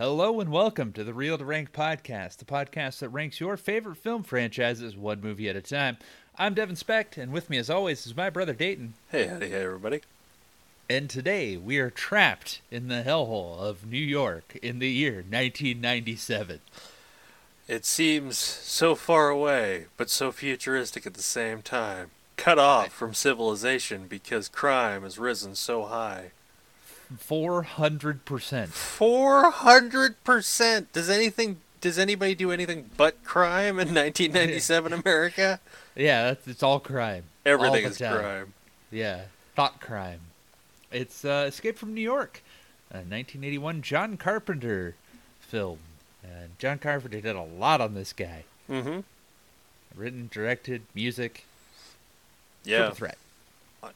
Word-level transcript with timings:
Hello 0.00 0.40
and 0.40 0.50
welcome 0.50 0.94
to 0.94 1.04
the 1.04 1.12
Real 1.12 1.36
to 1.36 1.44
Rank 1.44 1.74
podcast, 1.74 2.38
the 2.38 2.46
podcast 2.46 3.00
that 3.00 3.10
ranks 3.10 3.38
your 3.38 3.58
favorite 3.58 3.98
film 3.98 4.22
franchises 4.22 4.96
one 4.96 5.20
movie 5.20 5.46
at 5.46 5.56
a 5.56 5.60
time. 5.60 5.98
I'm 6.38 6.54
Devin 6.54 6.76
Specht, 6.76 7.18
and 7.18 7.32
with 7.32 7.50
me 7.50 7.58
as 7.58 7.68
always 7.68 8.06
is 8.06 8.16
my 8.16 8.30
brother 8.30 8.54
Dayton. 8.54 8.94
Hey, 9.10 9.26
howdy, 9.26 9.50
hey, 9.50 9.62
everybody. 9.62 10.00
And 10.88 11.10
today 11.10 11.58
we 11.58 11.78
are 11.80 11.90
trapped 11.90 12.62
in 12.70 12.88
the 12.88 13.02
hellhole 13.02 13.58
of 13.58 13.84
New 13.84 13.98
York 13.98 14.56
in 14.62 14.78
the 14.78 14.88
year 14.88 15.16
1997. 15.16 16.60
It 17.68 17.84
seems 17.84 18.38
so 18.38 18.94
far 18.94 19.28
away, 19.28 19.88
but 19.98 20.08
so 20.08 20.32
futuristic 20.32 21.04
at 21.04 21.12
the 21.12 21.22
same 21.22 21.60
time. 21.60 22.10
Cut 22.38 22.58
off 22.58 22.90
from 22.90 23.12
civilization 23.12 24.06
because 24.08 24.48
crime 24.48 25.02
has 25.02 25.18
risen 25.18 25.54
so 25.54 25.84
high. 25.84 26.30
400%. 27.16 28.20
400%! 28.22 30.86
Does 30.92 31.10
anything 31.10 31.60
does 31.80 31.98
anybody 31.98 32.34
do 32.34 32.52
anything 32.52 32.90
but 32.96 33.22
crime 33.24 33.78
in 33.78 33.94
1997 33.94 34.92
America? 35.04 35.60
Yeah, 35.96 36.24
that's, 36.24 36.46
it's 36.46 36.62
all 36.62 36.78
crime. 36.78 37.24
Everything 37.46 37.86
All 37.86 37.90
is 37.90 37.98
time. 37.98 38.18
crime. 38.18 38.52
Yeah, 38.90 39.22
thought 39.56 39.80
crime. 39.80 40.20
It's 40.92 41.24
uh, 41.24 41.46
Escape 41.48 41.78
from 41.78 41.94
New 41.94 42.02
York, 42.02 42.42
a 42.90 42.98
1981 42.98 43.82
John 43.82 44.16
Carpenter 44.16 44.94
film. 45.40 45.78
And 46.22 46.58
John 46.58 46.78
Carpenter 46.78 47.20
did 47.20 47.36
a 47.36 47.42
lot 47.42 47.80
on 47.80 47.94
this 47.94 48.12
guy. 48.12 48.44
Mm-hmm. 48.68 49.00
Written, 49.94 50.28
directed, 50.30 50.82
music. 50.94 51.44
Yeah. 52.64 52.78
Triple 52.78 52.96
threat. 52.96 53.18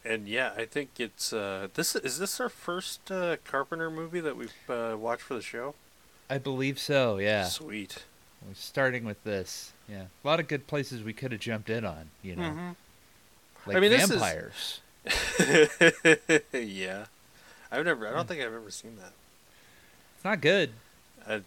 And 0.05 0.27
yeah, 0.27 0.53
I 0.57 0.65
think 0.65 0.91
it's 0.99 1.33
uh 1.33 1.69
this 1.75 1.95
is 1.95 2.19
this 2.19 2.41
our 2.41 2.49
first 2.49 3.11
uh, 3.11 3.37
Carpenter 3.45 3.91
movie 3.91 4.21
that 4.21 4.37
we've 4.37 4.53
uh, 4.69 4.97
watched 4.99 5.23
for 5.23 5.35
the 5.35 5.43
show? 5.43 5.75
I 6.31 6.39
believe 6.39 6.79
so, 6.79 7.19
yeah. 7.19 7.45
Sweet. 7.45 8.05
We're 8.47 8.55
starting 8.55 9.05
with 9.05 9.23
this. 9.25 9.73
Yeah. 9.89 10.05
A 10.25 10.27
lot 10.27 10.41
of 10.41 10.49
good 10.49 10.67
places 10.67 11.03
we 11.03 11.13
could 11.13 11.33
have 11.33 11.41
jumped 11.41 11.69
in 11.69 11.85
on, 11.85 12.11
you 12.23 12.37
know. 12.37 12.43
Mm-hmm. 12.43 12.71
Like 13.67 13.77
I 13.77 13.81
mean, 13.81 13.91
this 13.91 14.05
is- 14.05 14.11
vampires. 14.11 14.81
yeah. 16.53 17.07
I've 17.71 17.85
never 17.85 18.07
I 18.09 18.13
don't 18.13 18.29
think 18.29 18.41
I've 18.41 18.55
ever 18.55 18.71
seen 18.71 18.97
that. 18.97 19.13
It's 20.17 20.25
not 20.25 20.41
good. 20.41 20.71
I, 21.27 21.41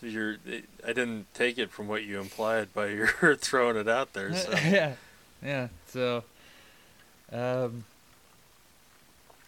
you're, 0.00 0.36
I 0.84 0.92
didn't 0.92 1.26
take 1.34 1.58
it 1.58 1.70
from 1.70 1.88
what 1.88 2.04
you 2.04 2.20
implied 2.20 2.72
by 2.72 2.86
your 2.88 3.36
throwing 3.36 3.76
it 3.76 3.88
out 3.88 4.12
there. 4.12 4.34
So. 4.34 4.52
yeah. 4.64 4.94
Yeah. 5.44 5.68
So 5.88 6.24
um 7.32 7.84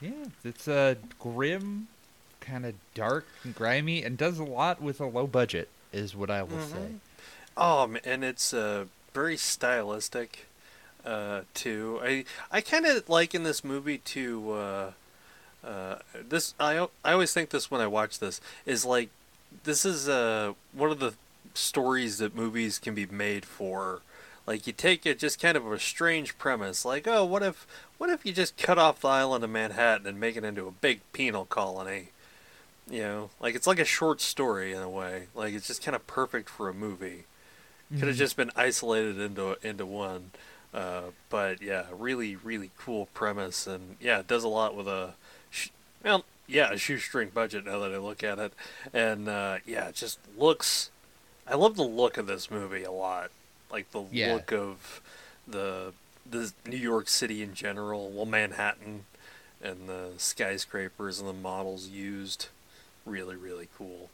Yeah, 0.00 0.10
it's 0.44 0.68
a 0.68 0.96
grim, 1.18 1.88
kind 2.40 2.66
of 2.66 2.74
dark 2.94 3.26
and 3.44 3.54
grimy 3.54 4.02
and 4.04 4.18
does 4.18 4.38
a 4.38 4.44
lot 4.44 4.80
with 4.82 5.00
a 5.00 5.06
low 5.06 5.26
budget 5.26 5.68
is 5.92 6.14
what 6.14 6.30
I 6.30 6.42
will 6.42 6.60
say. 6.60 6.78
Mhm. 6.78 7.00
Oh, 7.56 7.86
man, 7.86 8.02
and 8.04 8.24
it's 8.24 8.52
uh, 8.52 8.84
very 9.14 9.36
stylistic 9.36 10.46
uh, 11.04 11.42
too. 11.54 12.00
I 12.02 12.24
I 12.52 12.60
kind 12.60 12.84
of 12.84 13.08
like 13.08 13.34
in 13.34 13.44
this 13.44 13.64
movie 13.64 13.98
to 13.98 14.52
uh, 14.52 14.92
uh, 15.64 15.96
this. 16.28 16.54
I 16.60 16.86
I 17.04 17.12
always 17.12 17.32
think 17.32 17.50
this 17.50 17.70
when 17.70 17.80
I 17.80 17.86
watch 17.86 18.18
this 18.18 18.40
is 18.66 18.84
like 18.84 19.08
this 19.64 19.84
is 19.86 20.08
uh, 20.08 20.52
one 20.72 20.90
of 20.90 20.98
the 20.98 21.14
stories 21.54 22.18
that 22.18 22.34
movies 22.34 22.78
can 22.78 22.94
be 22.94 23.06
made 23.06 23.46
for. 23.46 24.00
Like 24.46 24.66
you 24.66 24.72
take 24.72 25.04
it 25.06 25.18
just 25.18 25.40
kind 25.40 25.56
of 25.56 25.70
a 25.70 25.78
strange 25.78 26.38
premise, 26.38 26.84
like 26.84 27.06
oh, 27.08 27.24
what 27.24 27.42
if 27.42 27.66
what 27.98 28.10
if 28.10 28.24
you 28.24 28.32
just 28.32 28.56
cut 28.56 28.78
off 28.78 29.00
the 29.00 29.08
island 29.08 29.42
of 29.44 29.50
Manhattan 29.50 30.06
and 30.06 30.20
make 30.20 30.36
it 30.36 30.44
into 30.44 30.66
a 30.66 30.72
big 30.72 31.00
penal 31.12 31.44
colony? 31.44 32.08
You 32.88 33.02
know, 33.02 33.30
like 33.40 33.54
it's 33.54 33.66
like 33.66 33.80
a 33.80 33.84
short 33.84 34.20
story 34.20 34.72
in 34.72 34.80
a 34.80 34.88
way. 34.88 35.26
Like 35.34 35.54
it's 35.54 35.66
just 35.66 35.84
kind 35.84 35.96
of 35.96 36.06
perfect 36.06 36.48
for 36.48 36.68
a 36.68 36.74
movie. 36.74 37.24
Could 37.90 38.08
have 38.08 38.16
just 38.16 38.36
been 38.36 38.50
isolated 38.56 39.18
into 39.20 39.56
into 39.66 39.86
one. 39.86 40.30
Uh, 40.74 41.04
but 41.30 41.62
yeah, 41.62 41.84
really, 41.96 42.36
really 42.36 42.70
cool 42.76 43.06
premise, 43.14 43.66
and 43.66 43.96
yeah, 44.00 44.18
it 44.18 44.26
does 44.26 44.44
a 44.44 44.48
lot 44.48 44.76
with 44.76 44.86
a, 44.86 45.14
sh- 45.50 45.70
well, 46.04 46.24
yeah, 46.46 46.70
a 46.70 46.76
shoestring 46.76 47.30
budget. 47.32 47.64
Now 47.64 47.78
that 47.78 47.92
I 47.92 47.98
look 47.98 48.22
at 48.22 48.38
it, 48.38 48.52
and 48.92 49.28
uh, 49.28 49.58
yeah, 49.64 49.88
it 49.88 49.94
just 49.94 50.18
looks. 50.36 50.90
I 51.48 51.54
love 51.54 51.76
the 51.76 51.82
look 51.82 52.18
of 52.18 52.26
this 52.26 52.50
movie 52.50 52.82
a 52.82 52.92
lot, 52.92 53.30
like 53.70 53.90
the 53.92 54.04
Yeah. 54.10 54.34
look 54.34 54.52
of 54.52 55.00
the 55.46 55.92
the 56.28 56.52
New 56.66 56.76
York 56.76 57.08
City 57.08 57.40
in 57.42 57.54
general, 57.54 58.10
well, 58.10 58.24
Manhattan, 58.26 59.04
and 59.62 59.88
the 59.88 60.10
skyscrapers 60.18 61.20
and 61.20 61.28
the 61.28 61.32
models 61.32 61.86
used. 61.86 62.48
Really, 63.04 63.36
really 63.36 63.68
cool. 63.78 64.10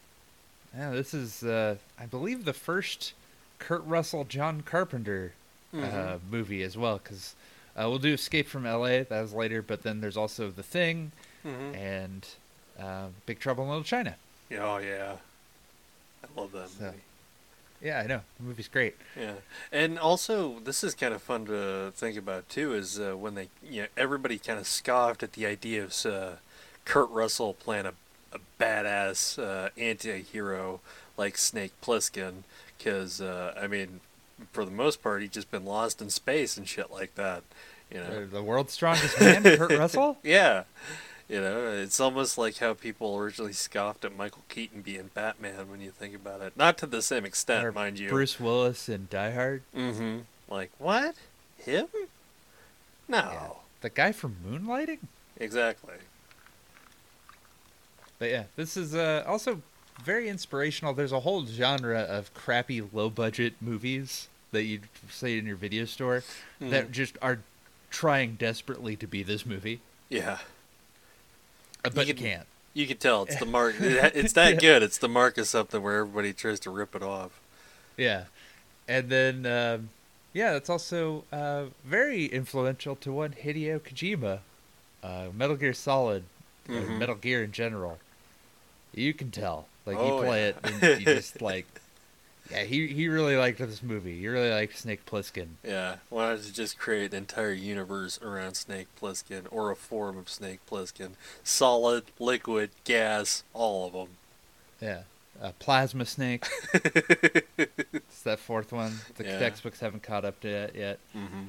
Yeah, 0.76 0.90
this 0.90 1.14
is 1.14 1.42
uh 1.42 1.76
I 1.98 2.06
believe 2.06 2.44
the 2.44 2.52
first 2.52 3.12
Kurt 3.58 3.84
Russell 3.84 4.24
John 4.24 4.60
Carpenter 4.62 5.32
uh, 5.72 5.76
Mhm. 5.76 6.20
movie 6.30 6.62
as 6.62 6.76
well 6.76 6.98
cuz 6.98 7.34
uh, 7.74 7.88
we'll 7.88 7.98
do 7.98 8.12
Escape 8.12 8.46
from 8.46 8.64
LA 8.66 9.02
that 9.04 9.22
was 9.22 9.32
later, 9.32 9.62
but 9.62 9.82
then 9.82 10.02
there's 10.02 10.16
also 10.18 10.50
The 10.50 10.62
Thing 10.62 11.12
Mhm. 11.42 11.74
and 11.74 12.26
uh, 12.78 13.08
Big 13.24 13.38
Trouble 13.40 13.64
in 13.64 13.70
Little 13.70 13.84
China. 13.84 14.16
Oh 14.58 14.76
yeah, 14.76 15.16
I 16.22 16.38
love 16.40 16.52
that 16.52 16.68
So- 16.68 16.84
movie. 16.84 17.00
Yeah, 17.82 17.98
I 17.98 18.06
know. 18.06 18.20
The 18.38 18.44
movie's 18.44 18.68
great. 18.68 18.94
Yeah, 19.18 19.34
and 19.72 19.98
also 19.98 20.60
this 20.60 20.84
is 20.84 20.94
kind 20.94 21.12
of 21.12 21.20
fun 21.20 21.46
to 21.46 21.92
think 21.94 22.16
about 22.16 22.48
too. 22.48 22.74
Is 22.74 22.98
uh, 23.00 23.14
when 23.16 23.34
they, 23.34 23.48
you 23.68 23.82
know, 23.82 23.88
everybody 23.96 24.38
kind 24.38 24.58
of 24.58 24.66
scoffed 24.66 25.22
at 25.22 25.32
the 25.32 25.46
idea 25.46 25.82
of 25.84 26.06
uh, 26.06 26.30
Kurt 26.84 27.10
Russell 27.10 27.54
playing 27.54 27.86
a, 27.86 27.94
a 28.32 28.38
badass 28.60 29.38
uh, 29.38 29.70
anti-hero 29.76 30.80
like 31.16 31.36
Snake 31.36 31.72
Plissken, 31.82 32.44
because 32.78 33.20
uh, 33.20 33.54
I 33.60 33.66
mean, 33.66 34.00
for 34.52 34.64
the 34.64 34.70
most 34.70 35.02
part, 35.02 35.22
he's 35.22 35.30
just 35.30 35.50
been 35.50 35.64
lost 35.64 36.00
in 36.00 36.08
space 36.10 36.56
and 36.56 36.68
shit 36.68 36.90
like 36.90 37.16
that. 37.16 37.42
You 37.90 37.98
know, 37.98 38.26
the 38.26 38.42
world's 38.42 38.72
strongest 38.72 39.20
man, 39.20 39.42
Kurt 39.42 39.72
Russell? 39.78 40.18
yeah. 40.22 40.64
You 41.32 41.40
know, 41.40 41.72
it's 41.72 41.98
almost 41.98 42.36
like 42.36 42.58
how 42.58 42.74
people 42.74 43.16
originally 43.16 43.54
scoffed 43.54 44.04
at 44.04 44.14
Michael 44.14 44.42
Keaton 44.50 44.82
being 44.82 45.08
Batman 45.14 45.70
when 45.70 45.80
you 45.80 45.90
think 45.90 46.14
about 46.14 46.42
it. 46.42 46.54
Not 46.58 46.76
to 46.78 46.86
the 46.86 47.00
same 47.00 47.24
extent, 47.24 47.64
Or 47.64 47.72
mind 47.72 47.98
you. 47.98 48.10
Bruce 48.10 48.38
Willis 48.38 48.86
in 48.86 49.08
Die 49.10 49.30
Hard. 49.30 49.62
Mm-hmm. 49.74 50.18
Like 50.52 50.70
what? 50.76 51.14
Him? 51.56 51.86
No. 53.08 53.16
Yeah. 53.16 53.48
The 53.80 53.88
guy 53.88 54.12
from 54.12 54.36
Moonlighting? 54.46 54.98
Exactly. 55.38 55.94
But 58.18 58.28
yeah, 58.28 58.44
this 58.56 58.76
is 58.76 58.94
uh, 58.94 59.24
also 59.26 59.62
very 60.04 60.28
inspirational. 60.28 60.92
There's 60.92 61.12
a 61.12 61.20
whole 61.20 61.46
genre 61.46 62.00
of 62.00 62.34
crappy 62.34 62.82
low 62.82 63.08
budget 63.08 63.54
movies 63.58 64.28
that 64.50 64.64
you'd 64.64 64.86
say 65.10 65.38
in 65.38 65.46
your 65.46 65.56
video 65.56 65.86
store 65.86 66.24
that 66.60 66.88
Mhm. 66.88 66.90
just 66.90 67.16
are 67.22 67.38
trying 67.90 68.34
desperately 68.34 68.96
to 68.96 69.06
be 69.06 69.22
this 69.22 69.46
movie, 69.46 69.80
Yeah. 70.10 70.38
Uh, 71.84 71.90
but 71.94 72.06
you 72.06 72.14
could- 72.14 72.22
can't. 72.22 72.46
You 72.74 72.86
can 72.86 72.96
tell 72.96 73.24
it's 73.24 73.36
the 73.36 73.44
mark. 73.44 73.74
It's 73.80 74.32
that 74.32 74.54
Yeah. 74.54 74.60
good. 74.60 74.82
It's 74.82 74.96
the 74.98 75.08
mark 75.08 75.36
of 75.36 75.46
something 75.46 75.82
where 75.82 75.98
everybody 75.98 76.32
tries 76.32 76.58
to 76.60 76.70
rip 76.70 76.94
it 76.94 77.02
off. 77.02 77.38
Yeah. 77.98 78.24
And 78.88 79.10
then, 79.10 79.44
um, 79.44 79.90
yeah, 80.32 80.54
it's 80.56 80.70
also 80.70 81.24
uh, 81.30 81.64
very 81.84 82.24
influential 82.26 82.96
to 82.96 83.12
one 83.12 83.32
Hideo 83.34 83.78
Kojima, 83.78 84.38
uh, 85.02 85.26
Metal 85.34 85.56
Gear 85.56 85.74
Solid, 85.74 86.24
Mhm. 86.66 86.98
Metal 86.98 87.14
Gear 87.14 87.44
in 87.44 87.52
general. 87.52 87.98
You 88.94 89.12
can 89.12 89.30
tell. 89.30 89.66
Like, 89.84 89.98
Oh, 89.98 90.20
you 90.20 90.24
play 90.24 90.40
yeah. 90.40 90.46
it 90.48 90.56
and 90.82 91.00
you 91.00 91.04
just, 91.14 91.42
like, 91.42 91.66
yeah, 92.52 92.64
he, 92.64 92.86
he 92.88 93.08
really 93.08 93.36
liked 93.36 93.58
this 93.58 93.82
movie. 93.82 94.18
He 94.18 94.28
really 94.28 94.50
liked 94.50 94.78
Snake 94.78 95.04
Plissken. 95.06 95.48
Yeah. 95.64 95.96
Wanted 96.10 96.42
to 96.44 96.52
just 96.52 96.78
create 96.78 97.12
an 97.12 97.18
entire 97.18 97.52
universe 97.52 98.20
around 98.22 98.54
Snake 98.54 98.88
Plissken 99.00 99.46
or 99.50 99.70
a 99.70 99.76
form 99.76 100.18
of 100.18 100.28
Snake 100.28 100.60
Plissken. 100.70 101.12
Solid, 101.42 102.04
liquid, 102.18 102.70
gas, 102.84 103.42
all 103.54 103.86
of 103.86 103.92
them. 103.92 104.08
Yeah. 104.80 105.00
Uh, 105.42 105.52
Plasma 105.58 106.04
Snake. 106.04 106.46
it's 106.74 108.22
that 108.24 108.38
fourth 108.38 108.70
one. 108.72 108.98
The 109.16 109.24
Yeah. 109.24 109.38
textbooks 109.38 109.80
haven't 109.80 110.02
caught 110.02 110.24
up 110.24 110.38
to 110.40 110.48
it 110.48 110.74
yet. 110.76 110.98
mm-hmm. 111.16 111.44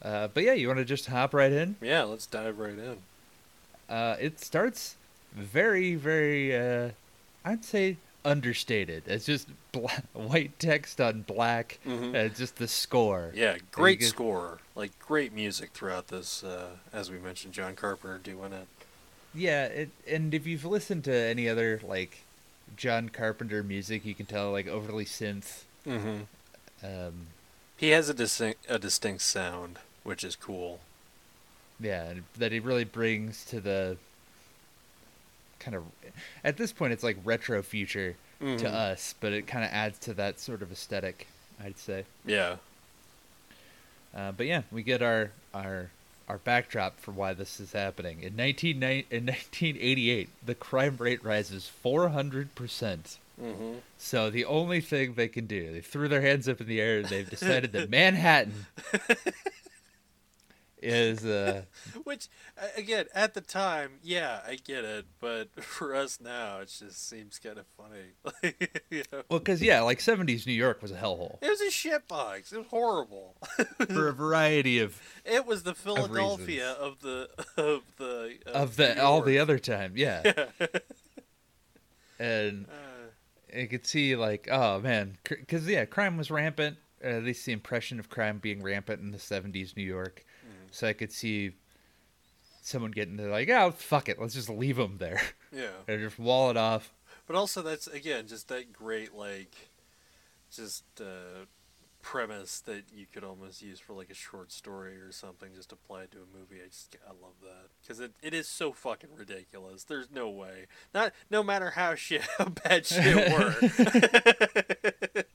Uh, 0.00 0.28
but 0.28 0.44
yeah, 0.44 0.52
you 0.52 0.68
want 0.68 0.78
to 0.78 0.84
just 0.84 1.06
hop 1.06 1.34
right 1.34 1.50
in? 1.52 1.74
Yeah. 1.82 2.04
Let's 2.04 2.26
dive 2.26 2.58
right 2.58 2.78
in. 2.78 2.98
Uh, 3.88 4.16
it 4.20 4.38
starts 4.40 4.94
very, 5.34 5.94
very, 5.96 6.56
uh, 6.56 6.90
I'd 7.44 7.64
say 7.64 7.96
understated. 8.28 9.02
It's 9.06 9.24
just 9.26 9.48
bla- 9.72 10.02
white 10.12 10.58
text 10.58 11.00
on 11.00 11.22
black. 11.22 11.78
Mhm. 11.86 12.14
Uh, 12.14 12.28
just 12.34 12.56
the 12.56 12.68
score. 12.68 13.32
Yeah, 13.34 13.56
great 13.72 14.00
get- 14.00 14.08
score. 14.08 14.58
Like 14.74 14.96
great 15.00 15.32
music 15.32 15.70
throughout 15.72 16.08
this. 16.08 16.44
Uh, 16.44 16.76
as 16.92 17.10
we 17.10 17.18
mentioned, 17.18 17.54
John 17.54 17.74
Carpenter 17.74 18.18
doing 18.18 18.52
it. 18.52 18.66
Yeah, 19.34 19.64
it, 19.66 19.90
and 20.06 20.32
if 20.34 20.46
you've 20.46 20.64
listened 20.64 21.04
to 21.04 21.14
any 21.14 21.48
other 21.48 21.80
like 21.82 22.18
John 22.76 23.08
Carpenter 23.08 23.62
music, 23.62 24.04
you 24.04 24.14
can 24.14 24.26
tell 24.26 24.52
like 24.52 24.66
overly 24.68 25.04
synth. 25.04 25.62
Mm-hmm. 25.86 26.22
Um, 26.86 27.26
He 27.76 27.90
has 27.90 28.08
a 28.08 28.14
distinct 28.14 28.64
a 28.68 28.78
distinct 28.78 29.22
sound, 29.22 29.78
which 30.04 30.22
is 30.24 30.36
cool. 30.36 30.80
yeah, 31.80 32.14
that 32.36 32.52
he 32.52 32.58
really 32.60 32.84
brings 32.84 33.44
to 33.46 33.60
the 33.60 33.96
kind 35.60 35.74
of 35.74 35.84
at 36.44 36.56
this 36.56 36.72
point 36.72 36.92
it's 36.92 37.02
like 37.04 37.16
retro 37.24 37.62
future 37.62 38.16
to 38.40 38.46
Mhm. 38.46 38.64
us, 38.64 39.14
but 39.20 39.32
it 39.32 39.46
kind 39.48 39.64
of 39.64 39.70
adds 39.72 39.98
to 40.00 40.14
that 40.14 40.38
sort 40.38 40.62
of 40.62 40.70
aesthetic, 40.70 41.26
I'd 41.62 41.76
say. 41.78 42.04
Yeah. 42.24 42.56
Uh, 44.14 44.32
but 44.32 44.46
yeah, 44.46 44.62
we 44.70 44.82
get 44.82 45.02
our 45.02 45.30
our 45.52 45.90
our 46.28 46.38
backdrop 46.38 47.00
for 47.00 47.10
why 47.10 47.32
this 47.32 47.58
is 47.58 47.72
happening. 47.72 48.22
In 48.22 48.36
19, 48.36 48.82
in 48.82 49.24
1988, 49.26 50.28
the 50.44 50.54
crime 50.54 50.96
rate 50.98 51.24
rises 51.24 51.66
400 51.68 52.54
percent. 52.54 53.18
Mm-hmm. 53.42 53.78
So 53.98 54.28
the 54.30 54.44
only 54.44 54.80
thing 54.80 55.14
they 55.14 55.28
can 55.28 55.46
do, 55.46 55.72
they 55.72 55.80
threw 55.80 56.06
their 56.08 56.20
hands 56.20 56.48
up 56.48 56.60
in 56.60 56.66
the 56.66 56.80
air 56.80 56.98
and 56.98 57.06
they've 57.08 57.28
decided 57.30 57.72
that 57.72 57.88
Manhattan 57.88 58.66
is 60.82 61.24
uh 61.24 61.62
Which, 62.04 62.28
again, 62.76 63.06
at 63.14 63.34
the 63.34 63.40
time, 63.40 63.92
yeah, 64.02 64.40
I 64.46 64.56
get 64.56 64.84
it, 64.84 65.06
but 65.20 65.48
for 65.62 65.94
us 65.94 66.20
now, 66.20 66.60
it 66.60 66.74
just 66.78 67.08
seems 67.08 67.38
kind 67.38 67.58
of 67.58 67.66
funny. 67.76 68.54
You 68.90 69.02
know, 69.12 69.22
well 69.28 69.40
cuz 69.40 69.60
yeah, 69.60 69.82
like 69.82 69.98
70s 69.98 70.46
New 70.46 70.52
York 70.52 70.80
was 70.80 70.90
a 70.90 70.96
hellhole 70.96 71.38
it 71.42 71.48
was 71.48 71.60
a 71.60 71.66
shitbox. 71.66 72.52
It 72.52 72.58
was 72.58 72.66
horrible. 72.68 73.36
for 73.86 74.08
a 74.08 74.12
variety 74.12 74.78
of 74.78 75.00
it 75.24 75.46
was 75.46 75.62
the 75.64 75.74
Philadelphia 75.74 76.68
reasons. 76.68 76.78
of 76.80 77.00
the 77.00 77.28
of 77.56 77.82
the 77.98 78.38
of 78.46 78.76
the 78.76 79.02
all 79.02 79.20
the 79.22 79.38
other 79.38 79.58
time, 79.58 79.92
yeah. 79.96 80.22
and 82.18 82.66
Uh, 82.68 83.58
you 83.58 83.66
could 83.68 83.86
see 83.86 84.16
like 84.16 84.48
oh 84.50 84.80
man 84.80 85.18
because 85.24 85.66
yeah 85.66 85.84
crime 85.84 86.16
was 86.16 86.30
rampant 86.30 86.76
uh, 87.04 87.08
at 87.08 87.24
least 87.24 87.46
the 87.46 87.52
impression 87.52 87.98
of 87.98 88.08
crime 88.08 88.38
being 88.38 88.62
rampant 88.62 89.00
in 89.00 89.10
the 89.10 89.18
70s 89.18 89.76
new 89.76 89.82
york. 89.84 90.24
So 90.70 90.86
i 90.86 90.92
could 90.92 91.12
see 91.12 91.52
someone 92.68 92.90
getting 92.90 93.16
to 93.16 93.26
like 93.28 93.48
oh 93.48 93.70
fuck 93.70 94.08
it 94.08 94.20
let's 94.20 94.34
just 94.34 94.50
leave 94.50 94.76
them 94.76 94.96
there. 94.98 95.20
Yeah, 95.52 95.70
and 95.88 96.00
just 96.00 96.18
wall 96.18 96.50
it 96.50 96.56
off. 96.56 96.92
But 97.26 97.36
also 97.36 97.62
that's 97.62 97.86
again 97.86 98.26
just 98.26 98.48
that 98.48 98.72
great 98.72 99.14
like, 99.14 99.54
just 100.54 100.84
uh, 101.00 101.46
premise 102.02 102.60
that 102.60 102.84
you 102.92 103.06
could 103.12 103.24
almost 103.24 103.60
use 103.62 103.78
for 103.80 103.92
like 103.92 104.10
a 104.10 104.14
short 104.14 104.50
story 104.52 104.96
or 104.96 105.12
something, 105.12 105.50
just 105.54 105.72
applied 105.72 106.10
to 106.12 106.18
a 106.18 106.38
movie. 106.38 106.56
I 106.64 106.68
just 106.68 106.96
I 107.06 107.10
love 107.10 107.34
that 107.42 107.68
because 107.82 108.00
it, 108.00 108.12
it 108.22 108.34
is 108.34 108.46
so 108.48 108.72
fucking 108.72 109.10
ridiculous. 109.16 109.84
There's 109.84 110.10
no 110.10 110.28
way, 110.30 110.66
not 110.94 111.12
no 111.30 111.42
matter 111.42 111.70
how 111.70 111.94
shit 111.96 112.22
how 112.38 112.46
bad 112.46 112.86
shit 112.86 113.32
were. 113.32 113.54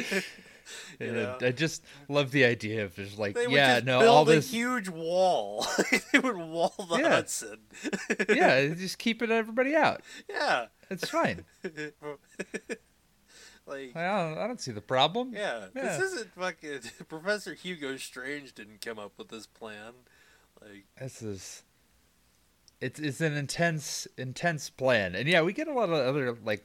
you 1.00 1.12
know? 1.12 1.36
i 1.42 1.50
just 1.50 1.82
love 2.08 2.30
the 2.30 2.44
idea 2.44 2.84
of 2.84 2.94
just 2.94 3.18
like 3.18 3.34
They 3.34 3.46
yeah 3.48 3.74
just 3.76 3.86
no 3.86 3.98
build 4.00 4.10
all 4.16 4.22
a 4.28 4.34
this 4.36 4.50
huge 4.50 4.88
wall. 4.88 5.66
they 6.12 6.18
would 6.18 6.36
wall 6.36 6.72
the 6.88 6.98
Yeah. 6.98 7.08
Hudson. 7.10 7.58
yeah 8.28 8.66
just 8.68 8.98
keeping 8.98 9.30
everybody 9.30 9.74
out 9.74 10.02
yeah. 10.28 10.66
it's 10.90 11.08
fine 11.08 11.44
like 13.70 13.96
I 13.96 14.06
don't, 14.28 14.38
I 14.38 14.46
don't 14.46 14.60
see 14.60 14.72
the 14.72 14.80
problem 14.80 15.32
yeah, 15.32 15.66
Yeah. 15.74 15.82
this 15.82 16.00
isn't 16.12 16.34
fucking 16.34 16.80
Professor 17.08 17.54
Hugo 17.54 17.96
Strange 17.96 18.52
didn't 18.54 18.80
come 18.80 18.98
up 18.98 19.12
with 19.16 19.28
this 19.28 19.46
plan. 19.46 19.92
Like 20.60 20.84
This 21.00 21.22
is 21.22 21.62
it's 22.80 22.98
it's 23.00 23.20
an 23.20 23.34
intense 23.36 24.06
intense 24.18 24.70
plan. 24.70 25.14
And 25.14 25.28
yeah, 25.28 25.42
we 25.42 25.52
get 25.52 25.68
a 25.68 25.72
lot 25.72 25.88
of 25.90 25.94
other 25.94 26.36
like 26.44 26.64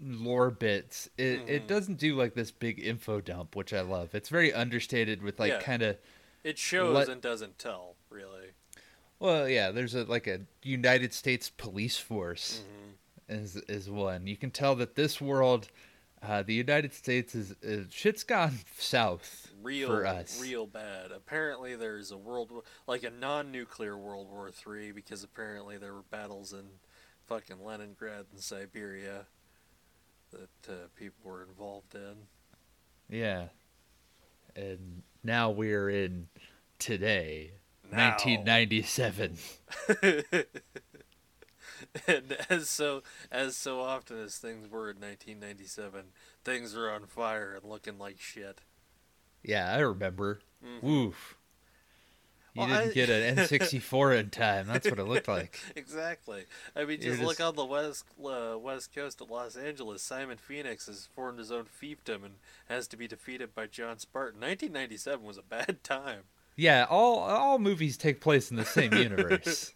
lore 0.00 0.50
bits. 0.50 1.08
It 1.16 1.40
Mhm. 1.46 1.48
it 1.48 1.68
doesn't 1.68 1.98
do 1.98 2.14
like 2.16 2.34
this 2.34 2.50
big 2.50 2.78
info 2.82 3.20
dump, 3.20 3.56
which 3.56 3.72
I 3.72 3.80
love. 3.80 4.14
It's 4.14 4.28
very 4.28 4.52
understated 4.52 5.22
with 5.22 5.38
like 5.38 5.52
Yeah. 5.52 5.60
kind 5.60 5.82
of 5.82 5.98
it 6.44 6.58
shows 6.58 6.94
Let- 6.94 7.08
and 7.08 7.20
doesn't 7.20 7.58
tell, 7.58 7.96
really. 8.08 8.50
well, 9.18 9.48
yeah, 9.48 9.70
there's 9.72 9.94
a 9.94 10.04
like 10.04 10.26
a 10.26 10.40
United 10.62 11.12
States 11.14 11.50
police 11.50 11.98
force 11.98 12.60
hmm 12.66 12.92
is 13.28 13.56
is 13.68 13.90
one. 13.90 14.26
You 14.26 14.36
can 14.36 14.50
tell 14.52 14.76
that 14.76 14.94
this 14.94 15.20
world 15.20 15.68
uh, 16.26 16.42
the 16.42 16.54
United 16.54 16.92
States 16.92 17.34
is, 17.34 17.54
is 17.62 17.86
shit's 17.92 18.24
gone 18.24 18.58
south 18.78 19.48
Real, 19.62 19.88
for 19.88 20.06
us. 20.06 20.40
real 20.42 20.66
bad. 20.66 21.10
Apparently, 21.12 21.76
there's 21.76 22.10
a 22.10 22.16
world 22.16 22.50
War- 22.50 22.62
like 22.86 23.02
a 23.04 23.10
non-nuclear 23.10 23.96
World 23.96 24.28
War 24.30 24.50
Three 24.50 24.92
because 24.92 25.22
apparently 25.24 25.78
there 25.78 25.92
were 25.94 26.02
battles 26.10 26.52
in 26.52 26.64
fucking 27.26 27.64
Leningrad 27.64 28.26
and 28.32 28.40
Siberia 28.40 29.26
that 30.32 30.72
uh, 30.72 30.86
people 30.96 31.30
were 31.30 31.42
involved 31.42 31.94
in. 31.94 32.16
Yeah. 33.08 33.46
And 34.54 35.02
now 35.22 35.50
we're 35.50 35.88
in 35.90 36.28
today, 36.78 37.52
Now. 37.90 38.10
1997. 38.16 39.38
and 42.06 42.36
as 42.50 42.68
so 42.68 43.02
as 43.30 43.56
so 43.56 43.80
often 43.80 44.18
as 44.18 44.36
things 44.38 44.68
were 44.70 44.90
in 44.90 44.96
1997, 44.96 46.04
things 46.44 46.76
are 46.76 46.90
on 46.90 47.06
fire 47.06 47.54
and 47.60 47.70
looking 47.70 47.98
like 47.98 48.20
shit. 48.20 48.60
Yeah, 49.42 49.72
I 49.72 49.78
remember. 49.78 50.40
Mhm. 50.64 50.82
Woof. 50.82 51.36
You 52.54 52.60
Well, 52.62 52.68
didn't 52.68 52.90
I- 52.90 52.94
get 52.94 53.10
an 53.10 53.36
N64 53.46 54.18
in 54.18 54.30
time. 54.30 54.66
That's 54.66 54.88
what 54.88 54.98
it 54.98 55.04
looked 55.04 55.28
like. 55.28 55.60
exactly. 55.76 56.44
I 56.74 56.80
mean, 56.86 57.02
You're 57.02 57.12
just, 57.12 57.22
look 57.22 57.36
just- 57.36 57.40
on 57.48 57.54
the 57.54 57.64
west 57.66 58.04
uh, 58.24 58.56
west 58.58 58.94
coast 58.94 59.20
of 59.20 59.30
Los 59.30 59.56
Angeles. 59.56 60.02
Simon 60.02 60.38
Phoenix 60.38 60.86
has 60.86 61.06
formed 61.14 61.38
his 61.38 61.52
own 61.52 61.64
fiefdom 61.66 62.24
and 62.24 62.34
has 62.68 62.88
to 62.88 62.96
be 62.96 63.06
defeated 63.06 63.54
by 63.54 63.66
John 63.66 63.98
Spartan. 63.98 64.40
1997 64.40 65.24
was 65.26 65.36
a 65.36 65.42
bad 65.42 65.84
time. 65.84 66.22
Yeah, 66.56 66.86
all 66.88 67.18
all 67.18 67.58
movies 67.58 67.98
take 67.98 68.22
place 68.22 68.50
in 68.50 68.56
the 68.56 68.64
same 68.64 68.94
universe. 68.94 69.74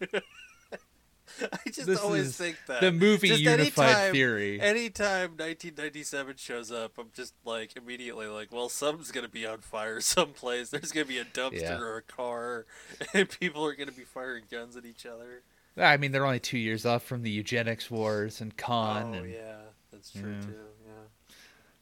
I 1.65 1.69
just 1.69 1.85
This 1.87 1.99
always 1.99 2.35
think 2.35 2.57
that 2.67 2.81
the 2.81 2.91
movie 2.91 3.29
Just 3.29 3.41
unified 3.41 3.89
anytime- 3.89 4.11
theory. 4.13 4.61
Anytime 4.61 5.31
1997 5.37 6.35
shows 6.37 6.71
up, 6.71 6.97
I'm 6.97 7.09
just 7.13 7.33
like 7.45 7.75
immediately 7.75 8.27
like, 8.27 8.51
well, 8.51 8.69
something's 8.69 9.11
gonna 9.11 9.27
be 9.29 9.45
on 9.45 9.59
fire 9.59 9.99
someplace. 10.01 10.69
There's 10.69 10.91
gonna 10.91 11.05
be 11.05 11.17
a 11.19 11.25
dumpster 11.25 11.61
Yeah. 11.61 11.79
or 11.79 11.97
a 11.97 12.01
car, 12.01 12.65
and 13.13 13.29
people 13.29 13.65
are 13.65 13.75
gonna 13.75 13.91
be 13.91 14.03
firing 14.03 14.43
guns 14.51 14.75
at 14.75 14.85
each 14.85 15.05
other. 15.05 15.41
I 15.77 15.97
mean, 15.97 16.11
they're 16.11 16.25
only 16.25 16.39
two 16.41 16.57
years 16.57 16.85
off 16.85 17.03
from 17.03 17.23
the 17.23 17.29
eugenics 17.31 17.89
wars 17.89 18.41
and 18.41 18.55
Khan. 18.57 19.15
oh 19.15 19.17
and, 19.19 19.31
yeah, 19.31 19.55
that's 19.91 20.11
true 20.11 20.33
Yeah. 20.33 20.41
too. 20.41 20.55
Yeah. 20.85 21.33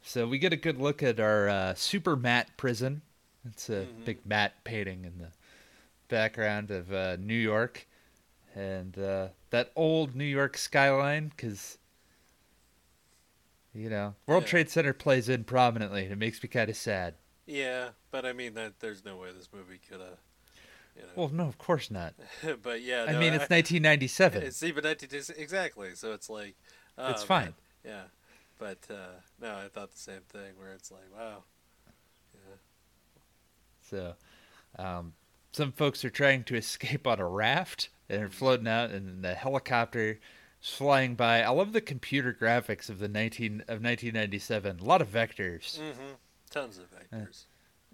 So 0.04 0.28
we 0.28 0.38
get 0.40 0.54
a 0.54 0.58
good 0.58 0.80
look 0.80 1.02
at 1.04 1.20
our 1.20 1.50
uh, 1.50 1.74
super 1.74 2.16
matte 2.16 2.50
prison. 2.58 3.02
It's 3.48 3.70
a 3.70 3.86
Mhm. 3.88 4.06
big 4.06 4.26
matte 4.26 4.64
painting 4.64 5.06
in 5.06 5.18
the 5.18 5.32
background 6.08 6.72
of 6.72 6.92
uh, 6.94 7.18
New 7.20 7.34
York, 7.36 7.88
and 8.60 8.98
uh, 8.98 9.28
that 9.52 9.72
old 9.76 10.16
New 10.16 10.26
York 10.26 10.58
skyline. 10.58 11.30
Because 11.30 11.78
you 13.74 13.90
know, 13.90 14.16
World 14.28 14.44
Yeah. 14.44 14.50
Trade 14.50 14.70
Center 14.70 14.94
plays 14.94 15.30
in 15.30 15.44
prominently, 15.44 16.04
and 16.04 16.12
it 16.12 16.18
makes 16.18 16.42
me 16.44 16.50
kind 16.50 16.70
of 16.70 16.76
sad. 16.76 17.16
Yeah, 17.46 17.90
but 18.12 18.26
I 18.26 18.34
mean 18.34 18.54
that 18.56 18.80
there's 18.80 19.06
no 19.06 19.18
way 19.18 19.30
this 19.32 19.50
movie 19.54 19.80
could 19.90 20.02
have. 20.02 20.18
You 20.96 21.04
know. 21.04 21.08
Well, 21.16 21.30
no, 21.30 21.46
of 21.48 21.58
course 21.58 21.90
not. 21.90 22.14
but 22.62 22.82
yeah, 22.82 23.06
I 23.08 23.14
mean, 23.14 23.34
it's 23.34 23.50
1997. 23.50 24.44
It's 24.44 24.62
even 24.64 24.84
19 24.84 25.10
exactly. 25.38 25.96
So 25.96 26.12
it's 26.14 26.30
like. 26.30 26.56
oh, 26.98 27.12
It's 27.12 27.22
man. 27.22 27.28
fine. 27.28 27.54
Yeah, 27.86 28.04
but 28.58 28.80
uh, 28.90 29.20
no, 29.42 29.56
I 29.56 29.70
thought 29.70 29.92
the 29.92 29.98
same 30.00 30.22
thing. 30.30 30.54
Where 30.58 30.74
it's 30.74 30.92
like, 30.92 31.10
wow. 31.18 31.44
Yeah. 32.34 32.56
So, 33.82 34.14
um, 34.78 35.14
some 35.54 35.72
folks 35.72 36.04
are 36.04 36.10
trying 36.10 36.44
to 36.46 36.56
escape 36.56 37.08
on 37.08 37.20
a 37.20 37.28
raft 37.28 37.90
and 38.10 38.24
are 38.24 38.30
floating 38.30 38.68
out, 38.68 38.92
and 38.92 39.24
the 39.24 39.34
helicopter 39.36 40.20
is 40.62 40.70
flying 40.70 41.16
by. 41.16 41.42
I 41.42 41.50
love 41.50 41.74
the 41.74 41.82
computer 41.82 42.34
graphics 42.40 42.90
of 42.90 43.00
the 43.00 43.08
19 43.08 43.62
of 43.62 43.82
1997. 43.82 44.80
A 44.80 44.84
lot 44.84 45.02
of 45.02 45.10
vectors. 45.12 45.80
Mm-hmm. 45.80 46.14
Tons 46.50 46.78
of 46.80 46.86
vectors. 46.92 47.44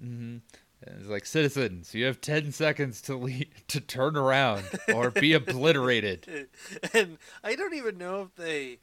Mm 0.03 0.17
hmm. 0.17 0.37
It's 0.81 1.07
like 1.07 1.25
citizens, 1.25 1.95
you 1.95 2.05
have 2.05 2.21
10 2.21 2.51
seconds 2.51 3.01
to 3.03 3.15
le- 3.17 3.45
to 3.69 3.79
turn 3.79 4.15
around 4.15 4.65
or 4.93 5.09
be 5.09 5.33
obliterated. 5.79 6.47
and 6.93 7.17
I 7.43 7.55
don't 7.55 7.73
even 7.73 7.97
know 7.97 8.21
if 8.23 8.35
they 8.35 8.79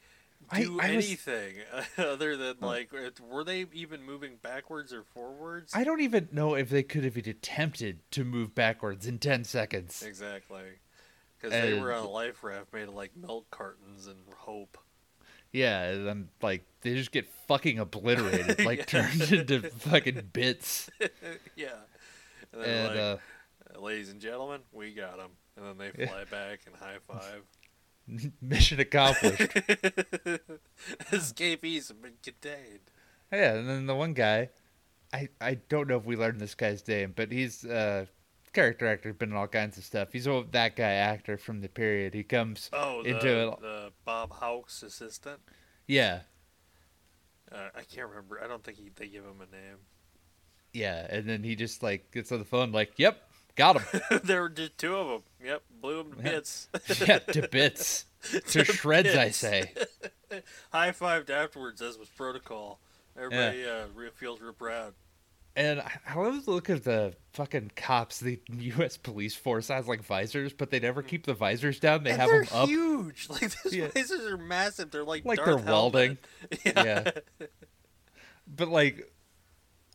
do 0.53 0.79
I 0.81 0.89
was- 0.95 1.05
anything 1.05 1.55
other 1.97 2.35
than 2.35 2.55
like 2.61 2.91
uh, 2.93 3.11
were 3.25 3.43
they 3.45 3.67
even 3.73 4.03
moving 4.03 4.33
backwards 4.41 4.91
or 4.91 5.03
forwards? 5.13 5.71
I 5.73 5.83
don't 5.85 6.01
even 6.01 6.27
know 6.31 6.55
if 6.55 6.69
they 6.69 6.83
could 6.83 7.03
have 7.05 7.17
even 7.17 7.31
attempted 7.31 7.99
to 8.11 8.25
move 8.25 8.53
backwards 8.53 9.07
in 9.07 9.19
10 9.19 9.43
seconds. 9.45 10.01
exactly 10.03 10.63
because 11.43 11.61
they 11.61 11.73
were 11.73 11.93
on 11.93 12.03
a 12.05 12.09
life 12.09 12.43
raft 12.43 12.71
made 12.73 12.87
of 12.87 12.93
like 12.95 13.15
milk 13.15 13.49
cartons 13.51 14.07
and 14.07 14.17
hope. 14.37 14.77
Yeah, 15.51 15.83
and 15.83 16.07
then 16.07 16.29
like 16.41 16.63
they 16.81 16.95
just 16.95 17.11
get 17.11 17.27
fucking 17.47 17.77
obliterated, 17.79 18.63
like 18.65 18.79
Yeah. 18.79 18.85
turned 18.85 19.31
into 19.31 19.61
fucking 19.69 20.29
bits. 20.33 20.89
yeah, 21.55 21.67
and 22.51 22.61
then 22.63 22.69
And 22.69 22.87
like, 22.87 22.97
uh, 23.75 23.79
ladies 23.81 24.09
and 24.09 24.19
gentlemen, 24.21 24.61
we 24.71 24.93
got 24.93 25.17
them, 25.17 25.31
and 25.57 25.65
then 25.65 25.77
they 25.77 26.01
Yeah. 26.03 26.09
fly 26.09 26.23
back 26.25 26.61
and 26.65 26.75
high 26.75 26.97
five. 27.07 27.43
mission 28.41 28.79
accomplished. 28.79 29.41
Escapees 31.11 31.87
have 31.89 32.01
been 32.01 32.13
contained. 32.21 32.79
yeah, 33.31 33.53
and 33.55 33.67
then 33.69 33.85
the 33.85 33.95
one 33.95 34.13
guy, 34.13 34.49
I 35.13 35.29
I 35.39 35.55
don't 35.69 35.87
know 35.87 35.97
if 35.97 36.05
we 36.05 36.15
learned 36.15 36.39
this 36.39 36.55
guy's 36.55 36.85
name, 36.87 37.13
but 37.15 37.31
he's 37.31 37.63
uh 37.65 38.05
character 38.53 38.87
actor, 38.87 39.13
been 39.13 39.31
in 39.31 39.35
all 39.35 39.47
kinds 39.47 39.77
of 39.77 39.83
stuff. 39.83 40.09
He's 40.13 40.27
a, 40.27 40.43
that 40.51 40.75
guy 40.75 40.91
actor 40.91 41.37
from 41.37 41.61
the 41.61 41.67
period. 41.69 42.13
He 42.13 42.23
comes 42.23 42.69
Oh, 42.71 43.03
the, 43.03 43.09
into 43.09 43.47
it. 43.49 43.59
the 43.61 43.91
Bob 44.05 44.31
Hauk's 44.31 44.83
assistant. 44.83 45.39
Yeah, 45.87 46.21
Uh, 47.51 47.69
I 47.75 47.81
can't 47.81 48.07
remember. 48.09 48.41
I 48.43 48.47
don't 48.47 48.63
think 48.63 48.77
he, 48.77 48.89
they 48.95 49.07
give 49.07 49.23
him 49.23 49.41
a 49.41 49.51
name. 49.53 49.77
yeah, 50.73 51.05
and 51.09 51.27
then 51.27 51.43
he 51.43 51.55
just 51.55 51.83
like 51.83 52.11
gets 52.11 52.31
on 52.31 52.39
the 52.39 52.45
phone, 52.45 52.71
like, 52.71 52.93
"Yep, 52.97 53.21
got 53.55 53.79
him." 53.81 54.01
there 54.23 54.41
were 54.41 54.49
just 54.49 54.77
two 54.77 54.95
of 54.95 55.07
them. 55.07 55.23
Yep, 55.43 55.61
blew 55.81 55.99
him 56.01 56.11
to 56.13 56.17
Yeah. 56.17 56.23
bits. 56.31 56.69
yeah, 57.07 57.19
to 57.19 57.47
bits, 57.49 58.05
to 58.47 58.63
shreds, 58.63 59.15
I 59.15 59.29
say. 59.29 59.73
High 60.71 60.91
fived 60.91 61.29
afterwards, 61.29 61.81
as 61.81 61.97
was 61.97 62.09
protocol. 62.09 62.79
Everybody 63.15 63.65
uh, 63.65 63.85
feels 64.15 64.41
real 64.41 64.53
proud. 64.53 64.93
And 65.55 65.83
I 66.07 66.15
love 66.15 66.45
the 66.45 66.51
look 66.51 66.69
of 66.69 66.83
the 66.83 67.13
fucking 67.33 67.71
cops. 67.75 68.19
The 68.19 68.39
U.S. 68.51 68.97
police 68.97 69.35
force 69.35 69.67
has 69.67 69.87
like 69.87 70.03
visors, 70.03 70.51
but 70.51 70.71
they 70.71 70.79
never 70.79 71.03
keep 71.03 71.25
the 71.27 71.35
visors 71.35 71.79
down. 71.79 72.03
They 72.03 72.11
and 72.11 72.19
have 72.21 72.29
them 72.31 72.47
up, 72.51 72.67
huge. 72.67 73.27
Like 73.29 73.51
those 73.63 73.73
Yeah. 73.73 73.87
places 73.89 74.25
are 74.25 74.37
massive. 74.37 74.89
They're 74.89 75.03
like 75.03 75.25
like 75.25 75.37
Darth 75.37 75.63
they're 75.63 75.71
welding. 75.73 76.17
Yeah. 76.65 76.83
Yeah. 76.83 77.11
But 78.47 78.69
like, 78.69 79.13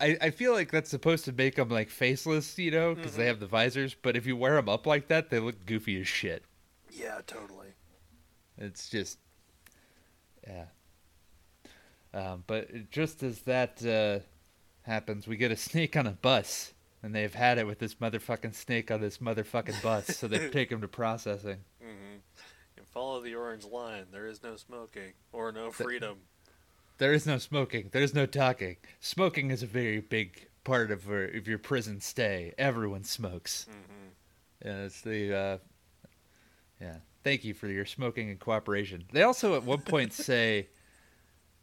I 0.01 0.17
I 0.21 0.31
feel 0.31 0.53
like 0.53 0.71
that's 0.71 0.91
supposed 0.91 1.25
to 1.25 1.33
make 1.33 1.57
them 1.57 1.69
like 1.71 1.91
faceless, 1.91 2.57
you 2.59 2.71
know, 2.71 2.95
because 2.95 3.17
they 3.17 3.25
Mhm. 3.25 3.29
have 3.29 3.41
the 3.41 3.47
visors. 3.47 3.95
But 3.95 4.17
if 4.17 4.27
you 4.27 4.37
wear 4.37 4.55
them 4.55 4.69
up 4.69 4.87
like 4.87 5.09
that, 5.09 5.29
they 5.31 5.41
look 5.41 5.67
goofy 5.67 6.01
as 6.01 6.07
shit. 6.07 6.45
Yeah, 6.93 7.21
totally. 7.27 7.69
It's 8.57 8.89
just, 8.89 9.19
yeah. 10.47 10.67
Um, 12.15 12.45
but 12.47 12.91
just 12.91 13.23
as 13.23 13.43
that 13.43 13.85
uh, 13.85 14.25
happens, 14.89 15.27
we 15.29 15.37
get 15.37 15.53
a 15.53 15.57
snake 15.69 15.97
on 15.97 16.07
a 16.07 16.13
bus, 16.13 16.73
and 17.03 17.15
they've 17.15 17.35
had 17.35 17.59
it 17.59 17.67
with 17.67 17.79
this 17.79 17.95
motherfucking 17.95 18.55
snake 18.55 18.91
on 18.91 19.01
this 19.01 19.19
motherfucking 19.19 19.81
bus, 19.83 20.07
so 20.17 20.27
they 20.27 20.49
take 20.51 20.71
him 20.73 20.81
to 20.81 20.89
processing. 20.89 21.59
hmm 21.81 22.17
And 22.77 22.87
follow 22.87 23.21
the 23.21 23.35
orange 23.37 23.65
line. 23.65 24.07
There 24.11 24.27
is 24.27 24.43
no 24.43 24.57
smoking 24.57 25.13
or 25.33 25.53
no 25.53 25.71
freedom. 25.71 26.19
There 26.99 27.13
is 27.13 27.27
no 27.27 27.39
smoking. 27.39 27.91
There 27.93 28.03
is 28.03 28.13
no 28.15 28.27
talking. 28.27 28.77
Smoking 28.99 29.53
is 29.53 29.63
a 29.63 29.67
very 29.67 30.01
big 30.01 30.49
part 30.65 30.91
of, 30.91 31.07
your- 31.07 31.27
of 31.37 31.47
your 31.47 31.59
prison 31.59 32.01
stay. 32.01 32.55
Everyone 32.59 33.05
smokes. 33.05 33.67
hmm 33.71 34.09
Yeah, 34.65 34.79
it's 34.87 35.01
the 35.03 35.35
uh, 35.37 35.59
yeah. 36.81 36.97
Thank 37.25 37.45
you 37.45 37.53
for 37.55 37.69
your 37.69 37.85
smoking 37.85 38.31
and 38.31 38.39
cooperation. 38.41 39.05
They 39.13 39.23
also 39.23 39.55
at 39.55 39.63
one 39.65 39.83
point 39.83 40.13
say 40.31 40.69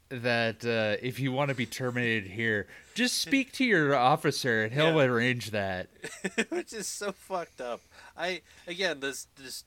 that 0.08 0.64
uh, 0.64 0.96
if 1.04 1.18
you 1.18 1.32
want 1.32 1.48
to 1.50 1.54
be 1.54 1.66
terminated 1.66 2.30
here, 2.30 2.66
just 2.94 3.20
speak 3.20 3.52
to 3.52 3.64
your 3.64 3.94
officer 3.94 4.64
and 4.64 4.72
he'll 4.72 4.94
Yeah. 4.96 5.04
arrange 5.04 5.50
that. 5.50 5.88
Which 6.48 6.72
is 6.72 6.86
so 6.86 7.12
fucked 7.12 7.60
up. 7.60 7.80
I 8.16 8.42
again 8.66 9.00
this 9.00 9.26
this 9.36 9.64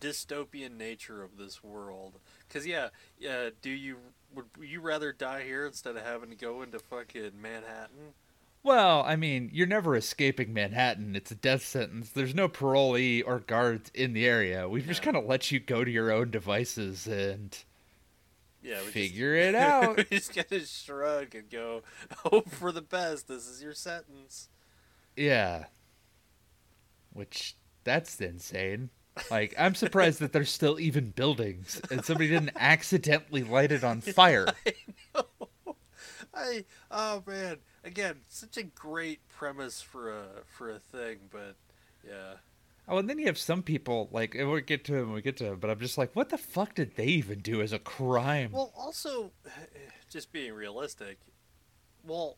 dystopian 0.00 0.76
nature 0.76 1.22
of 1.22 1.36
this 1.36 1.62
world. 1.62 2.14
Cause 2.52 2.66
yeah, 2.66 2.88
yeah. 3.18 3.50
Do 3.62 3.70
you 3.70 3.96
would 4.34 4.46
you 4.60 4.80
rather 4.80 5.12
die 5.12 5.42
here 5.42 5.66
instead 5.66 5.96
of 5.96 6.04
having 6.04 6.30
to 6.30 6.36
go 6.36 6.62
into 6.62 6.78
fucking 6.78 7.32
Manhattan? 7.40 8.14
Well, 8.62 9.02
I 9.06 9.16
mean, 9.16 9.48
you're 9.54 9.66
never 9.66 9.96
escaping 9.96 10.52
Manhattan. 10.52 11.16
It's 11.16 11.30
a 11.30 11.34
death 11.34 11.62
sentence. 11.64 12.10
There's 12.10 12.34
no 12.34 12.46
parolee 12.46 13.22
or 13.26 13.38
guards 13.40 13.90
in 13.94 14.12
the 14.12 14.26
area. 14.26 14.68
We've 14.68 14.86
just 14.86 15.00
kind 15.00 15.16
of 15.16 15.24
let 15.24 15.50
you 15.50 15.60
go 15.60 15.82
to 15.82 15.90
your 15.90 16.12
own 16.12 16.30
devices 16.30 17.06
and 17.06 17.56
Yeah, 18.62 18.76
we 18.78 18.82
just- 18.82 18.92
figure 18.92 19.34
it 19.36 19.54
out. 19.54 19.96
we 19.96 20.04
just 20.04 20.34
gotta 20.34 20.60
shrug 20.64 21.34
and 21.34 21.48
go, 21.50 21.82
hope 22.18 22.50
for 22.50 22.72
the 22.72 22.82
best. 22.82 23.28
This 23.28 23.46
is 23.48 23.62
your 23.62 23.74
sentence. 23.74 24.48
Yeah. 25.16 25.64
Which 27.12 27.56
that's 27.84 28.20
insane. 28.20 28.90
Like 29.30 29.54
I'm 29.58 29.74
surprised 29.74 30.20
that 30.20 30.32
there's 30.32 30.50
still 30.50 30.78
even 30.78 31.10
buildings 31.10 31.80
and 31.90 32.04
somebody 32.04 32.28
didn't 32.28 32.52
accidentally 32.56 33.42
light 33.42 33.72
it 33.72 33.82
on 33.84 34.00
fire. 34.00 34.46
I 36.32 36.64
oh 36.90 37.22
man, 37.26 37.56
again, 37.84 38.16
such 38.28 38.56
a 38.56 38.62
great 38.62 39.26
premise 39.28 39.82
for 39.82 40.10
a 40.16 40.24
for 40.46 40.70
a 40.70 40.78
thing, 40.78 41.18
but 41.30 41.56
yeah. 42.06 42.34
Oh, 42.90 42.98
and 42.98 43.08
then 43.08 43.20
you 43.20 43.26
have 43.26 43.38
some 43.38 43.62
people 43.62 44.08
like 44.10 44.34
and 44.34 44.50
we'll 44.50 44.60
get 44.60 44.84
to 44.86 44.96
him, 44.96 45.12
we 45.12 45.22
get 45.22 45.36
to 45.36 45.46
him, 45.46 45.60
but 45.60 45.70
I'm 45.70 45.78
just 45.78 45.96
like, 45.96 46.14
what 46.16 46.28
the 46.28 46.36
fuck 46.36 46.74
did 46.74 46.96
they 46.96 47.06
even 47.06 47.38
do 47.38 47.62
as 47.62 47.72
a 47.72 47.78
crime? 47.78 48.50
Well, 48.50 48.72
also, 48.76 49.30
just 50.10 50.32
being 50.32 50.52
realistic. 50.52 51.18
Well, 52.04 52.36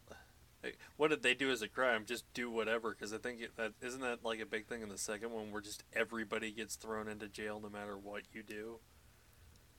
eh, 0.63 0.73
what 0.99 1.09
did 1.09 1.23
they 1.23 1.33
do 1.33 1.51
as 1.51 1.63
a 1.63 1.69
crime? 1.69 2.05
Just 2.07 2.31
do 2.35 2.51
whatever? 2.51 2.91
Because 2.91 3.15
I 3.15 3.17
think 3.17 3.41
it, 3.41 3.57
that 3.57 3.73
isn't 3.81 4.03
that 4.03 4.27
like 4.27 4.41
a 4.41 4.47
big 4.47 4.67
thing 4.67 4.83
in 4.83 4.91
the 4.91 4.99
second 4.99 5.31
one, 5.33 5.53
where 5.53 5.63
just 5.63 5.85
everybody 5.95 6.53
gets 6.53 6.77
thrown 6.77 7.09
into 7.09 7.29
jail 7.29 7.59
no 7.59 7.71
matter 7.71 7.97
what 7.97 8.23
you 8.35 8.43
do. 8.43 8.79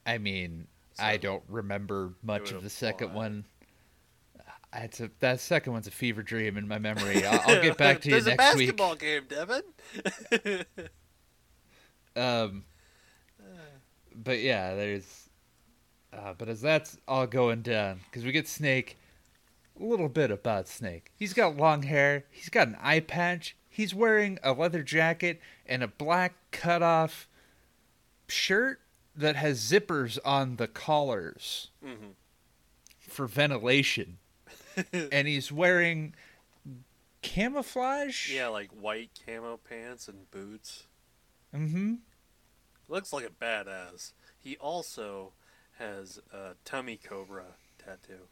I 0.08 0.18
mean, 0.18 0.66
I 0.98 1.18
don't 1.18 1.44
remember 1.48 2.14
much 2.24 2.52
of 2.52 2.64
the 2.64 2.70
second 2.70 3.14
one. 3.14 3.46
It's 4.76 5.00
a, 5.00 5.12
that 5.20 5.40
second 5.40 5.74
one's 5.74 5.88
a 5.88 5.92
fever 5.92 6.24
dream 6.24 6.58
in 6.58 6.68
my 6.68 6.80
memory. 6.80 7.26
I'll, 7.26 7.42
I'll 7.56 7.62
get 7.62 7.78
back 7.78 8.02
to 8.02 8.10
you 8.10 8.16
next 8.16 8.26
week. 8.26 8.38
There's 8.38 8.54
a 8.54 8.58
week. 8.58 8.78
basketball 8.78 8.96
game, 8.96 9.24
Devin. 9.30 10.66
Um, 12.16 12.66
but 14.16 14.40
yeah, 14.40 14.76
there's. 14.76 15.30
Uh, 16.12 16.34
but 16.38 16.48
as 16.48 16.62
that's 16.62 16.98
all 17.08 17.26
going 17.26 17.62
down, 17.64 18.02
because 18.06 18.24
we 18.24 18.32
get 18.32 18.48
Snake, 18.48 18.98
a 19.80 19.84
little 19.84 20.10
bit 20.10 20.30
about 20.30 20.68
Snake. 20.68 21.12
He's 21.16 21.34
got 21.34 21.58
long 21.58 21.84
hair. 21.84 22.26
He's 22.30 22.50
got 22.50 22.68
an 22.68 22.78
eye 22.80 23.00
patch. 23.00 23.58
He's 23.68 23.96
wearing 23.96 24.38
a 24.44 24.54
leather 24.54 24.84
jacket 24.84 25.42
and 25.66 25.82
a 25.82 25.88
black 25.88 26.36
cut-off 26.52 27.28
shirt 28.28 28.80
that 29.16 29.36
has 29.36 29.60
zippers 29.60 30.20
on 30.24 30.58
the 30.58 30.68
collars 30.68 31.72
hmm 31.84 32.12
for 33.00 33.28
ventilation, 33.28 34.18
and 35.12 35.28
he's 35.28 35.52
wearing 35.52 36.16
camouflage. 37.22 38.32
Yeah, 38.32 38.48
like 38.48 38.70
white 38.72 39.12
camo 39.26 39.58
pants 39.58 40.08
and 40.08 40.30
boots. 40.32 40.88
Mm-hmm. 41.56 41.96
Looks 42.88 43.14
like 43.14 43.26
a 43.26 43.30
badass. 43.30 44.14
He 44.40 44.58
also 44.58 45.34
has 45.80 46.20
a 46.32 46.52
tummy 46.66 46.98
cobra 46.98 47.46
tattoo. 47.78 48.28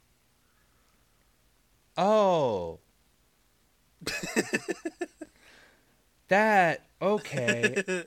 Oh. 1.97 2.79
that 6.27 6.87
okay. 7.01 7.83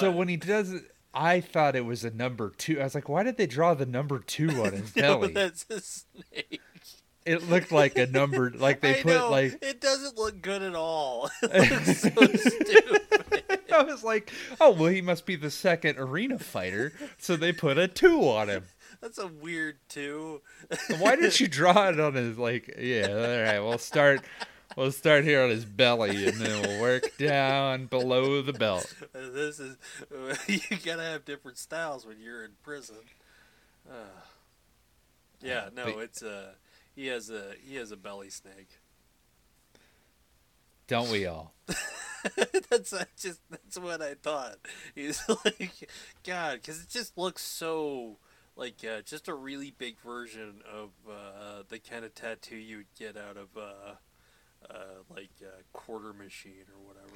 so 0.00 0.10
when 0.10 0.28
he 0.28 0.36
does 0.36 0.72
it, 0.72 0.84
I 1.12 1.40
thought 1.40 1.74
it 1.76 1.84
was 1.84 2.04
a 2.04 2.10
number 2.10 2.52
two. 2.56 2.80
I 2.80 2.84
was 2.84 2.94
like, 2.94 3.08
why 3.08 3.22
did 3.22 3.36
they 3.36 3.46
draw 3.46 3.74
the 3.74 3.86
number 3.86 4.18
two 4.18 4.50
on 4.62 4.72
his 4.72 4.94
No, 4.96 5.18
belly? 5.18 5.32
that's 5.32 5.66
a 5.70 5.80
snake. 5.80 6.60
It 7.28 7.48
looked 7.48 7.70
like 7.72 7.98
a 7.98 8.06
number, 8.06 8.50
like 8.56 8.80
they 8.80 9.00
I 9.00 9.02
put 9.02 9.06
know, 9.14 9.30
like. 9.30 9.58
it 9.62 9.80
doesn't 9.80 10.16
look 10.16 10.40
good 10.40 10.62
at 10.62 10.74
all. 10.74 11.30
It 11.42 12.16
looks 12.16 12.42
so 12.42 12.48
stupid. 12.50 13.02
I 13.72 13.82
was 13.82 14.02
like, 14.02 14.32
oh 14.60 14.70
well, 14.70 14.86
he 14.90 15.02
must 15.02 15.26
be 15.26 15.36
the 15.36 15.50
second 15.50 15.98
arena 15.98 16.38
fighter, 16.38 16.92
so 17.18 17.36
they 17.36 17.52
put 17.52 17.76
a 17.78 17.86
two 17.86 18.22
on 18.28 18.48
him. 18.48 18.64
That's 19.00 19.18
a 19.18 19.26
weird 19.28 19.76
two. 19.88 20.40
Why 20.98 21.14
didn't 21.16 21.38
you 21.38 21.46
draw 21.48 21.88
it 21.88 22.00
on 22.00 22.14
his 22.14 22.38
like? 22.38 22.74
Yeah, 22.78 23.06
all 23.08 23.42
right. 23.42 23.60
We'll 23.60 23.78
start. 23.78 24.22
We'll 24.76 24.90
start 24.92 25.24
here 25.24 25.42
on 25.42 25.50
his 25.50 25.64
belly, 25.64 26.26
and 26.28 26.36
then 26.38 26.62
we'll 26.62 26.80
work 26.80 27.16
down 27.18 27.86
below 27.86 28.42
the 28.42 28.52
belt. 28.52 28.92
This 29.12 29.60
is 29.60 29.76
you 30.48 30.76
gotta 30.84 31.02
have 31.02 31.24
different 31.24 31.58
styles 31.58 32.06
when 32.06 32.18
you're 32.20 32.44
in 32.44 32.52
prison. 32.62 32.96
Uh, 33.88 33.94
yeah, 35.40 35.68
no, 35.74 35.84
but- 35.84 35.98
it's 35.98 36.22
uh 36.22 36.52
he 36.98 37.06
has 37.06 37.30
a 37.30 37.52
he 37.64 37.76
has 37.76 37.92
a 37.92 37.96
belly 37.96 38.28
snake. 38.28 38.80
Don't 40.88 41.10
we 41.10 41.26
all? 41.26 41.54
that's 42.70 42.92
uh, 42.92 43.04
just 43.16 43.40
that's 43.48 43.78
what 43.78 44.02
I 44.02 44.14
thought. 44.14 44.56
He's 44.96 45.22
like, 45.44 45.88
God, 46.26 46.54
because 46.54 46.82
it 46.82 46.88
just 46.88 47.16
looks 47.16 47.42
so 47.42 48.16
like 48.56 48.84
uh, 48.84 49.02
just 49.02 49.28
a 49.28 49.34
really 49.34 49.70
big 49.70 50.00
version 50.00 50.60
of 50.68 50.90
uh, 51.08 51.62
the 51.68 51.78
kind 51.78 52.04
of 52.04 52.16
tattoo 52.16 52.56
you 52.56 52.78
would 52.78 52.94
get 52.98 53.16
out 53.16 53.36
of 53.36 53.56
uh, 53.56 53.94
uh, 54.68 54.74
like 55.14 55.30
a 55.42 55.62
quarter 55.72 56.12
machine 56.12 56.64
or 56.74 56.84
whatever. 56.84 57.14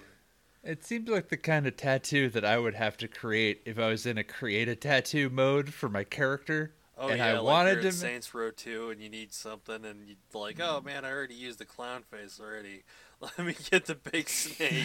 It 0.63 0.85
seems 0.85 1.09
like 1.09 1.29
the 1.29 1.37
kind 1.37 1.67
of 1.67 1.77
tattoo 1.77 2.29
that 2.29 2.45
I 2.45 2.57
would 2.57 2.75
have 2.75 2.97
to 2.99 3.09
create 3.09 3.63
if 3.65 3.81
I 3.81 3.89
was 3.89 4.07
in 4.07 4.17
a 4.17 4.23
create 4.23 4.69
a 4.69 4.77
tattoo 4.77 5.29
mode 5.29 5.75
for 5.75 5.89
my 5.89 6.05
character. 6.05 6.73
Oh 7.03 7.09
and 7.09 7.19
yeah, 7.19 7.27
I 7.27 7.33
like 7.33 7.43
wanted 7.43 7.83
to. 7.83 7.91
Saints 7.91 8.33
Row 8.33 8.53
2 8.53 8.91
and 8.91 9.01
you 9.01 9.09
need 9.09 9.33
something 9.33 9.85
and 9.85 10.07
you're 10.07 10.41
like, 10.41 10.61
oh 10.61 10.81
man, 10.85 11.05
I 11.05 11.11
already 11.11 11.35
used 11.35 11.59
the 11.59 11.65
clown 11.65 12.03
face 12.09 12.39
already. 12.41 12.85
Let 13.21 13.39
me 13.41 13.57
get 13.71 13.87
the 13.87 13.97
big 13.97 14.29
snake. 14.29 14.85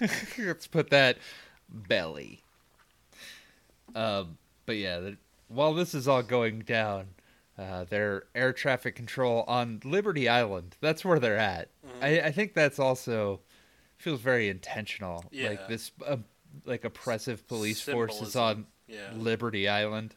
Let's 0.38 0.66
put 0.66 0.90
that 0.90 1.18
belly. 1.68 2.42
Um, 3.94 4.38
but 4.66 4.76
yeah, 4.76 4.98
the, 4.98 5.16
while 5.46 5.74
this 5.74 5.94
is 5.94 6.08
all 6.08 6.22
going 6.24 6.60
down, 6.60 7.06
uh, 7.56 7.84
their 7.84 8.24
air 8.34 8.52
traffic 8.52 8.96
control 8.96 9.44
on 9.46 9.80
Liberty 9.84 10.28
Island. 10.28 10.76
That's 10.80 11.04
where 11.04 11.20
they're 11.20 11.36
at. 11.38 11.68
Mhm. 11.86 12.02
I, 12.02 12.20
I 12.26 12.32
think 12.32 12.54
that's 12.54 12.80
also 12.80 13.40
feels 13.96 14.20
very 14.20 14.48
intentional. 14.48 15.24
Yeah. 15.30 15.50
Like 15.50 15.68
this, 15.68 15.92
uh, 16.04 16.16
like 16.64 16.84
oppressive 16.84 17.46
police 17.46 17.80
force 17.80 18.20
is 18.20 18.34
on 18.34 18.66
Yeah. 18.88 19.10
Liberty 19.14 19.68
Island. 19.68 20.16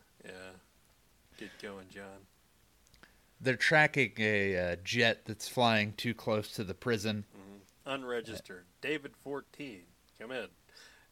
Get 1.38 1.52
going, 1.62 1.86
John. 1.90 2.26
They're 3.40 3.56
tracking 3.56 4.14
a 4.18 4.58
uh, 4.58 4.76
jet 4.84 5.26
that's 5.26 5.48
flying 5.48 5.94
too 5.94 6.14
close 6.16 6.52
to 6.54 6.64
the 6.64 6.74
prison. 6.74 7.26
hmm 7.34 7.58
Unregistered. 7.86 8.66
David 8.82 9.16
14. 9.16 9.84
Come 10.20 10.32
in. 10.32 10.48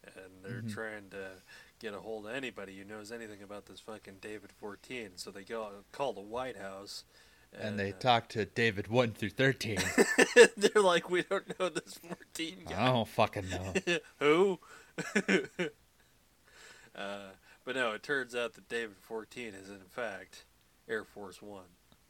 And 0.04 0.44
they're 0.44 0.62
Mhm. 0.62 0.74
trying 0.74 1.10
to 1.12 1.42
get 1.80 1.94
a 1.94 2.00
hold 2.00 2.26
of 2.26 2.34
anybody 2.34 2.78
who 2.78 2.84
knows 2.84 3.12
anything 3.12 3.42
about 3.44 3.66
this 3.68 3.80
fucking 3.80 4.18
David 4.22 4.52
14. 4.52 5.12
So 5.16 5.32
they 5.32 5.44
go 5.44 5.84
call 5.92 6.14
the 6.14 6.22
White 6.22 6.58
House. 6.58 7.06
And 7.54 7.80
they 7.80 7.92
uh, 7.94 8.00
talk 8.00 8.28
to 8.30 8.44
David 8.46 8.88
1 8.90 9.14
through 9.14 9.30
13. 9.30 9.80
they're 10.58 10.82
like, 10.84 11.10
we 11.10 11.22
don't 11.24 11.58
know 11.60 11.70
this 11.70 11.94
14 11.94 12.66
guy. 12.68 12.82
I 12.82 12.92
don't 12.92 13.08
fucking 13.08 13.50
know. 13.50 13.74
Who? 14.20 14.60
uh, 16.96 17.30
but 17.66 17.76
no, 17.76 17.92
it 17.92 18.04
turns 18.04 18.36
out 18.36 18.54
that 18.54 18.70
David 18.70 18.98
14 19.02 19.54
is 19.54 19.70
in 19.70 19.82
fact 19.90 20.46
Air 20.88 21.04
Force 21.04 21.42
One. 21.42 21.66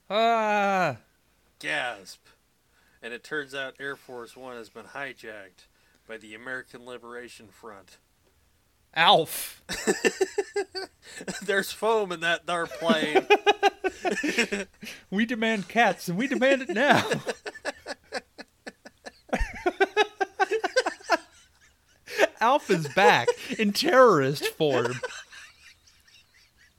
Ah! 0.09 0.97
Gasp! 1.59 2.27
And 3.01 3.13
it 3.13 3.23
turns 3.23 3.55
out 3.55 3.75
Air 3.79 3.95
Force 3.95 4.35
One 4.37 4.57
has 4.57 4.69
been 4.69 4.85
hijacked 4.85 5.67
by 6.07 6.17
the 6.17 6.35
American 6.35 6.85
Liberation 6.85 7.47
Front. 7.47 7.97
Alf! 8.93 9.63
There's 11.41 11.71
foam 11.71 12.11
in 12.11 12.19
that 12.21 12.45
darn 12.45 12.67
plane. 12.67 13.25
We 15.09 15.25
demand 15.25 15.67
cats, 15.67 16.07
and 16.07 16.17
we 16.17 16.27
demand 16.27 16.63
it 16.63 16.69
now. 16.69 17.03
Alf 22.41 22.69
is 22.69 22.87
back 22.89 23.27
in 23.57 23.71
terrorist 23.71 24.45
form. 24.49 24.99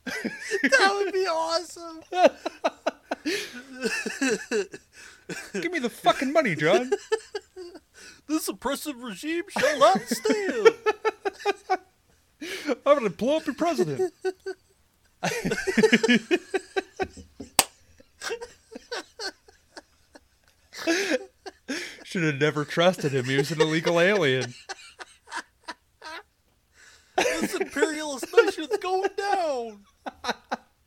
that 0.63 0.93
would 0.95 1.13
be 1.13 1.27
awesome. 1.27 2.01
Give 5.61 5.73
me 5.73 5.81
the 5.81 5.91
fucking 5.91 6.33
money, 6.33 6.55
John. 6.55 6.91
This 8.29 8.49
oppressive 8.49 9.01
regime 9.03 9.45
shall 9.57 9.79
not 9.79 10.01
stand. 10.01 10.71
I'm 12.85 12.99
gonna 12.99 13.09
blow 13.09 13.37
up 13.37 13.47
your 13.47 13.55
president. 13.55 14.13
Should 22.03 22.25
have 22.25 22.41
never 22.41 22.65
trusted 22.65 23.13
him. 23.13 23.27
He 23.27 23.37
was 23.37 23.53
an 23.53 23.61
illegal 23.61 24.01
alien. 24.01 24.55
This 27.17 27.55
imperialist 27.55 28.27
nation's 28.37 28.77
going 28.79 29.11
down. 29.17 29.85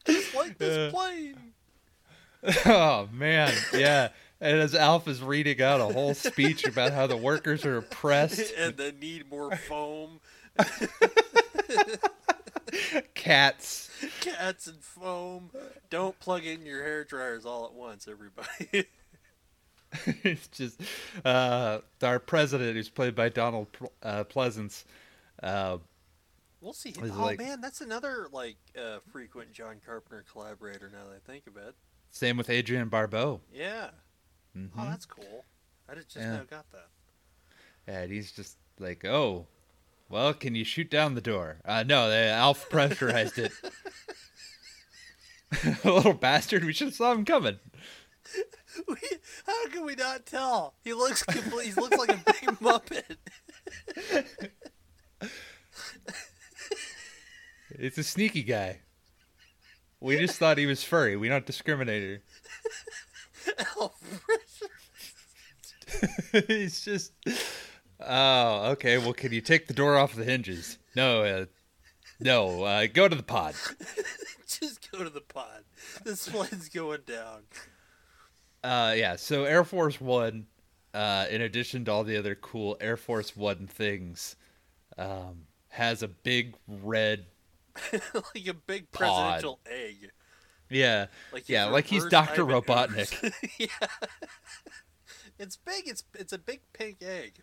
Just 0.06 0.34
like 0.36 0.58
this 0.58 0.78
Yeah. 0.78 0.90
plane. 0.92 1.36
Oh 2.66 3.10
man, 3.12 3.54
yeah. 3.74 4.10
And 4.42 4.58
as 4.60 4.74
Alf 4.74 5.08
is 5.10 5.22
reading 5.22 5.62
out 5.62 5.82
a 5.82 5.92
whole 5.94 6.14
speech 6.14 6.66
about 6.66 6.94
how 6.94 7.06
the 7.08 7.18
workers 7.18 7.66
are 7.66 7.78
oppressed, 7.78 8.54
and 8.58 8.78
they 8.78 8.92
need 8.94 9.30
more 9.30 9.54
foam. 9.56 10.22
cats. 13.14 13.90
Cats 14.22 14.68
and 14.68 14.82
foam. 14.82 15.50
Don't 15.90 16.18
plug 16.20 16.46
in 16.46 16.66
your 16.66 16.84
hair 16.84 17.04
dryers 17.04 17.46
all 17.46 17.66
at 17.66 17.74
once, 17.74 18.08
everybody. 18.08 18.86
it's 20.24 20.48
just 20.48 20.80
uh, 21.26 21.80
our 22.02 22.20
president, 22.20 22.76
who's 22.76 22.90
played 22.90 23.16
by 23.16 23.30
Donald 23.30 23.68
uh, 24.04 24.24
Pleasence. 24.24 24.84
Uh, 25.42 25.78
we'll 26.62 26.74
see. 26.74 26.90
Is 26.90 27.12
Oh 27.12 27.22
like- 27.22 27.40
man, 27.40 27.62
that's 27.62 27.82
another 27.82 28.28
like 28.32 28.58
uh, 28.78 29.00
frequent 29.12 29.52
John 29.52 29.78
Carpenter 29.86 30.24
collaborator. 30.32 30.90
Now 30.92 31.06
that 31.10 31.16
I 31.16 31.32
think 31.32 31.48
of 31.48 31.58
it. 31.58 31.76
same 32.12 32.38
with 32.38 32.50
Adrienne 32.50 32.90
Barbeau. 32.90 33.42
Yeah. 33.54 33.90
Mhm. 34.58 34.70
Oh, 34.78 34.86
that's 34.86 35.06
cool. 35.06 35.46
I 35.90 35.96
just, 35.96 36.16
Yeah. 36.16 36.38
now 36.38 36.44
got 36.50 36.66
that. 36.72 36.88
And 37.88 38.12
he's 38.12 38.32
just 38.32 38.58
like, 38.80 39.04
"Oh, 39.06 39.48
well, 40.10 40.34
can 40.34 40.56
you 40.56 40.64
shoot 40.64 40.90
down 40.90 41.16
the 41.16 41.22
door?" 41.22 41.58
Uh, 41.66 41.84
no, 41.84 42.10
they, 42.10 42.30
Alf 42.30 42.70
pressurized 42.70 43.38
it. 43.40 43.52
Little 45.84 46.14
bastard! 46.14 46.64
We 46.64 46.74
should 46.74 46.90
have 46.90 46.96
saw 46.96 47.12
him 47.14 47.26
coming. 47.26 47.58
We, 48.88 48.96
how 49.48 49.68
can 49.70 49.84
we 49.84 49.96
not 49.96 50.28
tell? 50.28 50.76
He 50.84 50.94
looks 50.94 51.24
complete. 51.24 51.74
He 51.74 51.76
looks 51.82 51.98
like 51.98 52.10
a 52.12 52.22
big 52.24 52.36
muppet. 52.62 53.18
It's 57.72 57.98
a 57.98 58.04
sneaky 58.04 58.44
guy. 58.44 58.80
We 60.00 60.18
just 60.18 60.38
thought 60.38 60.58
he 60.58 60.66
was 60.66 60.84
furry. 60.84 61.16
We 61.18 61.28
don't 61.28 61.46
discriminate. 61.46 62.22
he's 66.48 66.82
just. 66.82 67.12
Oh, 68.00 68.72
okay. 68.72 68.98
Well, 68.98 69.14
can 69.14 69.34
you 69.34 69.42
take 69.42 69.68
the 69.68 69.74
door 69.74 69.98
off 69.98 70.16
the 70.16 70.24
hinges? 70.24 70.78
No, 70.96 71.24
uh, 71.24 71.46
no. 72.20 72.64
Uh, 72.64 72.88
go 72.92 73.08
to 73.08 73.16
the 73.16 73.24
pod. 73.24 73.56
just 74.48 74.90
go 74.92 75.04
to 75.04 75.10
the 75.10 75.22
pod. 75.22 75.64
This 76.04 76.30
plane's 76.30 76.70
going 76.70 77.02
down. 77.06 77.42
Uh, 78.64 78.94
yeah. 78.96 79.16
So 79.16 79.44
Air 79.44 79.64
Force 79.64 80.00
One, 80.00 80.48
uh, 80.94 81.26
in 81.30 81.42
addition 81.42 81.86
to 81.86 81.92
all 81.92 82.04
the 82.04 82.18
other 82.18 82.36
cool 82.36 82.78
Air 82.80 82.98
Force 82.98 83.36
One 83.36 83.68
things, 83.68 84.36
um, 84.98 85.44
has 85.70 86.04
a 86.04 86.08
big 86.08 86.56
red. 86.68 87.26
like 88.14 88.48
a 88.48 88.54
big 88.54 88.92
Pod. 88.92 89.00
presidential 89.00 89.60
egg. 89.66 90.12
Yeah, 90.70 91.08
Like 91.34 91.50
yeah, 91.50 91.66
like 91.66 91.86
he's 91.86 92.06
Doctor 92.06 92.46
Robotnik. 92.46 93.34
Yeah. 93.60 93.68
It's 95.42 95.56
big. 95.56 95.88
It's 95.88 96.04
it's 96.16 96.34
a 96.34 96.38
big 96.38 96.60
pink 96.74 96.98
egg. 97.02 97.36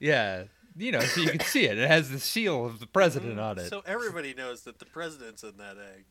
Yeah, 0.00 0.44
you 0.78 0.90
know, 0.92 1.00
so 1.00 1.20
you 1.20 1.28
can 1.28 1.40
see 1.40 1.66
it. 1.66 1.76
It 1.76 1.88
has 1.88 2.08
the 2.08 2.18
seal 2.18 2.64
of 2.64 2.80
the 2.80 2.86
president 2.86 3.32
mm-hmm. 3.32 3.40
on 3.40 3.58
it. 3.58 3.68
So 3.68 3.82
everybody 3.86 4.32
knows 4.32 4.62
that 4.62 4.78
the 4.78 4.86
president's 4.86 5.42
in 5.42 5.58
that 5.58 5.76
egg. 5.76 6.06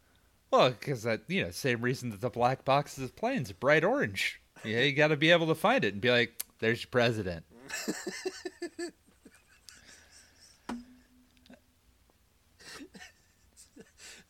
Well, 0.52 0.70
because 0.70 1.02
that 1.04 1.22
you 1.28 1.44
know, 1.44 1.50
same 1.50 1.82
reason 1.82 2.12
that 2.12 2.22
the 2.22 2.30
black 2.30 2.64
box 2.64 2.98
of 3.00 3.08
the 3.08 3.14
plane's 3.14 3.52
bright 3.52 3.84
orange. 3.84 4.40
Yeah, 4.64 4.82
you 4.82 4.94
got 4.94 5.08
to 5.08 5.18
be 5.18 5.32
able 5.32 5.48
to 5.48 5.56
find 5.56 5.84
it 5.84 5.94
and 5.94 6.02
be 6.02 6.12
like, 6.12 6.34
"There's 6.60 6.84
your 6.84 6.92
president." 6.92 7.46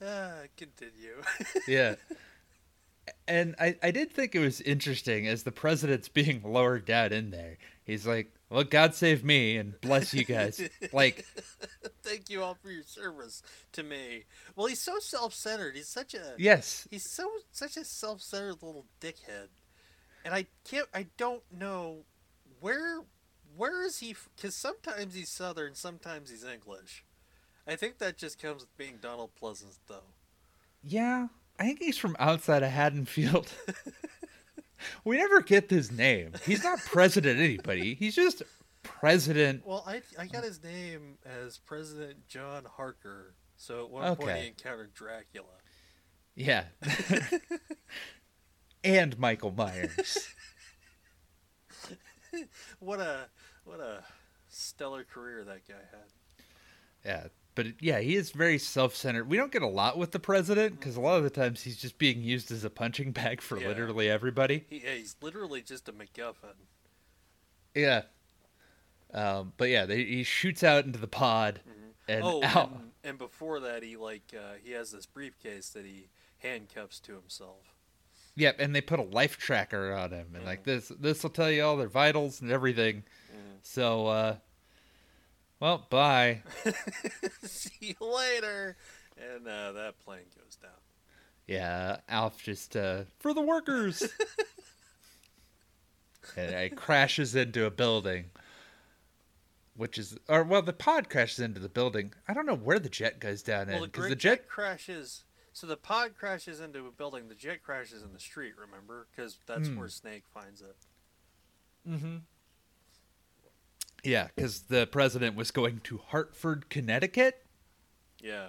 Ah, 0.03 0.41
continue. 0.57 1.21
Yeah. 1.67 1.95
And 3.27 3.55
I, 3.59 3.75
I 3.83 3.91
did 3.91 4.11
think 4.11 4.33
it 4.33 4.39
was 4.39 4.61
interesting 4.61 5.27
as 5.27 5.43
the 5.43 5.51
president's 5.51 6.07
being 6.09 6.41
lowered 6.45 6.85
down 6.85 7.11
in 7.11 7.31
there. 7.31 7.57
He's 7.83 8.07
like, 8.07 8.33
"Well, 8.49 8.63
God 8.63 8.95
save 8.95 9.23
me 9.25 9.57
and 9.57 9.79
bless 9.81 10.13
you 10.13 10.23
guys." 10.23 10.61
like, 10.93 11.25
Thank 12.03 12.29
you 12.29 12.43
all 12.43 12.55
for 12.55 12.71
your 12.71 12.83
service 12.83 13.41
to 13.73 13.83
me. 13.83 14.23
Well, 14.55 14.67
he's 14.67 14.81
so 14.81 14.99
self-centered. 14.99 15.75
He's 15.75 15.89
such 15.89 16.13
a 16.13 16.35
yes, 16.37 16.87
he's 16.91 17.09
so 17.09 17.29
such 17.51 17.75
a 17.75 17.83
self-centered 17.83 18.63
little 18.63 18.85
dickhead. 19.01 19.49
And 20.23 20.33
I 20.33 20.45
can't 20.63 20.87
I 20.93 21.07
don't 21.17 21.43
know 21.51 22.05
where 22.61 23.01
where 23.55 23.85
is 23.85 23.99
he 23.99 24.15
cuz 24.41 24.55
sometimes 24.55 25.13
he's 25.13 25.31
southern, 25.31 25.75
sometimes 25.75 26.29
he's 26.29 26.45
English. 26.45 27.03
I 27.67 27.75
think 27.75 27.99
that 27.99 28.17
just 28.17 28.41
comes 28.41 28.61
with 28.61 28.77
being 28.77 28.97
Donald 29.01 29.31
Pleasence 29.41 29.79
though. 29.87 30.03
yeah, 30.83 31.27
I 31.59 31.63
think 31.63 31.81
he's 31.81 31.97
from 31.97 32.15
outside 32.19 32.63
of 32.63 32.71
Haddonfield. 32.71 33.51
we 35.05 35.17
never 35.17 35.41
get 35.41 35.69
his 35.69 35.91
name. 35.91 36.33
He's 36.45 36.63
not 36.63 36.79
president 36.85 37.39
anybody. 37.39 37.95
He's 37.95 38.15
just 38.15 38.43
president. 38.83 39.65
Well, 39.65 39.83
I 39.87 40.01
I 40.19 40.27
got 40.27 40.43
his 40.43 40.63
name 40.63 41.17
as 41.25 41.57
President 41.57 42.27
John 42.27 42.65
Harker. 42.65 43.35
So 43.55 43.85
at 43.85 43.91
one 43.91 44.15
point 44.15 44.37
he 44.39 44.47
encountered 44.47 44.93
Dracula. 44.93 45.47
Yeah. 46.35 46.65
and 48.83 49.17
Michael 49.19 49.51
Myers. 49.51 50.29
What 52.79 52.99
a 52.99 53.27
what 53.63 53.79
a 53.79 54.03
stellar 54.49 55.03
career 55.03 55.43
that 55.43 55.67
guy 55.67 55.75
had. 55.91 56.09
Yeah, 57.05 57.27
but 57.55 57.67
yeah, 57.79 57.99
he 57.99 58.15
is 58.15 58.31
very 58.31 58.57
self-centered. 58.57 59.29
We 59.29 59.37
don't 59.37 59.51
get 59.51 59.61
a 59.61 59.67
lot 59.67 59.97
with 59.97 60.11
the 60.11 60.19
president 60.19 60.79
because 60.79 60.95
a 60.95 61.01
lot 61.01 61.17
of 61.17 61.23
the 61.23 61.29
times 61.29 61.61
he's 61.61 61.77
just 61.77 61.97
being 61.97 62.21
used 62.21 62.51
as 62.51 62.63
a 62.63 62.69
punching 62.69 63.11
bag 63.11 63.41
for 63.41 63.59
Yeah. 63.59 63.67
literally 63.69 64.09
everybody. 64.09 64.65
He, 64.69 64.81
yeah, 64.83 64.95
he's 64.95 65.15
literally 65.21 65.61
just 65.61 65.87
a 65.89 65.93
MacGuffin. 65.93 66.55
Yeah. 67.75 68.03
Um, 69.13 69.53
but 69.57 69.69
yeah, 69.69 69.85
they, 69.85 70.03
he 70.03 70.23
shoots 70.23 70.63
out 70.63 70.85
into 70.85 70.99
the 70.99 71.07
pod, 71.07 71.61
and 72.07 72.23
oh, 72.23 72.43
out. 72.43 72.71
and, 72.71 72.91
and 73.03 73.17
before 73.17 73.59
that, 73.59 73.83
he 73.83 73.95
like 73.95 74.33
uh, 74.35 74.53
he 74.63 74.71
has 74.71 74.91
this 74.91 75.05
briefcase 75.05 75.69
that 75.69 75.85
he 75.85 76.07
handcuffs 76.39 76.99
to 77.01 77.13
himself. 77.13 77.75
Yep, 78.35 78.55
and 78.57 78.75
they 78.75 78.81
put 78.81 78.99
a 78.99 79.03
life 79.03 79.37
tracker 79.37 79.93
on 79.93 80.09
him, 80.11 80.29
and 80.33 80.43
like 80.43 80.63
this, 80.63 80.91
this 80.99 81.21
will 81.21 81.29
tell 81.29 81.51
you 81.51 81.63
all 81.63 81.77
their 81.77 81.87
vitals 81.87 82.41
and 82.41 82.49
everything. 82.51 83.03
So 83.61 84.07
uh, 84.07 84.35
Well, 85.63 85.87
bye. 85.89 86.41
See 87.43 87.95
you 88.01 88.05
later. 88.05 88.75
And 89.17 89.47
uh, 89.47 89.71
that 89.71 89.97
plane 90.03 90.25
goes 90.37 90.57
down. 90.61 90.71
Yeah, 91.47 91.99
Alf 92.09 92.43
just 92.43 92.75
uh, 92.75 93.03
for 93.19 93.33
the 93.33 93.39
workers. 93.39 94.03
and 96.35 96.51
it 96.51 96.75
crashes 96.75 97.33
into 97.33 97.65
a 97.65 97.71
building, 97.71 98.25
which 99.77 99.97
is, 99.97 100.17
or 100.27 100.43
well, 100.43 100.61
the 100.61 100.73
pod 100.73 101.09
crashes 101.09 101.39
into 101.39 101.61
the 101.61 101.69
building. 101.69 102.13
I 102.27 102.33
don't 102.33 102.45
know 102.45 102.57
where 102.57 102.79
the 102.79 102.89
jet 102.89 103.21
goes 103.21 103.41
down 103.41 103.67
Well, 103.67 103.77
in 103.77 103.83
because 103.89 104.03
gr- 104.03 104.09
the 104.09 104.15
jet. 104.17 104.49
crashes. 104.49 105.23
So 105.53 105.65
the 105.65 105.77
pod 105.77 106.15
crashes 106.19 106.59
into 106.59 106.85
a 106.87 106.91
building. 106.91 107.29
The 107.29 107.35
jet 107.35 107.63
crashes 107.63 108.03
in 108.03 108.11
the 108.11 108.19
street. 108.19 108.55
Remember, 108.59 109.07
because 109.15 109.39
that's 109.45 109.69
Hmm. 109.69 109.77
where 109.79 109.87
Snake 109.87 110.23
finds 110.33 110.59
it. 110.61 110.75
Mm-hmm. 111.89 112.17
Yeah, 114.03 114.27
because 114.35 114.61
the 114.63 114.85
president 114.87 115.35
was 115.35 115.51
going 115.51 115.79
to 115.85 115.97
Hartford, 115.97 116.69
Connecticut. 116.69 117.45
Yeah. 118.21 118.47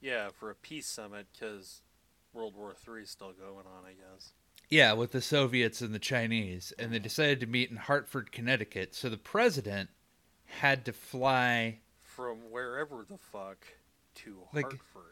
Yeah, 0.00 0.30
for 0.30 0.50
a 0.50 0.54
peace 0.54 0.86
summit 0.86 1.26
because 1.32 1.82
World 2.32 2.54
War 2.56 2.72
Three 2.74 3.02
is 3.02 3.10
still 3.10 3.32
going 3.32 3.66
on. 3.66 3.84
I 3.86 3.92
guess. 3.92 4.32
Yeah, 4.68 4.92
with 4.94 5.12
the 5.12 5.20
Soviets 5.20 5.80
and 5.80 5.92
the 5.94 5.98
Chinese, 5.98 6.72
and 6.78 6.92
they 6.92 6.98
decided 7.00 7.40
to 7.40 7.46
meet 7.46 7.70
in 7.70 7.76
Hartford, 7.76 8.32
Connecticut. 8.32 8.94
So 8.94 9.08
the 9.08 9.16
president 9.18 9.90
had 10.46 10.84
to 10.86 10.92
fly. 10.92 11.78
From 12.02 12.50
wherever 12.50 13.04
the 13.08 13.18
fuck 13.18 13.66
to 14.16 14.38
Like- 14.52 14.64
Hartford. 14.64 15.04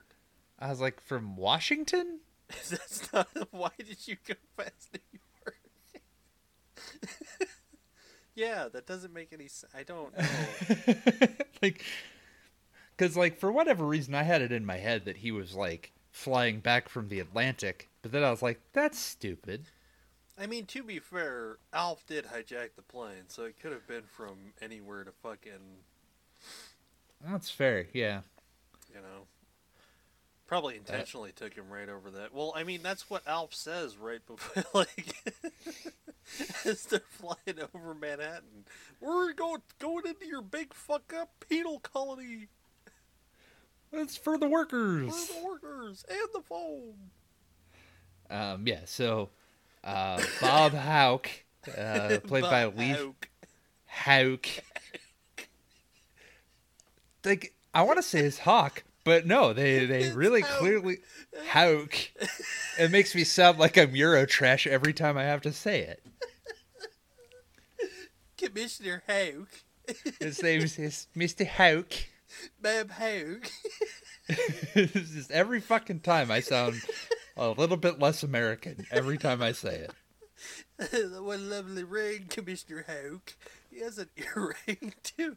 I 0.61 0.71
was 0.71 0.81
like, 0.81 1.01
from 1.01 1.37
Washington. 1.37 2.19
That's 2.49 3.13
not. 3.13 3.29
Why 3.53 3.71
did 3.79 4.09
you 4.09 4.17
go 4.27 4.35
past 4.57 4.89
New 4.93 5.19
York? 5.45 5.59
yeah, 8.39 8.69
that 8.73 8.87
doesn't 8.87 9.13
make 9.13 9.33
any 9.33 9.49
sense. 9.49 9.73
I 9.77 9.83
don't 9.83 10.17
know. 10.19 11.29
like, 11.63 11.85
because 12.97 13.17
like 13.17 13.37
for 13.39 13.51
whatever 13.51 13.85
reason, 13.85 14.15
I 14.15 14.23
had 14.23 14.41
it 14.43 14.53
in 14.53 14.65
my 14.65 14.77
head 14.79 15.05
that 15.05 15.19
he 15.19 15.33
was 15.33 15.55
like 15.55 15.93
flying 16.13 16.61
back 16.61 16.89
from 16.89 17.09
the 17.09 17.21
Atlantic, 17.21 17.91
but 18.03 18.13
then 18.13 18.23
I 18.23 18.31
was 18.31 18.41
like, 18.43 18.61
that's 18.73 18.99
stupid. 18.99 19.67
I 20.41 20.47
mean, 20.47 20.67
to 20.67 20.85
be 20.85 21.01
fair, 21.01 21.59
Alf 21.73 22.07
did 22.07 22.27
hijack 22.27 22.77
the 22.77 22.83
plane, 22.83 23.25
so 23.27 23.43
it 23.43 23.59
could 23.61 23.73
have 23.73 23.89
been 23.89 24.05
from 24.05 24.53
anywhere 24.63 25.03
to 25.03 25.11
fucking, 25.11 25.83
That's 27.27 27.51
fair. 27.51 27.89
Yeah. 27.93 28.21
you 28.89 29.01
know. 29.01 29.27
Probably 30.49 30.77
intentionally 30.77 31.31
took 31.33 31.53
him 31.53 31.69
right 31.69 31.91
over 31.91 32.11
that. 32.11 32.33
Well, 32.33 32.55
I 32.57 32.65
mean, 32.65 32.81
that's 32.83 33.11
what 33.11 33.29
Alf 33.29 33.55
says 33.55 33.99
right 33.99 34.25
before, 34.27 34.65
like, 34.75 35.15
as 36.65 36.85
they're 36.85 37.03
flying 37.11 37.61
over 37.61 37.95
Manhattan. 37.95 38.65
We're 38.99 39.35
going 39.35 39.61
going 39.79 40.07
into 40.07 40.27
your 40.27 40.41
big 40.41 40.73
fuck 40.73 41.13
up 41.13 41.45
penal 41.47 41.81
colony. 41.81 42.49
It's 43.93 44.17
for 44.17 44.39
the 44.39 44.49
workers. 44.49 45.15
For 45.27 45.35
the 45.35 45.47
workers 45.47 46.05
and 46.09 46.29
the 46.33 46.41
foam. 46.41 46.95
Um, 48.31 48.67
yeah. 48.67 48.81
So, 48.87 49.29
uh, 49.85 50.23
Bob 50.41 50.73
Hauk, 50.73 51.29
uh, 51.77 52.19
played 52.27 52.43
by 52.43 52.65
Bob 52.65 52.79
Leaf 52.79 52.97
Houck. 52.97 53.29
Hauk. 53.87 54.47
Like 57.23 57.55
I 57.75 57.83
want 57.83 57.99
to 57.99 58.03
say 58.03 58.21
it's 58.21 58.39
Hawk, 58.39 58.85
but 59.05 59.27
no, 59.27 59.53
they 59.53 59.85
they 59.87 60.05
It's 60.05 60.17
really 60.17 60.43
Hauk. 60.43 60.59
clearly 60.59 60.99
Hauk. 61.51 61.95
It 62.79 62.91
makes 62.91 63.15
me 63.15 63.25
sound 63.25 63.59
like 63.59 63.77
I'm 63.77 63.93
Eurotrash 63.95 64.67
every 64.67 64.93
time 64.93 65.17
I 65.19 65.25
have 65.25 65.43
to 65.43 65.53
say 65.53 65.81
it. 65.81 66.03
Commissioner 68.37 69.03
Houck. 69.09 69.49
His 70.21 70.43
name 70.43 70.63
is 70.63 71.07
Mr. 71.17 71.47
Hauk. 71.47 71.93
Bob 72.61 72.91
Houck. 72.91 73.51
it's 74.29 74.93
just 75.13 75.31
every 75.31 75.61
fucking 75.61 76.01
time 76.01 76.31
I 76.31 76.41
sound 76.41 76.81
a 77.37 77.51
little 77.51 77.77
bit 77.79 77.99
less 77.99 78.23
American 78.23 78.87
every 78.91 79.17
time 79.19 79.43
I 79.43 79.53
say 79.53 79.75
it. 79.77 79.91
what 81.21 81.39
a 81.39 81.43
lovely 81.43 81.83
ring, 81.85 82.27
Commissioner 82.29 82.85
Houck. 82.87 83.35
He 83.71 83.81
has 83.81 83.99
an 83.99 84.09
earring, 84.37 84.95
too. 85.03 85.37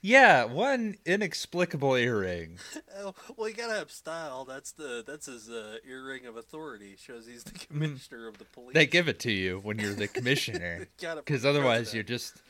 Yeah, 0.00 0.44
one 0.44 0.96
inexplicable 1.06 1.94
earring. 1.94 2.58
Oh, 2.98 3.14
well, 3.36 3.48
you 3.48 3.54
gotta 3.54 3.74
have 3.74 3.90
style. 3.90 4.44
That's 4.44 4.72
the 4.72 5.04
that's 5.06 5.26
his 5.26 5.48
uh, 5.48 5.76
earring 5.88 6.26
of 6.26 6.36
authority. 6.36 6.96
Shows 6.98 7.26
he's 7.26 7.44
the 7.44 7.58
commissioner 7.58 8.26
of 8.28 8.38
the 8.38 8.44
police. 8.44 8.74
They 8.74 8.86
give 8.86 9.08
it 9.08 9.20
to 9.20 9.32
you 9.32 9.60
when 9.62 9.78
you're 9.78 9.94
the 9.94 10.08
commissioner. 10.08 10.88
Because 10.98 11.44
otherwise 11.44 11.94
you're 11.94 12.02
just. 12.02 12.42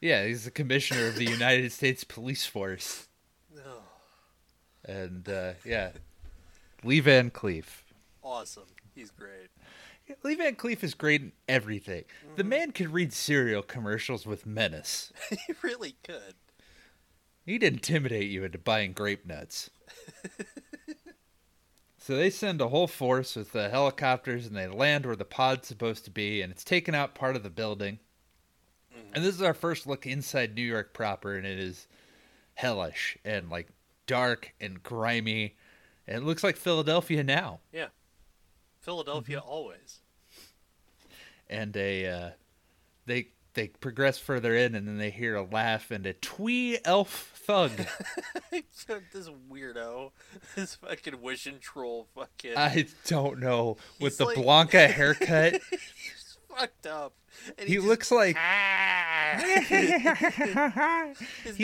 Yeah, 0.00 0.24
he's 0.24 0.44
the 0.44 0.50
commissioner 0.50 1.08
of 1.08 1.16
the 1.16 1.26
United 1.26 1.72
States 1.72 2.04
Police 2.04 2.46
Force. 2.46 3.08
Oh, 3.58 3.82
And, 4.86 5.28
uh, 5.28 5.52
yeah. 5.64 5.90
Lee 6.82 7.00
Van 7.00 7.30
Cleef. 7.30 7.82
awesome. 8.22 8.64
He's 8.94 9.10
great. 9.10 9.48
Lee 10.22 10.34
Van 10.34 10.54
Cleef 10.56 10.82
is 10.82 10.94
great 10.94 11.20
in 11.22 11.32
everything. 11.48 12.04
The 12.36 12.44
man 12.44 12.72
could 12.72 12.92
read 12.92 13.12
cereal 13.12 13.62
commercials 13.62 14.26
with 14.26 14.46
menace. 14.46 15.12
he 15.30 15.54
really 15.62 15.96
could. 16.02 16.34
He'd 17.46 17.62
intimidate 17.62 18.30
you 18.30 18.44
into 18.44 18.58
buying 18.58 18.92
grape 18.92 19.26
nuts. 19.26 19.70
so 21.98 22.16
they 22.16 22.30
send 22.30 22.60
a 22.60 22.68
whole 22.68 22.86
force 22.86 23.36
with 23.36 23.52
the 23.52 23.68
helicopters 23.68 24.46
and 24.46 24.56
they 24.56 24.66
land 24.68 25.06
where 25.06 25.16
the 25.16 25.24
pod's 25.24 25.68
supposed 25.68 26.04
to 26.04 26.10
be, 26.10 26.42
and 26.42 26.52
it's 26.52 26.64
taken 26.64 26.94
out 26.94 27.14
part 27.14 27.36
of 27.36 27.42
the 27.42 27.50
building. 27.50 27.98
And 29.12 29.24
this 29.24 29.34
is 29.34 29.42
our 29.42 29.54
first 29.54 29.86
look 29.88 30.06
inside 30.06 30.54
New 30.54 30.62
York 30.62 30.92
proper, 30.92 31.34
and 31.34 31.44
it 31.44 31.58
is 31.58 31.88
hellish 32.54 33.16
and 33.24 33.50
like 33.50 33.68
dark 34.06 34.52
and 34.60 34.82
grimy. 34.82 35.56
And 36.06 36.18
it 36.18 36.24
looks 36.24 36.44
like 36.44 36.56
Philadelphia 36.56 37.24
now. 37.24 37.58
Yeah. 37.72 37.88
Philadelphia 38.80 39.38
Mm-hmm. 39.40 39.48
always. 39.48 39.99
And 41.50 41.76
a 41.76 42.06
uh, 42.06 42.30
they 43.06 43.28
they 43.54 43.68
progress 43.68 44.18
further 44.18 44.54
in, 44.56 44.74
and 44.76 44.86
then 44.86 44.98
they 44.98 45.10
hear 45.10 45.34
a 45.34 45.42
laugh 45.42 45.90
and 45.90 46.06
a 46.06 46.12
twee 46.12 46.78
elf 46.84 47.32
thug. 47.34 47.72
this 48.52 49.28
weirdo, 49.50 50.12
this 50.54 50.76
fucking 50.76 51.20
wishing 51.20 51.58
troll, 51.60 52.06
fucking. 52.14 52.56
I 52.56 52.86
don't 53.06 53.40
know 53.40 53.76
with 54.00 54.18
the 54.18 54.26
like- 54.26 54.36
Blanka 54.38 54.88
haircut. 54.90 55.60
He's 55.70 56.38
fucked 56.56 56.86
up. 56.86 57.14
And 57.58 57.68
he 57.68 57.76
just- 57.76 57.86
looks 57.86 58.10
like 58.10 58.36
he 58.36 58.42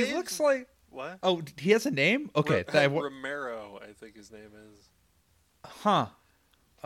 name's- 0.00 0.12
looks 0.14 0.38
like 0.40 0.68
What? 0.90 1.18
oh 1.22 1.42
he 1.58 1.70
has 1.72 1.84
a 1.86 1.90
name 1.90 2.30
okay 2.36 2.64
that 2.72 2.90
Romero, 2.92 3.80
I 3.82 3.92
think 3.92 4.16
his 4.16 4.30
name 4.30 4.52
is. 4.72 4.88
huh 5.64 6.06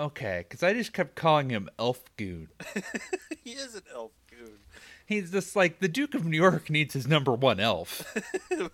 okay 0.00 0.44
because 0.48 0.62
I 0.62 0.72
just 0.72 0.92
kept 0.92 1.14
calling 1.14 1.50
him 1.50 1.68
Elf 1.78 2.02
Goon. 2.16 2.48
he 3.44 3.52
is 3.52 3.74
an 3.74 3.82
elf 3.94 4.12
goon. 4.30 4.58
He's 5.06 5.30
just 5.32 5.54
like 5.56 5.80
the 5.80 5.88
Duke 5.88 6.14
of 6.14 6.24
New 6.24 6.36
York 6.36 6.70
needs 6.70 6.94
his 6.94 7.06
number 7.06 7.32
one 7.32 7.60
elf. 7.60 8.04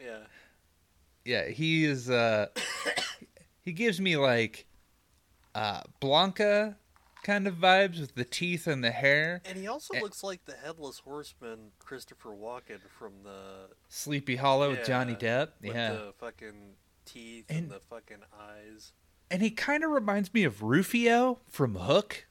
Yeah. 0.00 0.18
yeah, 1.24 1.48
he 1.48 1.84
is. 1.84 2.10
uh 2.10 2.46
He 3.62 3.72
gives 3.72 3.98
me 4.00 4.16
like 4.16 4.66
uh 5.54 5.80
Blanka 6.00 6.76
kind 7.22 7.48
of 7.48 7.54
vibes 7.54 7.98
with 8.00 8.14
the 8.14 8.24
teeth 8.24 8.66
and 8.66 8.84
the 8.84 8.90
hair. 8.90 9.40
And 9.46 9.56
he 9.56 9.66
also 9.66 9.94
Eh. 9.94 10.00
looks 10.02 10.22
like 10.22 10.44
the 10.44 10.52
headless 10.54 10.98
horseman 10.98 11.70
Christopher 11.78 12.30
Walken 12.30 12.80
from 12.98 13.14
the 13.22 13.68
Sleepy 13.88 14.36
Hollow 14.36 14.70
with 14.72 14.84
Johnny 14.86 15.16
Yeah, 15.18 15.46
Depp. 15.46 15.48
with 15.62 15.74
yeah. 15.74 15.92
the 15.92 16.12
fucking 16.18 16.74
teeth 17.06 17.46
and, 17.48 17.58
And- 17.60 17.70
the 17.70 17.80
fucking 17.88 18.18
eyes. 18.38 18.92
And 19.34 19.42
he 19.42 19.50
kind 19.50 19.82
of 19.82 19.90
reminds 19.90 20.32
me 20.32 20.44
of 20.44 20.62
Rufio 20.62 21.40
from 21.50 21.74
Hook 21.74 22.24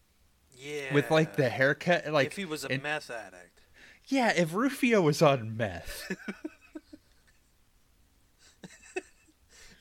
Yeah. 0.55 0.93
with 0.93 1.11
like 1.11 1.35
the 1.35 1.49
haircut. 1.49 2.07
Like, 2.07 2.27
if 2.27 2.37
he 2.37 2.45
was 2.45 2.63
a 2.63 2.71
and- 2.71 2.81
meth 2.81 3.09
addict. 3.11 3.59
yeah, 4.07 4.31
if 4.33 4.53
Rufio 4.53 5.01
was 5.01 5.21
on 5.21 5.57
meth. 5.57 6.15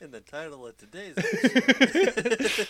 In 0.01 0.11
the 0.11 0.19
title 0.19 0.67
of 0.67 0.75
today's 0.77 1.15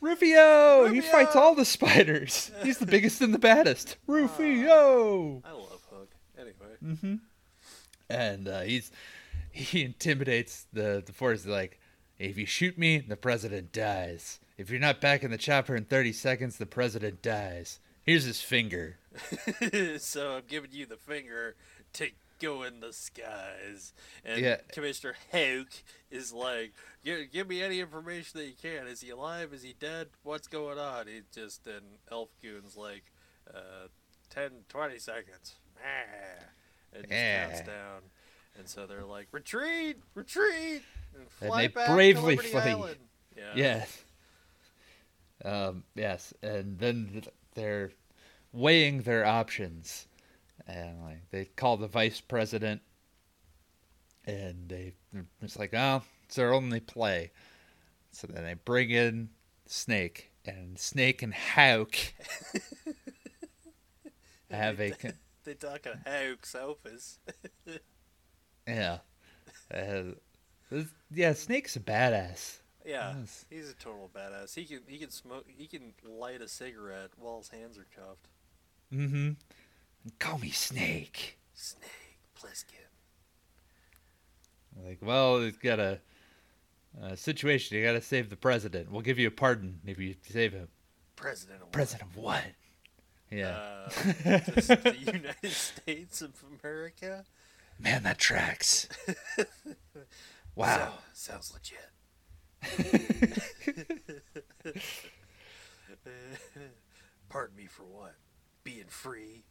Rufio! 0.00 0.86
He 0.86 1.00
fights 1.00 1.34
all 1.34 1.56
the 1.56 1.64
spiders. 1.64 2.52
He's 2.62 2.78
the 2.78 2.86
biggest 2.86 3.20
and 3.20 3.34
the 3.34 3.38
baddest. 3.40 3.96
Rufio! 4.06 5.42
I 5.44 5.50
love 5.50 5.80
Hook. 5.90 6.12
Anyway. 6.38 6.76
Mm-hmm. 6.84 7.14
And 8.08 8.46
uh, 8.46 8.60
he's 8.60 8.92
he 9.50 9.82
intimidates 9.82 10.66
the 10.72 11.02
the 11.04 11.12
force. 11.12 11.44
Like, 11.46 11.80
if 12.30 12.38
you 12.38 12.46
shoot 12.46 12.78
me, 12.78 12.98
the 12.98 13.16
president 13.16 13.72
dies. 13.72 14.38
If 14.58 14.70
you're 14.70 14.80
not 14.80 15.00
back 15.00 15.22
in 15.24 15.30
the 15.30 15.38
chopper 15.38 15.74
in 15.74 15.84
30 15.84 16.12
seconds, 16.12 16.56
the 16.56 16.66
president 16.66 17.22
dies. 17.22 17.80
Here's 18.04 18.24
his 18.24 18.40
finger. 18.40 18.98
so 19.98 20.36
I'm 20.36 20.42
giving 20.48 20.70
you 20.72 20.86
the 20.86 20.96
finger 20.96 21.54
to 21.94 22.08
go 22.40 22.62
in 22.62 22.80
the 22.80 22.92
skies. 22.92 23.92
And 24.24 24.40
Yeah. 24.40 24.56
Commissioner 24.72 25.14
Houck 25.32 25.68
is 26.10 26.32
like, 26.32 26.72
give, 27.04 27.30
give 27.32 27.48
me 27.48 27.62
any 27.62 27.80
information 27.80 28.38
that 28.40 28.46
you 28.46 28.54
can. 28.60 28.86
Is 28.86 29.00
he 29.00 29.10
alive? 29.10 29.52
Is 29.52 29.62
he 29.62 29.74
dead? 29.78 30.08
What's 30.22 30.48
going 30.48 30.78
on? 30.78 31.06
He 31.06 31.22
just, 31.34 31.66
and 31.66 31.84
Elf 32.10 32.30
Goon's 32.42 32.76
like, 32.76 33.04
uh, 33.52 33.88
10, 34.30 34.50
20 34.68 34.98
seconds. 34.98 35.54
ah, 35.78 36.44
and 36.94 37.02
just 37.02 37.12
Yeah. 37.12 37.46
counts 37.48 37.60
down. 37.66 38.02
And 38.58 38.68
so 38.68 38.86
they're 38.86 39.04
like, 39.04 39.28
retreat, 39.32 39.96
retreat, 40.14 40.82
and 41.14 41.26
And 41.40 41.52
they 41.58 41.68
back 41.68 41.88
bravely 41.88 42.36
flee. 42.36 42.74
Yeah. 43.36 43.52
Yes. 43.56 44.04
Um, 45.44 45.84
yes, 45.94 46.34
and 46.42 46.78
then 46.78 47.22
they're 47.54 47.92
weighing 48.52 49.02
their 49.02 49.24
options, 49.24 50.06
and 50.66 51.02
like 51.02 51.30
they 51.30 51.46
call 51.46 51.78
the 51.78 51.88
vice 51.88 52.20
president, 52.20 52.82
and 54.26 54.68
they 54.68 54.92
they're 55.12 55.24
just 55.40 55.58
like, 55.58 55.72
oh, 55.74 56.02
it's 56.26 56.36
their 56.36 56.52
only 56.52 56.78
play. 56.80 57.32
So 58.12 58.26
then 58.26 58.44
they 58.44 58.54
bring 58.54 58.90
in 58.90 59.30
Snake, 59.66 60.30
and 60.44 60.78
Snake 60.78 61.22
and 61.22 61.34
Hawk 61.34 61.96
have 64.50 64.80
a 64.80 64.90
con- 64.90 65.14
They 65.44 65.54
talk 65.54 65.86
of 65.86 65.94
Hawk's 66.06 66.54
office. 66.54 67.18
Yeah, 68.66 68.98
uh, 69.72 70.02
this- 70.70 70.86
yeah. 71.14 71.32
Snake's 71.34 71.76
a 71.76 71.80
badass. 71.80 72.58
yeah, 72.84 73.14
Yes. 73.18 73.44
he's 73.50 73.68
a 73.70 73.74
total 73.74 74.10
badass. 74.14 74.54
He 74.54 74.64
can 74.64 74.80
he 74.86 74.98
can 74.98 75.10
smoke. 75.10 75.44
He 75.48 75.66
can 75.66 75.92
light 76.04 76.40
a 76.40 76.48
cigarette 76.48 77.10
while 77.16 77.38
his 77.38 77.48
hands 77.48 77.78
are 77.78 77.86
cuffed. 77.94 78.28
Mm-hmm. 78.92 79.32
Call 80.18 80.38
me 80.38 80.50
Snake. 80.50 81.38
Snake 81.54 82.18
Plissken. 82.38 82.88
Like, 84.84 84.98
well, 85.02 85.40
he's 85.40 85.56
got 85.58 85.78
a, 85.78 86.00
a 87.02 87.16
situation. 87.16 87.76
You 87.76 87.84
got 87.84 87.92
to 87.92 88.00
save 88.00 88.30
the 88.30 88.36
president. 88.36 88.90
We'll 88.90 89.02
give 89.02 89.18
you 89.18 89.28
a 89.28 89.30
pardon 89.30 89.80
if 89.86 89.98
you 89.98 90.14
save 90.28 90.52
him. 90.52 90.68
President 91.16 91.58
of 91.60 91.66
what? 91.66 91.72
President 91.72 92.10
of 92.10 92.16
what? 92.16 92.42
Yeah. 93.30 93.48
Uh, 93.56 93.88
the 94.24 94.96
United 94.98 95.50
States 95.52 96.22
of 96.22 96.32
America. 96.62 97.24
Man, 97.82 98.02
that 98.04 98.18
tracks. 98.18 98.88
Wow. 100.54 100.98
So- 101.14 101.32
sounds 101.32 101.50
legit. 101.54 101.88
Pardon 107.30 107.56
me 107.56 107.64
for 107.66 107.84
what? 107.84 108.14
Being 108.64 108.84
free. 108.88 109.44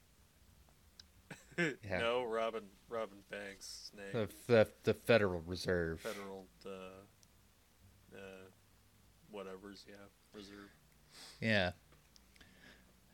Yeah. 1.58 1.72
No, 2.00 2.24
Robin. 2.24 2.62
Robin 2.90 3.18
Banks, 3.30 3.92
Snake, 3.94 4.12
The, 4.14 4.30
the, 4.48 4.68
the 4.84 4.94
Federal 4.94 5.42
Reserve. 5.48 6.00
federal, 6.02 6.46
uh, 6.66 6.70
uh, 8.16 8.20
whatever's 9.32 9.86
yeah, 9.88 9.96
reserve. 10.34 10.70
Yeah. 11.40 11.72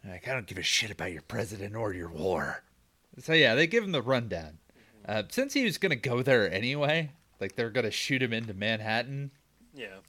Like, 0.06 0.28
I 0.28 0.34
don't 0.34 0.46
give 0.48 0.58
a 0.58 0.64
shit 0.64 0.92
about 0.92 1.12
your 1.14 1.22
president 1.24 1.76
or 1.76 1.94
your 1.94 2.10
war. 2.10 2.64
So, 3.20 3.34
yeah, 3.34 3.56
they 3.56 3.66
give 3.68 3.84
him 3.84 3.92
the 3.92 4.02
rundown. 4.02 4.58
Uh, 5.08 5.24
since 5.30 5.54
he 5.54 5.63
was 5.63 5.78
going 5.78 5.89
to 5.91 5.96
go 5.96 6.22
there 6.22 6.52
anyway, 6.52 7.12
like, 7.39 7.56
they're 7.56 7.70
going 7.70 7.86
to 7.86 7.91
shoot 7.91 8.22
him 8.22 8.34
into 8.34 8.54
Manhattan, 8.54 9.32
Yeah. 9.74 10.00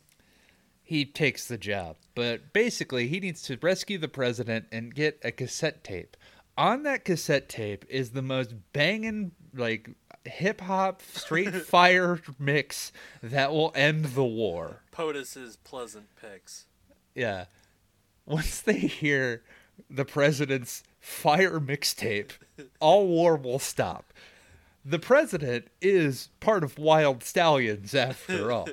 he 0.82 1.04
takes 1.04 1.46
the 1.46 1.58
job. 1.58 1.96
But 2.14 2.52
basically, 2.52 3.06
he 3.08 3.20
needs 3.20 3.42
to 3.42 3.58
rescue 3.62 3.98
the 3.98 4.08
president 4.08 4.66
and 4.72 4.94
get 4.94 5.20
a 5.22 5.30
cassette 5.30 5.84
tape. 5.84 6.16
On 6.56 6.82
that 6.82 7.04
cassette 7.04 7.48
tape 7.48 7.84
is 7.88 8.10
the 8.10 8.22
most 8.22 8.52
banging, 8.72 9.30
like, 9.54 9.90
hip 10.24 10.60
hop, 10.62 11.00
straight 11.02 11.54
fire 11.66 12.20
mix 12.38 12.90
that 13.22 13.52
will 13.52 13.70
end 13.76 14.06
the 14.06 14.24
war. 14.24 14.82
POTUS's 14.90 15.56
pleasant 15.58 16.08
picks. 16.20 16.66
Yeah. 17.14 17.44
Once 18.26 18.60
they 18.60 18.78
hear 18.78 19.42
the 19.88 20.04
president's 20.04 20.82
fire 20.98 21.60
mixtape, 21.60 22.32
all 22.80 23.06
war 23.06 23.36
will 23.36 23.60
stop. 23.60 24.12
The 24.84 24.98
president 24.98 25.68
is 25.80 26.28
part 26.40 26.64
of 26.64 26.76
Wyld 26.76 27.20
Stallyns 27.20 27.94
after 27.94 28.50
all. 28.52 28.68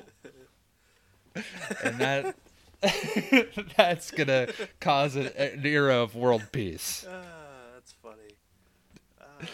And 1.83 1.99
that 1.99 2.35
that's 3.77 4.11
to 4.27 4.53
cause 4.79 5.15
an, 5.15 5.27
an 5.37 5.65
era 5.65 5.95
of 5.95 6.15
world 6.15 6.43
peace. 6.51 7.05
Ah, 7.09 7.21
that's 7.73 7.93
funny. 7.93 8.35
Ah. 9.19 9.45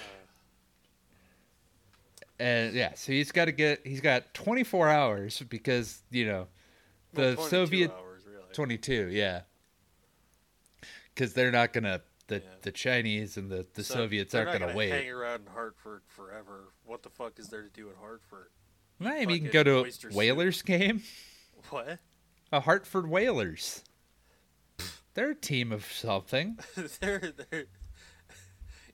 And 2.39 2.73
yeah, 2.73 2.93
so 2.95 3.11
he's 3.11 3.31
got 3.31 3.45
to 3.45 3.51
get 3.51 3.85
he's 3.85 4.01
got 4.01 4.33
24 4.33 4.89
hours 4.89 5.43
because, 5.49 6.01
you 6.11 6.25
know, 6.25 6.47
the 7.13 7.35
Well, 7.37 7.47
Soviet 7.47 7.91
hours, 7.91 8.23
really. 8.27 8.53
22, 8.53 9.09
yeah. 9.11 9.41
Cuz 11.15 11.33
they're 11.33 11.51
not 11.51 11.73
to 11.83 12.01
the 12.31 12.37
Yeah. 12.37 12.49
the 12.61 12.71
Chinese 12.71 13.37
and 13.37 13.51
the 13.51 13.65
the 13.73 13.83
So 13.83 13.93
Soviets 13.95 14.33
aren't 14.33 14.57
going 14.57 14.69
to 14.71 14.75
wait. 14.75 14.89
Hang 14.91 15.09
around 15.09 15.41
in 15.41 15.53
Hartford 15.53 16.01
forever. 16.07 16.73
What 16.85 17.03
the 17.03 17.09
fuck 17.09 17.37
is 17.39 17.49
there 17.49 17.61
to 17.63 17.69
do 17.69 17.89
in 17.89 17.95
Hartford? 17.99 18.49
Maybe 18.99 19.33
you 19.35 19.39
can 19.41 19.51
go 19.51 19.63
to 19.63 19.83
a 19.85 19.91
soup. 19.91 20.13
Whalers 20.13 20.61
game. 20.61 21.03
What? 21.69 21.99
A 22.51 22.59
Hartford 22.61 23.07
Whalers. 23.07 23.83
They're 25.13 25.31
a 25.31 25.35
team 25.35 25.71
of 25.71 25.85
something. 25.85 26.57
they're 27.01 27.19
they're 27.49 27.65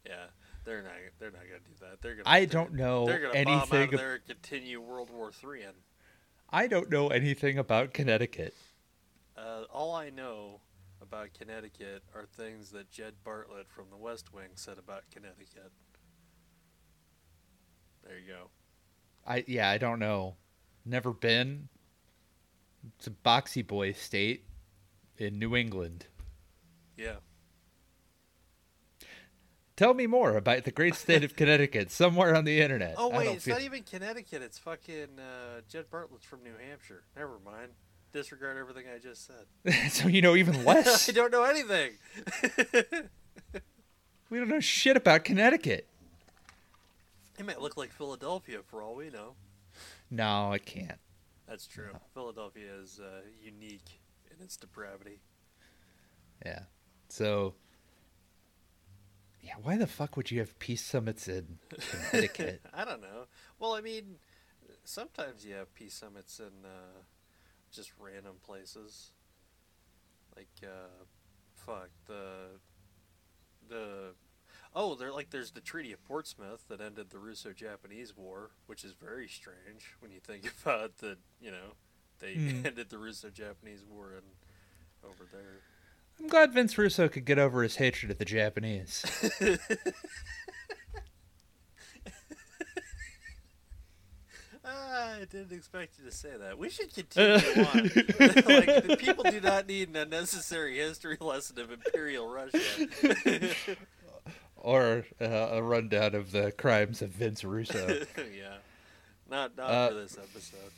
yeah. 0.05 0.25
They're 0.65 0.81
not. 0.81 0.91
They're 1.19 1.31
not 1.31 1.41
gonna 1.41 1.59
do 1.59 1.71
that. 1.81 2.01
They're 2.01 2.15
gonna. 2.15 2.29
I 2.29 2.45
don't 2.45 2.73
know 2.73 3.05
They're 3.05 3.19
gonna 3.31 3.45
bomb 3.45 3.53
out 3.57 3.61
anything. 3.73 3.87
of 3.89 3.93
ab- 3.93 3.99
there 3.99 4.13
and 4.15 4.25
continue 4.25 4.81
World 4.81 5.09
War 5.09 5.31
Three. 5.31 5.63
And 5.63 5.75
I 6.49 6.67
don't 6.67 6.89
know 6.89 7.07
anything 7.09 7.57
about 7.57 7.93
Connecticut. 7.93 8.53
uh, 9.37 9.63
all 9.71 9.95
I 9.95 10.09
know 10.09 10.59
about 11.01 11.33
Connecticut 11.33 12.03
are 12.15 12.25
things 12.25 12.71
that 12.71 12.89
Jed 12.91 13.13
Bartlet 13.25 13.67
from 13.67 13.85
The 13.89 13.97
West 13.97 14.33
Wing 14.33 14.49
said 14.55 14.77
about 14.77 15.03
Connecticut. 15.11 15.71
There 18.03 18.17
you 18.17 18.27
go. 18.27 18.49
I 19.25 19.43
yeah, 19.47 19.69
I 19.69 19.77
don't 19.77 19.99
know. 19.99 20.35
Never 20.85 21.11
been. 21.11 21.67
It's 22.97 23.07
a 23.07 23.11
boxy 23.11 23.65
boy 23.65 23.91
state 23.91 24.45
in 25.17 25.39
New 25.39 25.55
England. 25.55 26.05
Yeah. 26.95 27.17
Tell 29.75 29.93
me 29.93 30.07
more 30.07 30.35
about 30.37 30.63
the 30.63 30.71
great 30.71 30.95
state 30.95 31.23
of 31.23 31.35
Connecticut 31.35 31.91
somewhere 31.91 32.35
on 32.35 32.45
the 32.45 32.61
internet. 32.61 32.95
Oh 32.97 33.09
wait, 33.09 33.27
it's 33.27 33.45
feel- 33.45 33.55
not 33.55 33.63
even 33.63 33.83
Connecticut. 33.83 34.41
It's 34.41 34.57
fucking 34.57 35.19
uh, 35.19 35.61
Jed 35.69 35.85
Bartlet's 35.91 36.25
from 36.25 36.43
New 36.43 36.55
Hampshire. 36.69 37.03
Never 37.15 37.37
mind. 37.45 37.73
Disregard 38.17 38.57
everything 38.57 38.85
I 38.91 38.97
just 38.97 39.27
said. 39.27 39.91
so 39.91 40.07
you 40.07 40.23
know 40.23 40.35
even 40.35 40.65
less. 40.65 41.07
I 41.09 41.11
don't 41.11 41.31
know 41.31 41.43
anything. 41.43 41.91
we 44.31 44.39
don't 44.39 44.47
know 44.47 44.59
shit 44.59 44.97
about 44.97 45.23
Connecticut. 45.23 45.87
it 47.37 47.45
might 47.45 47.61
look 47.61 47.77
like 47.77 47.91
Philadelphia 47.91 48.61
for 48.65 48.81
all 48.81 48.95
we 48.95 49.11
know. 49.11 49.35
No, 50.09 50.51
I 50.51 50.57
can't. 50.57 50.97
That's 51.47 51.67
true. 51.67 51.91
Philadelphia 52.15 52.71
is 52.81 52.99
uh, 52.99 53.21
unique 53.39 53.99
in 54.35 54.43
its 54.43 54.57
depravity. 54.57 55.19
Yeah. 56.43 56.61
So 57.09 57.53
Yeah, 59.43 59.53
why 59.61 59.77
the 59.77 59.85
fuck 59.85 60.17
would 60.17 60.31
you 60.31 60.39
have 60.39 60.57
peace 60.57 60.83
summits 60.83 61.27
in 61.27 61.59
Connecticut? 62.09 62.61
I 62.73 62.83
don't 62.83 63.01
know. 63.01 63.25
Well, 63.59 63.73
I 63.75 63.81
mean, 63.81 64.15
sometimes 64.85 65.45
you 65.45 65.53
have 65.53 65.71
peace 65.75 65.93
summits 65.93 66.39
in 66.39 66.65
uh, 66.65 67.01
just 67.77 67.91
random 67.99 68.35
places. 68.45 69.11
Like, 70.35 70.49
uh, 70.63 71.05
fuck 71.55 71.89
the 72.07 72.59
the. 73.69 74.13
Oh, 74.75 74.95
there 74.95 75.11
like 75.11 75.29
there's 75.31 75.51
the 75.51 75.61
Treaty 75.61 75.91
of 75.93 76.03
Portsmouth 76.03 76.65
that 76.67 76.81
ended 76.81 77.09
the 77.09 77.17
Russo-Japanese 77.17 78.15
War, 78.15 78.51
which 78.67 78.83
is 78.83 78.91
very 78.93 79.27
strange 79.27 79.95
when 79.99 80.11
you 80.11 80.19
think 80.19 80.51
about 80.63 80.97
the 80.97 81.17
you 81.41 81.51
know 81.51 81.73
they 82.19 82.33
Hmm. 82.35 82.61
ended 82.65 82.89
the 82.89 82.97
Russo-Japanese 82.97 83.83
War 83.89 84.13
in 84.13 85.07
over 85.09 85.23
there. 85.31 85.61
I'm 86.19 86.27
glad 86.27 86.51
Vince 86.53 86.77
Russo 86.77 87.07
could 87.07 87.25
get 87.25 87.37
over 87.39 87.61
his 87.63 87.75
hatred 87.75 88.11
of 88.11 88.17
the 88.17 88.25
Japanese. 88.25 89.05
I 94.69 95.25
didn't 95.31 95.51
expect 95.53 95.97
you 95.99 96.05
to 96.05 96.11
say 96.11 96.31
that. 96.39 96.57
We 96.57 96.69
should 96.69 96.93
continue 96.93 97.35
on. 97.35 97.83
like, 97.83 98.85
the 98.87 98.97
people 98.99 99.23
do 99.23 99.39
not 99.41 99.67
need 99.67 99.89
an 99.89 99.95
unnecessary 99.95 100.77
history 100.77 101.17
lesson 101.19 101.59
of 101.59 101.71
Imperial 101.71 102.27
Russia. 102.29 102.59
or 104.57 105.05
uh, 105.21 105.25
a 105.25 105.61
rundown 105.63 106.15
of 106.15 106.31
the 106.31 106.51
crimes 106.51 107.01
of 107.01 107.09
Vince 107.09 107.43
Russo. 107.43 107.87
yeah, 108.17 108.57
not 109.29 109.55
not 109.57 109.69
Uh, 109.69 109.87
for 109.89 109.93
this 109.95 110.17
episode. 110.17 110.71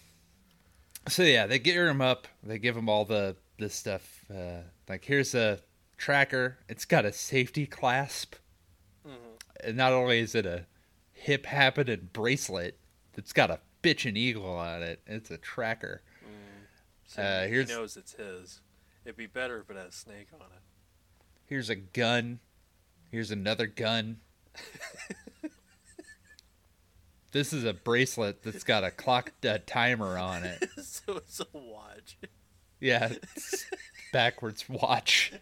so 1.08 1.24
yeah, 1.24 1.48
they 1.48 1.60
gear 1.60 1.88
him 1.88 2.02
up. 2.02 2.28
They 2.44 2.60
give 2.60 2.76
him 2.78 2.90
all 2.90 3.06
the 3.06 3.36
this 3.58 3.74
stuff. 3.76 4.24
Uh, 4.34 4.62
like 4.88 5.04
here's 5.06 5.34
a 5.34 5.60
tracker. 5.98 6.58
It's 6.68 6.86
got 6.86 7.06
a 7.06 7.12
safety 7.12 7.66
clasp. 7.66 8.36
Mhm. 9.08 9.14
And 9.64 9.78
not 9.78 9.92
only 9.94 10.20
is 10.20 10.36
it 10.36 10.46
a 10.46 10.66
hip 11.12 11.46
happening 11.46 12.10
bracelet 12.14 12.78
that's 13.14 13.34
got 13.34 13.50
a 13.50 13.60
bitchin' 13.82 14.18
eagle 14.18 14.46
on 14.46 14.84
it, 14.84 15.02
it's 15.08 15.32
a 15.32 15.38
tracker. 15.38 16.02
So 17.08 17.24
Uh, 17.24 17.48
he 17.48 17.64
knows 17.66 17.98
it's 17.98 18.14
his. 18.14 18.62
It'd 19.04 19.18
be 19.18 19.26
better 19.26 19.60
if 19.60 19.70
it 19.72 19.78
had 19.78 19.88
a 19.88 19.92
snake 19.92 20.28
on 20.34 20.42
it. 20.42 21.26
Here's 21.48 21.70
a 21.70 21.76
gun. 21.76 22.40
Here's 23.12 23.32
another 23.32 23.66
gun. 23.66 24.20
this 27.32 27.52
is 27.52 27.64
a 27.64 27.74
bracelet 27.74 28.44
that's 28.44 28.64
got 28.64 28.84
a 28.84 28.92
clock 28.92 29.32
uh, 29.44 29.58
timer 29.66 30.20
on 30.20 30.44
it. 30.44 30.70
so 30.84 31.18
it's 31.18 31.40
a 31.40 31.48
watch. 31.54 32.18
Yeah, 32.80 33.14
backwards 34.14 34.70
watch. 34.70 35.34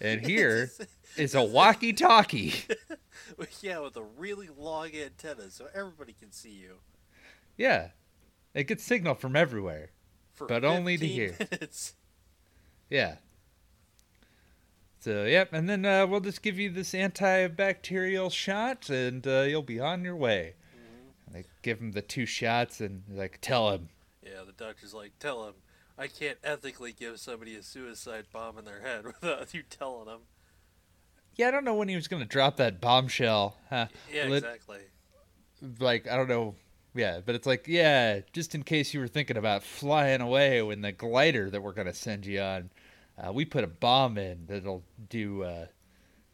And 0.00 0.24
here 0.24 0.70
is 1.16 1.34
a 1.34 1.42
walkie-talkie. 1.42 2.54
yeah, 3.60 3.78
with 3.80 3.96
a 3.96 4.02
really 4.02 4.48
long 4.56 4.90
antenna, 4.94 5.50
so 5.50 5.66
everybody 5.74 6.14
can 6.18 6.30
see 6.32 6.50
you. 6.50 6.74
Yeah, 7.56 7.88
it 8.54 8.64
gets 8.64 8.84
signal 8.84 9.14
from 9.14 9.34
everywhere, 9.36 9.90
For 10.32 10.46
but 10.46 10.64
only 10.64 10.96
to 10.96 11.00
15 11.06 11.16
here. 11.16 11.36
minutes. 11.50 11.94
Yeah. 12.90 13.16
So 15.00 15.24
yep, 15.24 15.52
and 15.52 15.68
then 15.68 15.84
uh, 15.84 16.06
we'll 16.06 16.20
just 16.20 16.40
give 16.40 16.58
you 16.58 16.70
this 16.70 16.92
antibacterial 16.92 18.32
shot, 18.32 18.88
and 18.88 19.26
uh, 19.26 19.42
you'll 19.42 19.62
be 19.62 19.78
on 19.78 20.04
your 20.04 20.16
way. 20.16 20.54
And 21.26 21.34
they 21.34 21.44
give 21.62 21.80
him 21.80 21.92
the 21.92 22.00
two 22.00 22.24
shots, 22.24 22.80
and 22.80 23.02
like 23.10 23.38
tell 23.42 23.70
him, 23.72 23.90
Yeah, 24.22 24.42
the 24.46 24.52
doctor's 24.52 24.94
like, 24.94 25.12
tell 25.18 25.46
him, 25.46 25.54
I 25.98 26.06
can't 26.06 26.38
ethically 26.42 26.92
give 26.92 27.20
somebody 27.20 27.54
a 27.56 27.62
suicide 27.62 28.24
bomb 28.32 28.56
in 28.58 28.64
their 28.64 28.80
head 28.80 29.04
without 29.20 29.52
you 29.52 29.62
telling 29.68 30.06
them. 30.06 30.20
Yeah, 31.38 31.48
I 31.48 31.50
don't 31.50 31.64
know 31.64 31.74
when 31.74 31.88
he 31.88 31.94
was 31.96 32.08
gonna 32.08 32.24
drop 32.26 32.56
that 32.58 32.80
bombshell. 32.80 33.56
Huh? 33.70 33.86
Yeah, 34.12 34.24
Let- 34.28 34.44
exactly. 34.44 34.78
like 35.80 36.06
I 36.08 36.16
don't 36.16 36.28
know. 36.28 36.54
Yeah, 36.94 37.20
but 37.24 37.34
it's 37.34 37.46
like 37.46 37.66
yeah, 37.68 38.20
just 38.32 38.54
in 38.54 38.62
case 38.64 38.92
you 38.92 39.00
were 39.00 39.08
thinking 39.08 39.36
about 39.36 39.62
flying 39.62 40.20
away 40.20 40.60
when 40.62 40.80
the 40.82 40.92
glider 40.92 41.48
that 41.50 41.62
we're 41.62 41.72
gonna 41.72 41.94
send 41.94 42.26
you 42.26 42.40
on, 42.40 42.70
uh, 43.16 43.32
we 43.32 43.44
put 43.44 43.64
a 43.64 43.68
bomb 43.68 44.18
in 44.18 44.46
that'll 44.46 44.82
do 45.08 45.42
uh, 45.44 45.66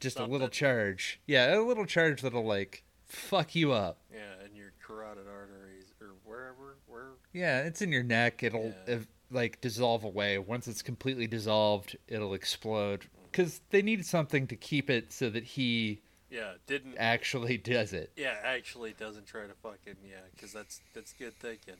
just 0.00 0.18
a 0.18 0.24
little 0.24 0.48
charge. 0.48 1.20
Yeah, 1.26 1.58
a 1.58 1.60
little 1.60 1.86
charge 1.86 2.22
that'll 2.22 2.46
like 2.46 2.82
fuck 3.04 3.54
you 3.54 3.72
up. 3.72 3.98
Yeah, 4.12 4.20
and 4.44 4.56
your 4.56 4.72
carotid 4.86 5.26
arteries, 5.28 5.92
or 6.00 6.14
wherever, 6.24 6.76
where. 6.86 7.08
Yeah, 7.32 7.60
it's 7.62 7.82
in 7.82 7.92
your 7.92 8.02
neck. 8.02 8.42
It'll 8.42 8.74
Yeah. 8.88 8.98
like 9.30 9.60
dissolve 9.60 10.04
away. 10.04 10.38
Once 10.38 10.66
it's 10.68 10.82
completely 10.82 11.26
dissolved, 11.26 11.96
it'll 12.08 12.32
explode. 12.34 13.06
Because 13.34 13.60
they 13.70 13.82
need 13.82 14.06
something 14.06 14.46
to 14.46 14.54
keep 14.54 14.88
it 14.88 15.12
so 15.12 15.28
that 15.28 15.42
he 15.42 16.02
Yeah, 16.30 16.52
didn't. 16.68 16.94
actually 16.98 17.56
does 17.58 17.92
it. 17.92 18.12
Yeah, 18.16 18.36
actually 18.44 18.92
doesn't 18.92 19.26
try 19.26 19.42
to 19.48 19.54
fucking 19.54 19.96
yeah, 20.08 20.18
because 20.32 20.52
that's 20.52 20.80
that's 20.94 21.12
good 21.14 21.36
thinking. 21.40 21.74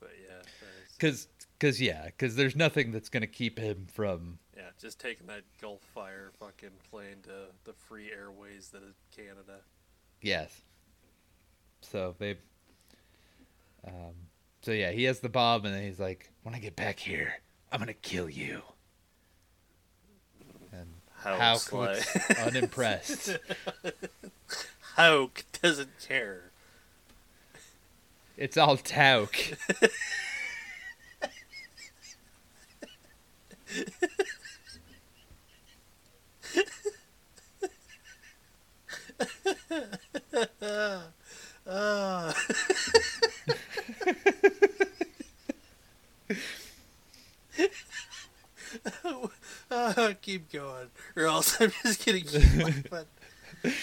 But 0.00 0.12
yeah, 0.26 0.42
Because, 0.96 1.28
cause, 1.60 1.78
yeah, 1.78 2.06
because 2.06 2.36
there's 2.36 2.56
nothing 2.56 2.90
that's 2.90 3.10
gonna 3.10 3.26
keep 3.26 3.58
him 3.58 3.86
from. 3.92 4.38
yeah, 4.56 4.70
just 4.80 4.98
taking 4.98 5.26
that 5.26 5.42
Gulf 5.60 5.82
Fire 5.92 6.30
fucking 6.38 6.70
plane 6.90 7.16
to 7.24 7.52
the 7.64 7.74
free 7.74 8.10
airways 8.10 8.70
that 8.70 8.82
is 8.82 8.94
Canada. 9.14 9.60
Yes. 10.22 10.62
So 11.82 12.14
they. 12.18 12.36
Um. 13.86 14.14
So 14.62 14.72
yeah, 14.72 14.90
he 14.92 15.04
has 15.04 15.20
the 15.20 15.28
bomb, 15.28 15.66
and 15.66 15.74
then 15.74 15.82
he's 15.82 16.00
like, 16.00 16.30
"When 16.44 16.54
I 16.54 16.58
get 16.60 16.76
back 16.76 16.98
here, 16.98 17.34
I'm 17.70 17.78
gonna 17.78 17.92
kill 17.92 18.30
you." 18.30 18.62
And 21.24 21.40
How 21.40 21.52
Hauk 21.52 21.58
Sly. 21.60 21.92
looks 21.94 22.30
unimpressed. 22.38 23.38
Hauk 24.96 25.44
doesn't 25.62 25.98
care. 26.00 26.50
It's 28.36 28.56
all 28.56 28.76
talc. 28.76 29.36
Ah. 41.70 42.34
Ah, 49.70 50.14
keep 50.28 50.52
going, 50.52 50.88
or 51.16 51.24
else 51.24 51.58
I'm 51.58 51.72
just 51.82 52.04
gonna 52.04 52.20
keep. 52.20 52.42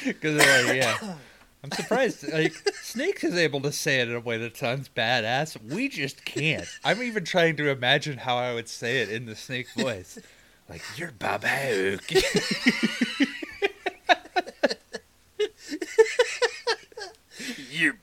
Because 0.06 0.38
like, 0.38 0.76
yeah. 0.76 1.16
I'm 1.64 1.72
surprised. 1.72 2.32
Like, 2.32 2.54
Snake 2.84 3.24
is 3.24 3.34
able 3.36 3.62
to 3.62 3.72
say 3.72 4.00
it 4.00 4.10
in 4.10 4.16
a 4.16 4.20
way 4.20 4.38
that 4.38 4.56
sounds 4.56 4.88
badass. 4.88 5.60
We 5.74 5.90
just 5.90 6.24
can't. 6.24 6.68
I'm 6.84 7.02
even 7.02 7.26
trying 7.26 7.56
to 7.56 7.70
imagine 7.70 8.20
how 8.20 8.38
I 8.38 8.54
would 8.54 8.70
say 8.70 9.02
it 9.02 9.10
in 9.10 9.26
the 9.26 9.36
Snake 9.36 9.66
voice. 9.76 10.20
Like, 10.70 10.84
you're 10.96 11.12
Bob 11.12 11.44
Hook. 11.44 12.04
You 17.72 17.94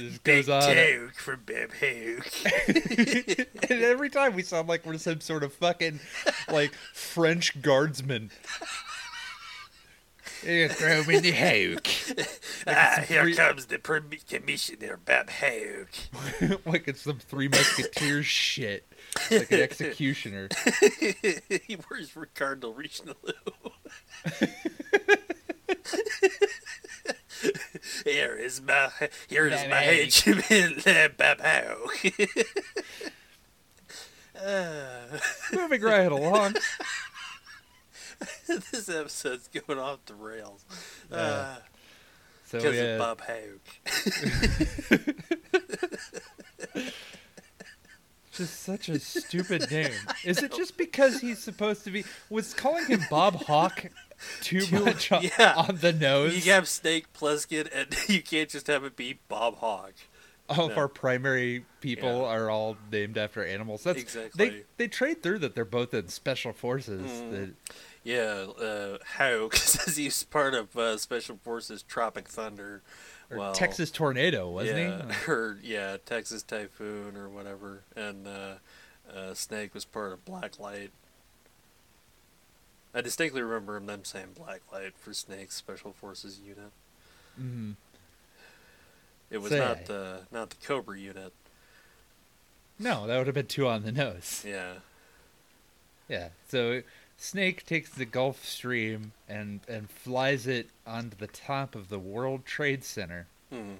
babe, 0.00 0.10
hey. 0.24 0.42
this 0.42 0.46
Big 0.46 0.50
on. 0.50 0.74
joke 0.74 1.14
from 1.14 1.40
Beb 1.44 1.72
Hook. 1.72 3.46
and 3.70 3.82
every 3.82 4.10
time 4.10 4.34
we 4.34 4.42
sound 4.42 4.68
like 4.68 4.84
we're 4.86 4.98
some 4.98 5.20
sort 5.20 5.42
of 5.42 5.52
fucking, 5.54 6.00
like, 6.50 6.72
French 6.92 7.60
guardsman. 7.62 8.30
You 10.42 10.68
throw 10.70 11.04
me 11.04 11.18
the 11.18 11.32
hook. 11.32 11.86
ah, 12.66 13.04
here 13.06 13.24
free- 13.24 13.34
comes 13.34 13.66
the 13.66 13.76
permi- 13.76 14.26
commissioner, 14.26 14.98
Beb 15.04 15.28
Hook. 15.28 16.60
like 16.66 16.88
it's 16.88 17.02
some 17.02 17.18
Three 17.18 17.48
Musketeers 17.48 18.24
shit. 18.24 18.86
Like 19.30 19.50
an 19.52 19.60
executioner. 19.60 20.48
he 20.98 21.76
wears 21.90 22.16
Ricardo 22.16 22.70
Richelieu. 22.70 23.14
Here 28.04 28.34
is 28.34 28.60
my 28.60 28.90
here 29.28 29.46
is 29.46 29.60
my 29.68 29.82
Hook. 29.84 29.96
henchman, 30.12 30.74
Beb 31.16 31.40
Hook. 31.40 32.12
uh, 34.44 35.18
Moving 35.52 35.82
right 35.82 36.10
along. 36.12 36.54
this 38.46 38.88
episode's 38.88 39.48
going 39.48 39.78
off 39.78 40.04
the 40.06 40.14
rails. 40.14 40.64
Yeah. 41.10 41.16
Uh, 41.16 41.56
So 42.46 42.58
because 42.58 42.74
yeah, 42.76 42.82
of 42.82 42.98
Bob 42.98 43.20
Hook. 43.20 43.62
just 48.32 48.60
such 48.62 48.88
a 48.88 48.98
stupid 48.98 49.70
name. 49.70 49.90
Is 50.24 50.42
it 50.42 50.52
just 50.54 50.76
because 50.76 51.20
he's 51.20 51.38
supposed 51.38 51.84
to 51.84 51.90
be? 51.90 52.04
Was 52.28 52.54
calling 52.54 52.86
him 52.86 53.00
Bob 53.10 53.34
Hawk 53.44 53.84
too, 54.40 54.60
Too- 54.60 54.84
much 54.84 55.10
on, 55.12 55.22
yeah. 55.22 55.54
on 55.56 55.76
the 55.76 55.92
nose? 55.92 56.44
You 56.46 56.52
have 56.52 56.68
Snake 56.68 57.12
Plissken, 57.12 57.68
and 57.74 57.96
you 58.08 58.22
can't 58.22 58.48
just 58.48 58.66
have 58.66 58.84
it 58.84 58.96
be 58.96 59.18
Bob 59.28 59.56
Hawk. 59.58 59.92
All 60.48 60.68
of 60.68 60.76
our 60.76 60.88
primary 60.88 61.64
people 61.80 62.22
Yeah. 62.22 62.26
are 62.28 62.50
all 62.50 62.76
named 62.90 63.16
after 63.16 63.44
animals. 63.44 63.84
That's 63.84 64.00
Exactly. 64.00 64.48
They 64.48 64.62
they 64.78 64.88
trade 64.88 65.22
through 65.22 65.38
that 65.40 65.54
they're 65.54 65.64
both 65.64 65.94
in 65.94 66.08
special 66.08 66.52
forces. 66.52 67.02
Mhm. 67.08 67.30
that- 67.30 67.54
Yeah, 68.02 68.46
uh, 68.64 68.98
Hauk 69.16 69.54
says 69.56 69.96
he's 69.96 70.24
part 70.24 70.54
of 70.54 70.76
uh, 70.76 70.96
Special 70.98 71.38
Forces 71.44 71.82
Tropic 71.84 72.26
Thunder. 72.28 72.82
or 73.30 73.36
well, 73.38 73.52
Texas 73.52 73.92
tornado, 73.92 74.50
wasn't 74.50 74.78
yeah, 74.78 75.12
he? 75.24 75.30
or 75.30 75.58
yeah, 75.62 75.96
Texas 76.04 76.42
Typhoon 76.42 77.16
or 77.16 77.28
whatever, 77.28 77.84
and 77.94 78.26
uh, 78.26 78.54
uh, 79.14 79.34
Snake 79.34 79.72
was 79.72 79.84
part 79.84 80.12
of 80.12 80.24
Black 80.24 80.58
Light. 80.58 80.90
I 82.94 83.00
distinctly 83.00 83.42
remember 83.42 83.78
them 83.80 84.04
saying 84.04 84.30
Black 84.36 84.60
Light 84.72 84.94
for 84.98 85.12
Snake's 85.14 85.54
Special 85.56 85.92
Forces 85.92 86.40
unit. 86.40 86.72
Mhm. 87.40 87.76
It 89.30 89.38
was 89.38 89.52
Say. 89.52 89.58
not 89.58 89.86
the 89.86 90.26
not 90.30 90.50
the 90.50 90.56
Cobra 90.66 90.98
unit. 90.98 91.32
No, 92.78 93.06
that 93.06 93.16
would 93.18 93.26
have 93.26 93.34
been 93.34 93.46
too 93.46 93.68
on 93.68 93.82
the 93.82 93.92
nose. 93.92 94.42
Yeah, 94.46 94.74
Yeah. 96.08 96.30
So 96.48 96.82
Snake 97.16 97.64
takes 97.66 97.90
the 97.90 98.06
Gulf 98.06 98.44
Stream 98.44 99.12
and 99.28 99.60
and 99.68 99.90
flies 99.90 100.46
it 100.46 100.70
onto 100.86 101.16
the 101.16 101.26
top 101.28 101.74
of 101.74 101.88
the 101.90 101.98
World 101.98 102.44
Trade 102.46 102.82
Center, 102.82 103.26
hmm. 103.50 103.74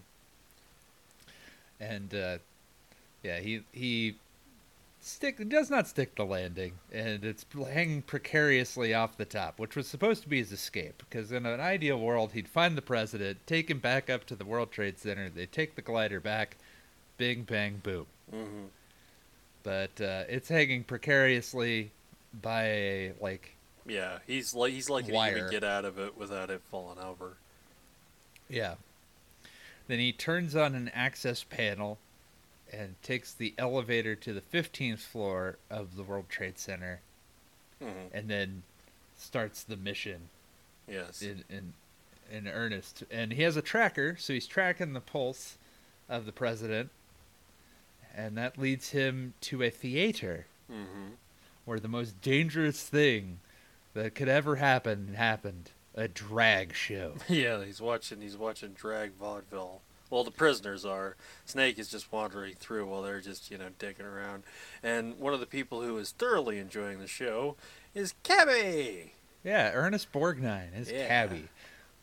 and 1.81 2.15
uh, 2.15 2.39
yeah, 3.23 3.41
he 3.41 3.63
he 3.73 4.17
stick 5.01 5.49
does 5.49 5.71
not 5.71 5.89
stick 5.89 6.15
the 6.15 6.25
landing, 6.25 6.73
and 6.93 7.25
it's 7.25 7.45
hanging 7.73 8.03
precariously 8.03 8.95
off 8.95 9.17
the 9.17 9.25
top, 9.25 9.59
which 9.59 9.77
was 9.77 9.87
supposed 9.87 10.23
to 10.23 10.29
be 10.29 10.39
his 10.39 10.53
escape. 10.53 11.03
Because 11.09 11.33
in 11.33 11.47
an 11.47 11.61
ideal 11.61 11.99
world, 11.99 12.33
he'd 12.33 12.49
find 12.49 12.77
the 12.77 12.83
president, 12.83 13.39
take 13.47 13.71
him 13.71 13.79
back 13.79 14.11
up 14.11 14.27
to 14.27 14.37
the 14.37 14.45
World 14.45 14.71
Trade 14.71 14.99
Center, 14.99 15.29
they 15.29 15.47
take 15.47 15.75
the 15.75 15.83
glider 15.83 16.21
back, 16.21 16.57
bing 17.17 17.43
bang 17.43 17.81
boom. 17.83 18.07
hmm 18.31 18.65
But 19.63 20.01
uh, 20.01 20.25
it's 20.29 20.49
hanging 20.49 20.85
precariously 20.85 21.91
by 22.43 22.65
a 22.65 23.13
like 23.21 23.57
yeah. 23.87 24.19
He's 24.27 24.55
like 24.55 24.73
he's 24.73 24.87
to 24.87 25.03
Wire. 25.13 25.37
even 25.37 25.51
get 25.51 25.65
out 25.65 25.85
of 25.85 25.99
it 25.99 26.17
without 26.17 26.51
it 26.51 26.63
falling 26.71 26.99
over. 26.99 27.37
Yeah. 28.49 28.75
Then 29.89 29.99
he 29.99 30.13
turns 30.13 30.55
on 30.55 30.75
an 30.75 30.89
access 30.95 31.43
panel, 31.43 31.99
and 32.73 32.95
takes 33.03 33.33
the 33.35 33.55
elevator 33.59 34.15
to 34.15 34.33
the 34.33 34.41
15th 34.41 35.01
floor 35.01 35.59
of 35.71 35.97
the 35.97 36.03
World 36.03 36.29
Trade 36.29 36.59
Center 36.59 37.01
Mhm. 37.81 38.11
and 38.13 38.29
then 38.29 38.63
starts 39.17 39.63
the 39.63 39.77
mission 39.77 40.29
Yes. 40.89 41.23
in 41.23 41.45
in 41.49 41.75
in 42.31 42.47
earnest. 42.47 43.03
And 43.11 43.33
he 43.33 43.43
has 43.43 43.57
a 43.57 43.63
tracker, 43.63 44.17
so 44.17 44.33
he's 44.33 44.47
tracking 44.47 44.93
the 44.93 45.01
pulse 45.01 45.57
of 46.09 46.27
the 46.27 46.33
president, 46.33 46.91
and 48.15 48.37
that 48.39 48.57
leads 48.59 48.91
him 48.91 49.35
to 49.43 49.63
a 49.63 49.71
theater 49.71 50.47
hmm 50.69 51.11
where 51.65 51.81
the 51.81 51.89
most 51.89 52.21
dangerous 52.23 52.83
thing 52.89 53.39
that 53.95 54.15
could 54.15 54.29
ever 54.29 54.57
happen 54.57 55.15
happened: 55.15 55.71
a 55.95 56.07
drag 56.09 56.75
show. 56.75 57.17
Yeah, 57.29 57.65
he's 57.65 57.81
watching. 57.81 58.21
He's 58.21 58.37
watching 58.37 58.73
drag 58.73 59.13
vaudeville. 59.13 59.81
Well, 60.11 60.25
the 60.25 60.31
prisoners 60.33 60.85
are. 60.85 61.17
Snake 61.47 61.79
is 61.79 61.89
just 61.89 62.11
wandering 62.13 62.55
through 62.55 62.87
while 62.87 63.03
they're 63.03 63.21
just 63.21 63.51
you 63.51 63.57
know 63.59 63.69
digging 63.79 64.05
around. 64.07 64.43
And 64.83 65.19
one 65.19 65.33
of 65.33 65.41
the 65.41 65.47
people 65.47 65.83
who 65.83 65.97
is 65.99 66.11
thoroughly 66.11 66.59
enjoying 66.59 66.99
the 66.99 67.07
show 67.07 67.57
is 67.95 68.15
Cabby. 68.25 69.13
yeah, 69.45 69.71
Ernest 69.73 70.13
Borgnine 70.13 70.77
is 70.79 70.91
Yeah. 70.91 71.07
cabbie, 71.09 71.49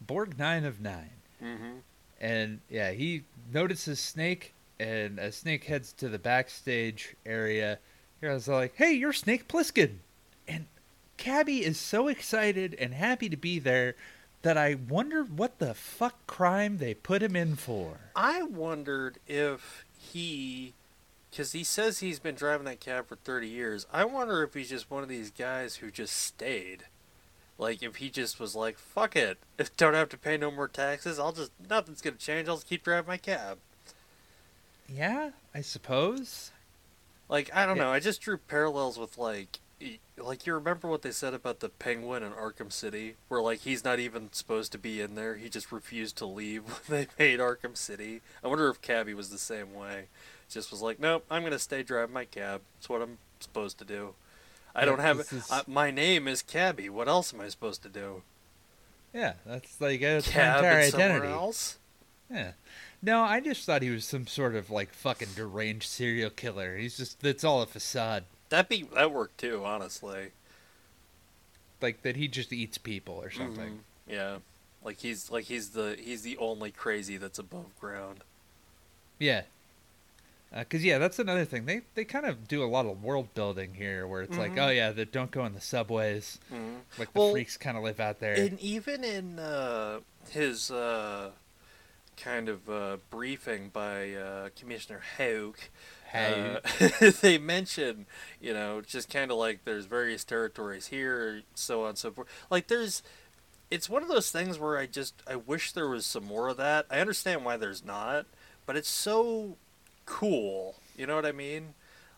Borgnine 0.06 0.66
of 0.66 0.80
nine. 0.82 1.12
Mm-hmm. 1.44 1.78
and 2.20 2.62
yeah, 2.70 2.92
he 2.92 3.24
notices 3.54 4.00
Snake, 4.00 4.54
and 4.80 5.20
as 5.20 5.36
Snake 5.36 5.66
heads 5.66 5.92
to 5.94 6.10
the 6.10 6.18
backstage 6.18 7.16
area, 7.26 7.78
he 8.22 8.28
was 8.28 8.48
like, 8.48 8.74
"Hey, 8.76 8.94
you're 8.94 9.14
Snake 9.14 9.48
Plissken," 9.48 9.98
and 10.48 10.66
Cabby 11.18 11.64
is 11.66 11.80
so 11.80 12.08
excited 12.08 12.74
and 12.80 12.94
happy 12.94 13.30
to 13.30 13.38
be 13.38 13.60
there 13.60 13.96
that 14.48 14.58
I 14.58 14.76
wonder 14.76 15.24
what 15.26 15.60
the 15.60 15.74
fuck 15.74 16.26
crime 16.26 16.78
they 16.78 16.94
put 16.94 17.22
him 17.22 17.36
in 17.36 17.58
for. 17.58 17.98
I 18.16 18.44
wondered 18.44 19.18
if 19.28 19.84
he, 20.00 20.74
because 21.30 21.52
he 21.52 21.66
says 21.66 22.00
he's 22.00 22.20
been 22.20 22.36
driving 22.36 22.64
that 22.64 22.80
cab 22.80 23.10
for 23.10 23.18
30 23.18 23.46
years. 23.46 23.86
I 23.92 24.06
wonder 24.06 24.44
if 24.44 24.54
he's 24.54 24.70
just 24.70 24.90
one 24.90 25.04
of 25.04 25.10
these 25.10 25.32
guys 25.32 25.76
who 25.76 25.92
just 25.92 26.16
stayed. 26.16 26.84
Like 27.58 27.84
if 27.84 27.98
he 27.98 28.10
just 28.10 28.40
was 28.40 28.56
like, 28.56 28.78
"Fuck 28.80 29.18
it, 29.18 29.38
if 29.58 29.76
don't 29.76 29.96
have 29.96 30.08
to 30.10 30.18
pay 30.18 30.38
no 30.38 30.50
more 30.50 30.70
taxes, 30.70 31.20
I'll 31.20 31.34
just 31.34 31.52
nothing's 31.70 32.00
gonna 32.02 32.16
change. 32.16 32.48
I'll 32.48 32.56
just 32.56 32.70
keep 32.70 32.84
driving 32.86 33.10
my 33.10 33.18
cab." 33.18 33.58
Yeah, 34.88 35.32
I 35.54 35.60
suppose. 35.60 36.52
Like 37.28 37.54
I 37.54 37.66
don't 37.66 37.76
Yeah. 37.76 37.84
know. 37.84 37.92
I 37.92 38.00
just 38.00 38.22
drew 38.22 38.38
parallels 38.38 38.98
with 38.98 39.18
like, 39.18 39.60
like 40.18 40.46
you 40.48 40.54
remember 40.54 40.88
what 40.88 41.02
they 41.04 41.12
said 41.12 41.34
about 41.34 41.60
the 41.60 41.70
Penguin 41.70 42.24
in 42.24 42.32
Arkham 42.32 42.72
City, 42.72 43.16
where 43.28 43.42
like 43.42 43.60
he's 43.60 43.84
not 43.84 44.00
even 44.00 44.30
supposed 44.34 44.72
to 44.72 44.78
be 44.78 45.02
in 45.02 45.16
there. 45.16 45.36
He 45.36 45.50
just 45.50 45.72
refused 45.72 46.18
to 46.18 46.26
leave 46.26 46.64
when 46.88 47.08
they 47.18 47.24
made 47.24 47.40
Arkham 47.40 47.78
City. 47.78 48.22
I 48.44 48.48
wonder 48.48 48.70
if 48.70 48.82
Cabby 48.82 49.14
was 49.14 49.30
the 49.30 49.38
same 49.38 49.74
way. 49.74 50.06
Just 50.50 50.72
was 50.72 50.82
like, 50.82 51.00
nope, 51.00 51.26
I'm 51.30 51.44
gonna 51.44 51.60
stay 51.60 51.84
driving 51.84 52.14
my 52.14 52.26
cab. 52.26 52.62
It's 52.80 52.90
what 52.90 53.02
I'm 53.02 53.18
supposed 53.40 53.78
to 53.80 53.86
do. 53.86 54.14
I 54.76 54.82
Yeah, 54.82 54.86
don't 54.86 55.00
have. 55.00 55.20
is- 55.20 55.48
Uh, 55.52 55.64
my 55.68 55.92
name 55.92 56.28
is 56.28 56.42
Cabby. 56.42 56.90
What 56.90 57.08
else 57.08 57.34
am 57.34 57.42
I 57.42 57.50
supposed 57.50 57.84
to 57.84 57.90
do? 57.90 58.24
Yeah, 59.14 59.34
that's 59.46 59.80
like 59.82 60.02
that's 60.02 60.28
my 60.28 60.34
Cab 60.34 60.58
entire 60.64 60.80
identity. 60.82 61.28
else. 61.34 61.78
Yeah. 62.32 62.52
No, 63.02 63.22
I 63.22 63.40
just 63.40 63.66
thought 63.66 63.82
he 63.84 63.90
was 63.90 64.06
some 64.06 64.26
sort 64.28 64.56
of 64.56 64.70
like 64.70 64.92
fucking 64.94 65.30
deranged 65.36 65.88
serial 65.88 66.30
killer. 66.30 66.78
He's 66.78 66.98
just 66.98 67.20
that's 67.22 67.44
all 67.44 67.62
a 67.62 67.68
facade. 67.68 68.24
That'd 68.50 68.70
be 68.70 68.84
that 68.94 69.12
worked 69.12 69.40
too, 69.40 69.64
honestly. 69.66 70.32
Like 71.82 72.02
that 72.04 72.16
he 72.16 72.28
just 72.28 72.52
eats 72.54 72.78
people 72.78 73.16
or 73.16 73.30
something. 73.30 73.80
Mhm. 74.10 74.12
Yeah, 74.14 74.38
like 74.84 75.00
he's 75.00 75.30
like 75.30 75.46
he's 75.46 75.70
the 75.72 75.96
he's 76.00 76.22
the 76.24 76.38
only 76.38 76.72
crazy 76.72 77.18
that's 77.18 77.40
above 77.40 77.78
ground. 77.80 78.24
Yeah. 79.20 79.44
Because 80.58 80.84
yeah, 80.84 80.98
that's 80.98 81.20
another 81.20 81.44
thing. 81.44 81.66
They 81.66 81.82
they 81.94 82.06
kind 82.06 82.26
of 82.26 82.48
do 82.48 82.64
a 82.64 82.66
lot 82.66 82.86
of 82.86 83.04
world 83.04 83.34
building 83.36 83.74
here, 83.74 84.08
where 84.08 84.22
it's 84.22 84.38
like, 84.38 84.54
Mhm. 84.54 84.66
oh 84.66 84.70
yeah, 84.70 84.92
they 84.92 85.04
don't 85.04 85.30
go 85.30 85.46
in 85.46 85.54
the 85.54 85.60
subways. 85.62 86.40
Mhm. 86.52 86.80
Like 86.98 87.12
the 87.14 87.20
Well, 87.20 87.32
freaks 87.34 87.58
kind 87.58 87.76
of 87.78 87.84
live 87.84 88.00
out 88.00 88.20
there. 88.22 88.34
And 88.34 88.58
even 88.62 89.04
in 89.04 89.40
uh, 89.40 90.00
his 90.30 90.72
uh, 90.72 91.32
kind 92.16 92.48
of 92.48 92.70
uh, 92.70 92.98
briefing 93.12 93.70
by 93.70 94.14
uh, 94.14 94.50
Commissioner 94.56 95.04
Hauk, 95.18 95.60
Hey, 96.18 96.60
uh, 97.02 97.12
they 97.22 97.38
mention, 97.38 98.06
you 98.42 98.54
know, 98.54 98.82
just 98.82 99.10
kind 99.10 99.32
of 99.32 99.38
like 99.38 99.64
there's 99.66 99.86
various 99.86 100.24
territories 100.24 100.88
here, 100.88 101.42
so 101.56 101.84
on 101.84 101.90
and 101.90 101.98
so 101.98 102.12
forth. 102.12 102.28
Like 102.50 102.68
there's, 102.68 103.04
it's 103.72 103.90
one 103.90 104.02
of 104.04 104.10
those 104.10 104.32
things 104.32 104.60
where 104.60 104.78
I 104.78 104.86
just 104.86 105.22
I 105.28 105.36
wish 105.36 105.72
there 105.72 105.90
was 105.90 106.06
some 106.06 106.26
more 106.26 106.48
of 106.50 106.58
that. 106.58 106.86
I 106.90 107.00
understand 107.00 107.46
why 107.46 107.58
there's 107.58 107.84
not, 107.84 108.26
but 108.66 108.76
it's 108.78 108.90
so 108.90 109.58
cool. 110.06 110.76
You 110.96 111.06
know 111.08 111.16
what 111.16 111.26
I 111.26 111.32
mean? 111.32 111.74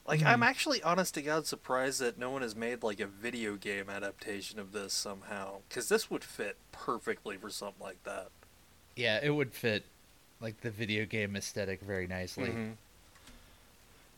Like 0.08 0.24
I'm 0.26 0.42
Mhm. 0.42 0.46
actually 0.46 0.82
honest 0.84 1.14
to 1.16 1.22
God 1.22 1.46
surprised 1.46 2.00
that 2.02 2.18
no 2.18 2.32
one 2.32 2.42
has 2.42 2.56
made 2.56 2.82
like 2.84 3.00
a 3.00 3.06
video 3.08 3.56
game 3.56 3.90
adaptation 3.90 4.60
of 4.60 4.72
this 4.72 4.94
somehow, 4.94 5.60
because 5.70 5.90
this 5.90 6.10
would 6.10 6.24
fit 6.24 6.58
perfectly 6.72 7.38
for 7.38 7.50
something 7.50 7.82
like 7.84 8.04
that. 8.04 8.30
yeah, 8.96 9.20
it 9.24 9.30
would 9.30 9.54
fit 9.54 9.86
like 10.42 10.62
the 10.62 10.72
video 10.72 11.06
game 11.06 11.36
aesthetic 11.36 11.82
very 11.82 12.08
nicely. 12.08 12.50
Mhm. 12.52 12.78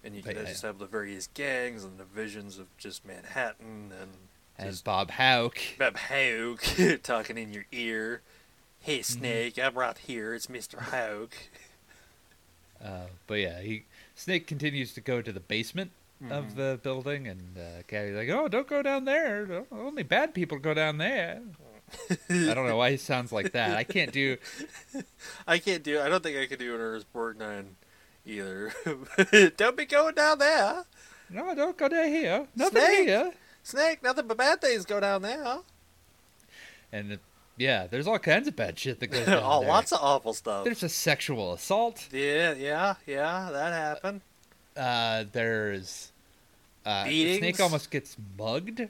And 0.03 0.15
you 0.15 0.23
But 0.23 0.35
could 0.35 0.47
just 0.47 0.63
have 0.63 0.79
the 0.79 0.85
various 0.87 1.27
gangs 1.33 1.83
and 1.83 1.97
the 1.99 2.03
visions 2.03 2.57
of 2.57 2.75
just 2.77 3.05
Manhattan 3.05 3.91
and 3.99 4.11
And 4.57 4.83
Bob 4.83 5.11
Hauk. 5.11 5.57
Bob 5.77 5.95
Hauk 5.97 6.63
talking 7.03 7.37
in 7.37 7.53
your 7.53 7.65
ear. 7.71 8.21
Hey, 8.79 8.99
Mm-hmm. 8.99 9.19
Snake, 9.19 9.59
I'm 9.59 9.75
right 9.75 9.97
here. 9.97 10.33
It's 10.33 10.47
Mr. 10.47 10.79
Hauk. 10.79 11.33
Uh, 12.83 13.05
but 13.27 13.35
yeah, 13.35 13.61
he 13.61 13.83
Snake 14.15 14.47
continues 14.47 14.91
to 14.95 15.01
go 15.01 15.21
to 15.21 15.31
the 15.31 15.39
basement 15.39 15.91
Mhm. 16.23 16.31
of 16.31 16.55
the 16.55 16.79
building, 16.81 17.27
and 17.27 17.55
uh, 17.55 17.83
Cabby's 17.87 18.15
like, 18.15 18.29
"Oh, 18.29 18.47
don't 18.47 18.67
go 18.67 18.81
down 18.81 19.05
there. 19.05 19.65
Only 19.71 20.01
bad 20.01 20.33
people 20.33 20.57
go 20.57 20.73
down 20.73 20.97
there." 20.97 21.41
I 22.29 22.53
don't 22.55 22.67
know 22.67 22.77
why 22.77 22.89
he 22.91 22.97
sounds 22.97 23.31
like 23.31 23.51
that. 23.51 23.77
I 23.77 23.83
can't 23.83 24.11
do. 24.11 24.37
I 25.47 25.59
can't 25.59 25.83
do. 25.83 25.99
I 26.01 26.09
don't 26.09 26.23
think 26.23 26.37
I 26.37 26.47
could 26.47 26.57
do 26.57 26.73
an 26.73 26.81
Ernest 26.81 27.11
Borgnine 27.13 27.65
either. 28.25 28.73
don't 29.57 29.77
be 29.77 29.85
going 29.85 30.15
down 30.15 30.39
there, 30.39 30.85
No, 31.29 31.53
don't 31.55 31.77
go 31.77 31.87
down 31.87 32.07
here. 32.07 32.47
Nothing 32.55 32.81
Snake! 32.81 33.07
here. 33.07 33.33
Snake. 33.63 34.03
Nothing 34.03 34.27
but 34.27 34.37
bad 34.37 34.61
things 34.61 34.85
go 34.85 34.99
down 34.99 35.21
there. 35.21 35.59
And 36.91 37.19
yeah, 37.57 37.87
there's 37.87 38.07
all 38.07 38.19
kinds 38.19 38.47
of 38.47 38.55
bad 38.55 38.77
shit 38.77 38.99
that 38.99 39.07
goes 39.07 39.25
down 39.25 39.41
oh, 39.43 39.59
there. 39.61 39.69
lots 39.69 39.91
of 39.91 39.99
awful 40.01 40.33
stuff. 40.33 40.63
There's 40.65 40.83
a 40.83 40.89
sexual 40.89 41.53
assault. 41.53 42.07
Yeah, 42.11 42.53
yeah, 42.53 42.95
yeah. 43.05 43.49
That 43.51 43.73
happened. 43.73 44.21
Uh, 44.75 45.25
there's 45.31 46.11
uh, 46.85 47.05
Beatings? 47.05 47.39
Snake 47.39 47.59
almost 47.59 47.91
gets 47.91 48.17
mugged 48.37 48.87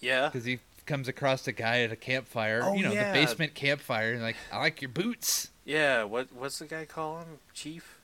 Yeah. 0.00 0.28
because 0.28 0.44
he 0.44 0.58
comes 0.84 1.08
across 1.08 1.46
a 1.48 1.52
guy 1.52 1.82
at 1.82 1.92
a 1.92 1.96
campfire. 1.96 2.60
Oh, 2.62 2.74
you 2.74 2.84
know, 2.84 2.92
yeah. 2.92 3.12
the 3.12 3.18
basement 3.18 3.54
campfire, 3.54 4.12
and 4.12 4.22
like, 4.22 4.36
I 4.52 4.58
like 4.58 4.82
your 4.82 4.90
boots. 4.90 5.50
Yeah. 5.64 6.04
What? 6.04 6.28
What's 6.32 6.58
the 6.58 6.66
guy 6.66 6.84
call 6.84 7.18
him? 7.20 7.38
Chief. 7.54 7.95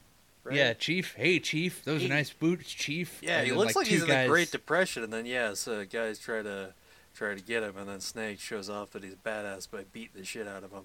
Right? 0.45 0.57
Yeah, 0.57 0.72
Chief. 0.74 1.14
Hey, 1.14 1.38
Chief. 1.38 1.84
Those 1.84 2.01
He- 2.01 2.07
are 2.07 2.11
nice 2.11 2.32
boots, 2.32 2.70
Chief. 2.72 3.18
Yeah, 3.22 3.38
And 3.38 3.45
he 3.45 3.51
then, 3.51 3.59
looks 3.59 3.76
like, 3.76 3.86
two 3.86 3.93
he's 3.95 4.03
in 4.03 4.09
guys, 4.09 4.24
the 4.26 4.28
Great 4.30 4.51
Depression, 4.51 5.03
and 5.05 5.12
then 5.12 5.24
yeah, 5.26 5.55
so 5.55 5.84
guys 5.84 6.18
try 6.18 6.43
to 6.43 6.74
try 7.14 7.34
to 7.34 7.40
get 7.43 7.62
him, 7.62 7.76
and 7.76 7.88
then 7.88 8.01
Snake 8.01 8.40
shows 8.40 8.68
off 8.70 8.90
that 8.93 9.05
he's 9.05 9.14
badass 9.14 9.70
by 9.70 9.84
beating 9.93 10.20
the 10.20 10.24
shit 10.24 10.49
out 10.49 10.64
of 10.64 10.72
him. 10.72 10.84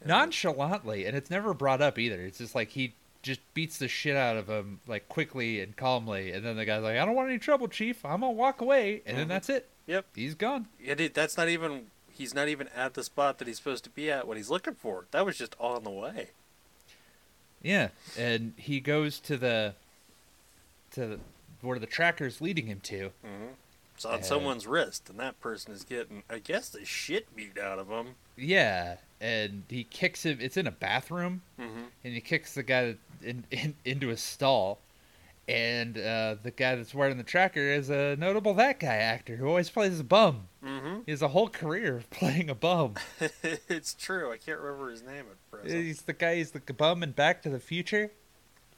And 0.00 0.08
nonchalantly, 0.08 1.04
and 1.06 1.16
it's 1.16 1.30
never 1.30 1.54
brought 1.54 1.80
up 1.80 1.98
either. 1.98 2.20
It's 2.20 2.38
just 2.38 2.54
like 2.54 2.68
he 2.70 2.94
just 3.22 3.40
beats 3.54 3.78
the 3.78 3.88
shit 3.88 4.16
out 4.16 4.36
of 4.36 4.48
him 4.48 4.80
like 4.86 5.08
quickly 5.08 5.60
and 5.60 5.76
calmly, 5.76 6.32
and 6.32 6.44
then 6.44 6.56
the 6.56 6.64
guy's 6.64 6.82
like, 6.82 6.96
"I 6.96 7.04
don't 7.04 7.14
want 7.14 7.28
any 7.30 7.38
trouble, 7.38 7.68
Chief. 7.68 8.04
I'm 8.04 8.20
gonna 8.20 8.32
walk 8.32 8.60
away," 8.60 9.02
and 9.06 9.16
then 9.16 9.26
Mhm. 9.26 9.30
that's 9.30 9.48
it. 9.48 9.68
Yep. 9.86 10.06
He's 10.14 10.34
gone. 10.34 10.68
Yeah, 10.80 10.94
dude, 10.94 11.14
that's 11.14 11.36
not 11.36 11.48
even 11.48 11.90
he's 12.10 12.34
not 12.34 12.46
even 12.48 12.68
at 12.68 12.94
the 12.94 13.02
spot 13.02 13.38
that 13.38 13.48
he's 13.48 13.56
supposed 13.56 13.82
to 13.84 13.90
be 13.90 14.10
at 14.10 14.26
when 14.28 14.36
he's 14.36 14.50
looking 14.50 14.74
for. 14.74 15.06
That 15.12 15.24
was 15.24 15.38
just 15.38 15.56
on 15.58 15.82
the 15.84 15.90
way. 15.90 16.30
Yeah, 17.62 17.88
and 18.18 18.54
he 18.56 18.80
goes 18.80 19.20
to 19.20 19.36
the 19.36 19.74
to 20.92 21.06
the, 21.06 21.18
where 21.60 21.78
the 21.78 21.86
tracker's 21.86 22.40
leading 22.40 22.66
him 22.66 22.80
to. 22.84 23.10
Mm-hmm. 23.24 23.52
It's 23.94 24.04
on 24.04 24.18
Uh, 24.18 24.22
someone's 24.22 24.66
wrist, 24.66 25.08
and 25.08 25.18
that 25.20 25.40
person 25.40 25.72
is 25.72 25.84
getting, 25.84 26.22
I 26.28 26.38
guess, 26.38 26.68
the 26.70 26.84
shit 26.84 27.34
beat 27.36 27.58
out 27.58 27.78
of 27.78 27.88
him. 27.88 28.16
Yeah, 28.36 28.96
and 29.20 29.62
he 29.68 29.84
kicks 29.84 30.24
him. 30.24 30.38
It's 30.40 30.56
in 30.56 30.66
a 30.66 30.70
bathroom, 30.72 31.42
Mm-hmm. 31.60 31.82
and 32.04 32.14
he 32.14 32.20
kicks 32.20 32.54
the 32.54 32.62
guy 32.62 32.96
in, 33.22 33.44
in, 33.50 33.74
into 33.84 34.10
a 34.10 34.16
stall. 34.16 34.78
And 35.48 35.98
uh, 35.98 36.36
the 36.40 36.52
guy 36.52 36.76
that's 36.76 36.94
wearing 36.94 37.16
the 37.16 37.24
tracker 37.24 37.60
is 37.60 37.90
a 37.90 38.14
notable 38.16 38.54
that 38.54 38.78
guy 38.78 38.94
actor 38.94 39.36
who 39.36 39.48
always 39.48 39.68
plays 39.68 39.98
a 39.98 40.04
bum. 40.04 40.46
Mm-hmm. 40.64 41.00
He 41.04 41.10
has 41.10 41.20
a 41.20 41.28
whole 41.28 41.48
career 41.48 41.96
of 41.96 42.10
playing 42.10 42.48
a 42.48 42.54
bum. 42.54 42.94
it's 43.68 43.94
true. 43.94 44.30
I 44.30 44.36
can't 44.36 44.60
remember 44.60 44.90
his 44.90 45.02
name 45.02 45.24
at 45.30 45.50
present. 45.50 45.82
He's 45.82 46.02
the 46.02 46.12
guy. 46.12 46.36
He's 46.36 46.52
the 46.52 46.60
bum 46.60 47.02
in 47.02 47.10
Back 47.10 47.42
to 47.42 47.50
the 47.50 47.58
Future. 47.58 48.12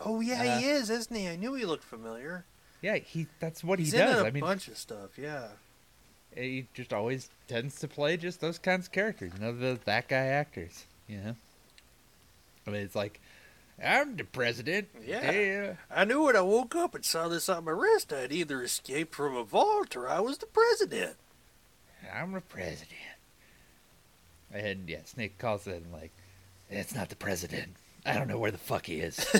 Oh 0.00 0.20
yeah, 0.20 0.40
uh, 0.40 0.58
he 0.58 0.66
is, 0.66 0.88
isn't 0.88 1.14
he? 1.14 1.28
I 1.28 1.36
knew 1.36 1.54
he 1.54 1.66
looked 1.66 1.84
familiar. 1.84 2.46
Yeah, 2.80 2.96
he. 2.96 3.26
That's 3.40 3.62
what 3.62 3.78
he 3.78 3.90
does. 3.90 4.18
in 4.18 4.24
a 4.24 4.28
I 4.28 4.30
mean, 4.30 4.42
bunch 4.42 4.68
of 4.68 4.78
stuff. 4.78 5.18
Yeah. 5.18 5.48
he 6.34 6.66
just 6.72 6.92
always 6.94 7.28
tends 7.46 7.78
to 7.80 7.88
play 7.88 8.16
just 8.16 8.40
those 8.40 8.58
kinds 8.58 8.86
of 8.86 8.92
characters. 8.92 9.32
You 9.34 9.44
know, 9.44 9.52
the 9.52 9.78
that 9.84 10.08
guy 10.08 10.26
actors. 10.26 10.84
You 11.08 11.18
know. 11.18 11.36
I 12.66 12.70
mean, 12.70 12.80
it's 12.80 12.96
like 12.96 13.20
I'm 13.82 14.16
the 14.16 14.24
president. 14.24 14.88
Yeah. 15.04 15.30
Yeah. 15.30 15.72
I 15.90 16.04
knew 16.04 16.24
when 16.24 16.36
I 16.36 16.40
woke 16.42 16.74
up 16.76 16.94
and 16.94 17.04
saw 17.04 17.28
this 17.28 17.48
on 17.48 17.64
my 17.64 17.72
wrist, 17.72 18.12
I'd 18.12 18.32
either 18.32 18.62
escaped 18.62 19.14
from 19.14 19.36
a 19.36 19.42
vault 19.44 19.96
or 19.96 20.08
I 20.08 20.20
was 20.20 20.38
the 20.38 20.46
president. 20.46 21.16
I'm 22.14 22.32
the 22.32 22.40
president. 22.40 22.90
And 24.52 24.88
yeah, 24.88 25.00
Snake 25.04 25.38
calls 25.38 25.66
it 25.66 25.82
and 25.82 25.92
like, 25.92 26.12
it's 26.70 26.94
not 26.94 27.08
the 27.08 27.16
president. 27.16 27.74
I 28.06 28.14
don't 28.14 28.28
know 28.28 28.38
where 28.38 28.50
the 28.50 28.58
fuck 28.58 28.86
he 28.86 28.96
is. 29.00 29.18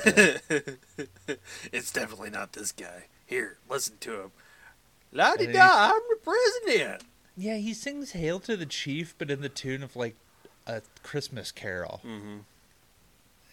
it's 1.73 1.93
definitely 1.93 2.31
not 2.31 2.55
this 2.55 2.73
guy. 2.73 3.05
Here, 3.27 3.59
listen 3.69 3.97
to 4.01 4.21
him. 4.23 4.33
La 5.13 5.37
di 5.37 5.47
da, 5.47 5.93
I'm 5.93 6.03
the 6.11 6.17
president. 6.23 7.03
yeah, 7.37 7.57
he 7.57 7.73
sings 7.75 8.13
"Hail 8.13 8.41
to 8.41 8.57
the 8.57 8.67
Chief," 8.67 9.15
but 9.17 9.31
in 9.31 9.43
the 9.43 9.49
tune 9.49 9.83
of 9.83 9.97
like 9.97 10.17
a 10.67 10.83
Christmas 11.03 11.53
carol. 11.53 12.01
Mm-hmm. 12.05 12.39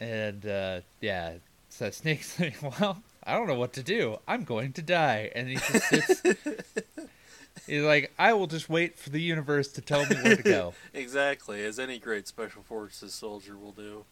And 0.02 0.44
uh, 0.48 0.82
yeah, 1.00 1.36
so 1.70 1.92
Snake's 1.92 2.40
like, 2.40 2.58
well, 2.62 3.02
I 3.24 3.34
don't 3.34 3.48
know 3.48 3.56
what 3.56 3.74
to 3.74 3.84
do. 3.84 4.18
I'm 4.28 4.44
going 4.44 4.74
to 4.74 4.82
die. 4.82 5.32
And 5.36 5.48
he 5.48 5.56
just 5.56 5.88
sits. 5.90 6.22
he's 7.68 7.84
like, 7.84 8.12
I 8.18 8.34
will 8.34 8.48
just 8.48 8.68
wait 8.68 8.98
for 8.98 9.12
the 9.12 9.22
universe 9.22 9.68
to 9.74 9.82
tell 9.82 10.06
me 10.08 10.16
where 10.16 10.36
to 10.36 10.44
go. 10.44 10.74
Exactly, 10.94 11.64
as 11.64 11.80
any 11.80 12.00
great 12.00 12.28
special 12.28 12.64
forces 12.64 13.14
soldier 13.14 13.56
will 13.56 13.72
do. 13.72 14.04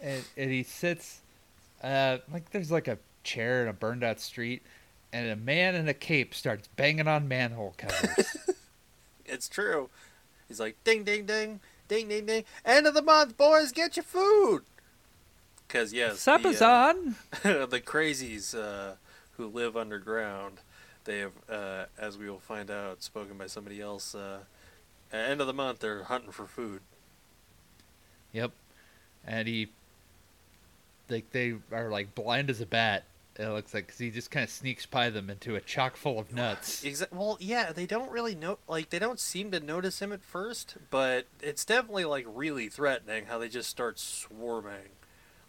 and, 0.00 0.22
and 0.36 0.50
he 0.50 0.62
sits, 0.62 1.20
uh, 1.82 2.18
like 2.32 2.50
there's 2.50 2.70
like 2.70 2.86
a 2.86 2.98
chair 3.24 3.62
in 3.62 3.68
a 3.68 3.72
burned 3.72 4.04
out 4.04 4.20
street, 4.20 4.62
and 5.12 5.28
a 5.30 5.36
man 5.36 5.74
in 5.74 5.88
a 5.88 5.94
cape 5.94 6.34
starts 6.34 6.68
banging 6.76 7.08
on 7.08 7.26
manhole 7.26 7.74
covers. 7.76 8.36
It's 9.24 9.48
true. 9.48 9.88
He's 10.46 10.60
like, 10.60 10.76
ding, 10.84 11.04
ding, 11.04 11.26
ding, 11.26 11.60
ding, 11.88 12.08
ding, 12.08 12.26
ding. 12.26 12.44
End 12.64 12.86
of 12.86 12.94
the 12.94 13.02
month, 13.02 13.36
boys, 13.36 13.72
get 13.72 13.96
your 13.96 14.04
food. 14.04 14.62
Because, 15.68 15.92
yes, 15.92 16.18
Supper's 16.20 16.60
the, 16.60 16.66
uh, 16.66 16.94
on. 16.94 17.14
the 17.42 17.80
crazies 17.84 18.58
uh, 18.58 18.94
who 19.36 19.46
live 19.46 19.76
underground, 19.76 20.60
they 21.04 21.18
have, 21.18 21.32
uh, 21.48 21.84
as 21.98 22.16
we 22.16 22.28
will 22.30 22.38
find 22.38 22.70
out, 22.70 23.02
spoken 23.02 23.36
by 23.36 23.46
somebody 23.46 23.80
else. 23.80 24.14
Uh, 24.14 24.40
at 25.12 25.30
end 25.30 25.40
of 25.42 25.46
the 25.46 25.52
month, 25.52 25.80
they're 25.80 26.04
hunting 26.04 26.32
for 26.32 26.46
food. 26.46 26.80
Yep. 28.32 28.52
And 29.26 29.46
he, 29.46 29.68
like, 31.10 31.30
they 31.32 31.54
are 31.70 31.90
like 31.90 32.14
blind 32.14 32.48
as 32.50 32.60
a 32.62 32.66
bat. 32.66 33.04
It 33.38 33.46
looks 33.50 33.72
like 33.72 33.86
'cause 33.88 33.98
he 33.98 34.10
just 34.10 34.32
kind 34.32 34.42
of 34.42 34.50
sneaks 34.50 34.84
by 34.84 35.10
them 35.10 35.30
into 35.30 35.54
a 35.54 35.60
chock 35.60 35.96
full 35.96 36.18
of 36.18 36.32
nuts. 36.34 36.82
Exa- 36.84 37.12
well, 37.12 37.36
yeah, 37.40 37.72
they 37.72 37.86
don't 37.86 38.10
really 38.10 38.34
know. 38.34 38.58
Like, 38.66 38.90
they 38.90 38.98
don't 38.98 39.20
seem 39.20 39.50
to 39.52 39.60
notice 39.60 40.00
him 40.00 40.12
at 40.12 40.22
first, 40.22 40.76
but 40.90 41.26
it's 41.40 41.64
definitely 41.64 42.04
like 42.06 42.24
really 42.26 42.68
threatening 42.68 43.26
how 43.26 43.38
they 43.38 43.48
just 43.48 43.68
start 43.68 43.98
swarming. 43.98 44.90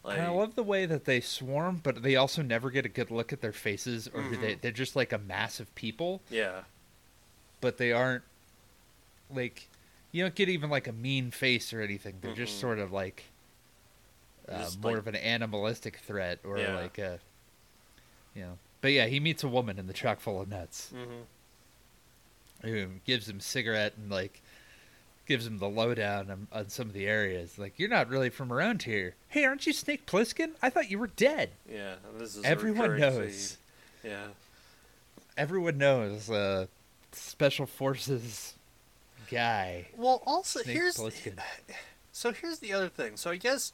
Like, 0.03 0.19
I 0.19 0.29
love 0.29 0.55
the 0.55 0.63
way 0.63 0.85
that 0.85 1.05
they 1.05 1.19
swarm, 1.19 1.81
but 1.83 2.01
they 2.03 2.15
also 2.15 2.41
never 2.41 2.69
get 2.71 2.85
a 2.85 2.89
good 2.89 3.11
look 3.11 3.33
at 3.33 3.41
their 3.41 3.51
faces, 3.51 4.07
or 4.13 4.21
who 4.21 4.37
they 4.37 4.55
they're 4.55 4.71
just 4.71 4.95
like 4.95 5.11
a 5.11 5.17
mass 5.17 5.59
of 5.59 5.73
people, 5.75 6.21
yeah, 6.29 6.61
but 7.61 7.77
they 7.77 7.91
aren't 7.91 8.23
like 9.29 9.67
you 10.11 10.23
don't 10.23 10.35
get 10.35 10.47
even 10.49 10.69
like 10.69 10.87
a 10.87 10.93
mean 10.93 11.31
face 11.31 11.73
or 11.73 11.81
anything. 11.81 12.15
They're 12.21 12.33
just 12.33 12.55
Mhm. 12.57 12.61
sort 12.61 12.79
of 12.79 12.91
like 12.93 13.25
uh, 14.47 14.59
Just, 14.63 14.81
more 14.81 14.93
like- 14.93 14.99
of 14.99 15.07
an 15.07 15.15
animalistic 15.17 15.97
threat, 15.97 16.39
or 16.43 16.57
Yeah. 16.57 16.75
like 16.75 16.97
a 16.97 17.19
you 18.33 18.41
know. 18.43 18.57
But 18.81 18.93
yeah, 18.93 19.07
he 19.07 19.19
meets 19.19 19.43
a 19.43 19.49
woman 19.49 19.77
in 19.77 19.85
the 19.87 19.93
truck 19.93 20.21
full 20.21 20.39
of 20.41 20.47
nuts 20.47 20.89
hmm 20.91 21.23
who 22.61 22.87
gives 23.05 23.29
him 23.29 23.39
cigarette 23.39 23.93
and 23.97 24.09
like 24.11 24.41
gives 25.30 25.45
him 25.45 25.59
the 25.59 25.69
lowdown 25.69 26.32
on, 26.32 26.47
on 26.51 26.69
some 26.69 26.88
of 26.88 26.93
the 26.93 27.05
areas. 27.05 27.59
Like, 27.59 27.75
you're 27.77 27.88
not 27.88 28.09
really 28.09 28.32
from 28.32 28.51
around 28.51 28.82
here. 28.84 29.13
Hey, 29.27 29.45
aren't 29.45 29.67
you 29.67 29.71
Snake 29.73 30.07
Plissken? 30.07 30.53
I 30.61 30.71
thought 30.71 30.89
you 30.89 30.97
were 30.97 31.07
dead. 31.07 31.51
yeah. 31.71 31.95
This 32.17 32.36
is 32.36 32.43
Everyone 32.43 32.99
knows. 32.99 33.57
theme. 34.01 34.11
Yeah. 34.11 34.27
Everyone 35.38 35.77
knows 35.77 36.32
uh, 36.32 36.65
special 37.11 37.67
forces 37.67 38.55
guy. 39.30 39.89
Well, 39.95 40.23
also 40.25 40.61
Snake 40.61 40.75
here's 40.75 40.97
Plissken. 40.97 41.38
so 42.11 42.32
here's 42.32 42.57
the 42.57 42.73
other 42.73 42.89
thing. 42.89 43.15
So 43.15 43.30
I 43.30 43.38
guess 43.38 43.71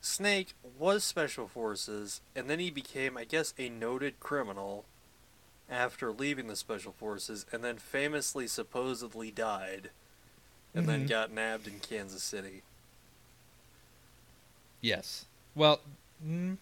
Snake 0.00 0.54
was 0.78 1.04
special 1.04 1.46
forces, 1.46 2.20
and 2.34 2.50
then 2.50 2.58
he 2.58 2.70
became, 2.70 3.16
I 3.16 3.22
guess, 3.24 3.54
a 3.56 3.68
noted 3.68 4.18
criminal 4.18 4.84
after 5.70 6.10
leaving 6.10 6.48
the 6.48 6.56
special 6.56 6.90
forces, 6.90 7.46
and 7.52 7.62
then 7.62 7.76
famously 7.78 8.48
supposedly 8.48 9.30
died, 9.30 9.90
and 10.78 10.88
then 10.88 11.04
Mhm. 11.04 11.08
got 11.08 11.30
nabbed 11.32 11.66
in 11.66 11.80
Kansas 11.80 12.22
City. 12.22 12.62
Yes. 14.80 15.26
Well, 15.54 15.80
mm, 16.24 16.56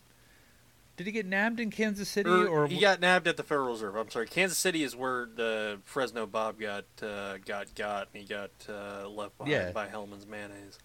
did 0.96 1.06
he 1.06 1.12
get 1.12 1.26
nabbed 1.26 1.60
in 1.60 1.70
Kansas 1.70 2.08
City 2.08 2.30
Or, 2.30 2.46
or, 2.48 2.66
he 2.66 2.80
got 2.80 2.98
nabbed 3.00 3.28
at 3.28 3.36
the 3.36 3.42
Federal 3.42 3.68
Reserve. 3.72 3.94
I'm 3.96 4.10
sorry, 4.10 4.26
Kansas 4.26 4.56
City 4.56 4.82
is 4.82 4.96
where 4.96 5.26
the 5.26 5.78
Fresno 5.84 6.26
Bob 6.26 6.58
got 6.58 6.84
uh, 7.02 7.36
got 7.38 7.74
got, 7.74 8.08
and 8.14 8.22
he 8.22 8.28
got 8.28 8.50
uh, 8.68 9.06
left 9.08 9.36
behind 9.36 9.52
Yeah. 9.52 9.70
by 9.72 9.86
Hellman's 9.88 10.26
mayonnaise. 10.26 10.78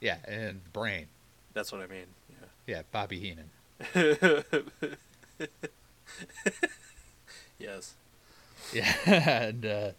yeah, 0.00 0.18
and 0.26 0.72
Brain. 0.72 1.08
That's 1.52 1.70
what 1.70 1.82
I 1.82 1.86
mean. 1.86 2.06
Yeah, 2.66 2.82
Bobby 2.92 3.18
Heenan. 3.20 3.50
Yes. 7.58 7.94
Yeah, 8.72 8.94
and 9.06 9.66
uh, 9.66 9.90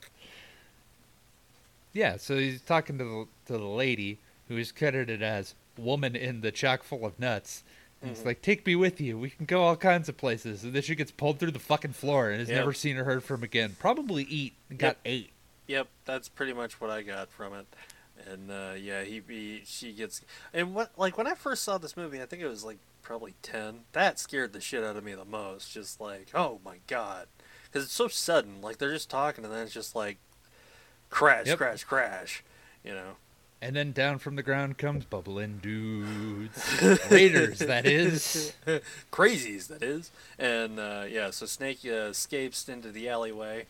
yeah, 1.93 2.17
so 2.17 2.37
he's 2.37 2.61
talking 2.61 2.97
to 2.97 3.03
the 3.03 3.25
to 3.53 3.57
the 3.59 3.65
lady 3.65 4.19
who 4.47 4.57
is 4.57 4.71
credited 4.71 5.21
as 5.23 5.55
woman 5.77 6.15
in 6.15 6.41
the 6.41 6.51
chock 6.51 6.83
full 6.83 7.05
of 7.05 7.17
nuts. 7.19 7.63
And 8.01 8.11
It's 8.11 8.21
Mhm. 8.21 8.25
like, 8.25 8.41
take 8.41 8.65
me 8.65 8.75
with 8.75 8.99
you. 8.99 9.17
We 9.17 9.29
can 9.29 9.45
go 9.45 9.63
all 9.63 9.77
kinds 9.77 10.09
of 10.09 10.17
places. 10.17 10.63
And 10.65 10.73
then 10.73 10.81
she 10.81 10.93
gets 10.95 11.11
pulled 11.11 11.39
through 11.39 11.51
the 11.51 11.59
fucking 11.59 11.93
floor 11.93 12.29
and 12.29 12.39
has 12.41 12.49
Yep. 12.49 12.57
never 12.57 12.73
seen 12.73 12.97
or 12.97 13.05
heard 13.05 13.23
from 13.23 13.43
again. 13.43 13.77
Probably 13.79 14.23
eat 14.23 14.53
and 14.69 14.77
got 14.77 14.97
Yep. 14.97 14.99
eight. 15.05 15.29
Yep, 15.67 15.87
that's 16.03 16.27
pretty 16.27 16.51
much 16.51 16.81
what 16.81 16.89
I 16.89 17.01
got 17.03 17.29
from 17.29 17.53
it. 17.53 17.65
And 18.27 18.51
uh, 18.51 18.73
yeah, 18.77 19.03
he, 19.03 19.21
he 19.27 19.63
she 19.65 19.93
gets 19.93 20.21
and 20.53 20.75
what 20.75 20.91
like 20.99 21.17
when 21.17 21.25
I 21.27 21.33
first 21.33 21.63
saw 21.63 21.77
this 21.77 21.95
movie, 21.97 22.21
I 22.21 22.25
think 22.25 22.41
it 22.41 22.47
was 22.47 22.63
like 22.63 22.77
probably 23.01 23.33
ten. 23.41 23.85
That 23.93 24.19
scared 24.19 24.51
the 24.53 24.61
shit 24.61 24.83
out 24.83 24.97
of 24.97 25.03
me 25.03 25.13
the 25.15 25.25
most. 25.25 25.71
Just 25.71 25.99
like, 26.01 26.29
oh 26.35 26.59
my 26.63 26.79
god, 26.87 27.27
because 27.65 27.85
it's 27.85 27.93
so 27.93 28.07
sudden. 28.09 28.61
Like 28.61 28.77
they're 28.77 28.91
just 28.93 29.09
talking, 29.09 29.43
and 29.45 29.53
then 29.53 29.63
it's 29.63 29.73
just 29.73 29.95
like 29.95 30.17
crash, 31.13 31.47
Yep. 31.47 31.57
crash, 31.57 31.83
crash. 31.83 32.43
You 32.83 32.93
know. 32.93 33.11
And 33.61 33.75
then 33.77 33.93
down 33.93 34.17
from 34.19 34.35
the 34.35 34.43
ground 34.43 34.77
comes 34.77 35.05
bubbling 35.05 35.59
dudes. 35.61 36.81
Raiders, 37.09 37.59
that 37.59 37.85
is. 37.85 38.53
Crazies, 39.11 39.67
that 39.67 39.81
is. 39.81 40.11
And 40.37 40.79
uh, 40.79 41.05
yeah, 41.09 41.29
so 41.31 41.45
Snake 41.45 41.79
uh, 41.85 42.09
escapes 42.11 42.67
into 42.67 42.91
the 42.91 43.07
alleyway 43.07 43.67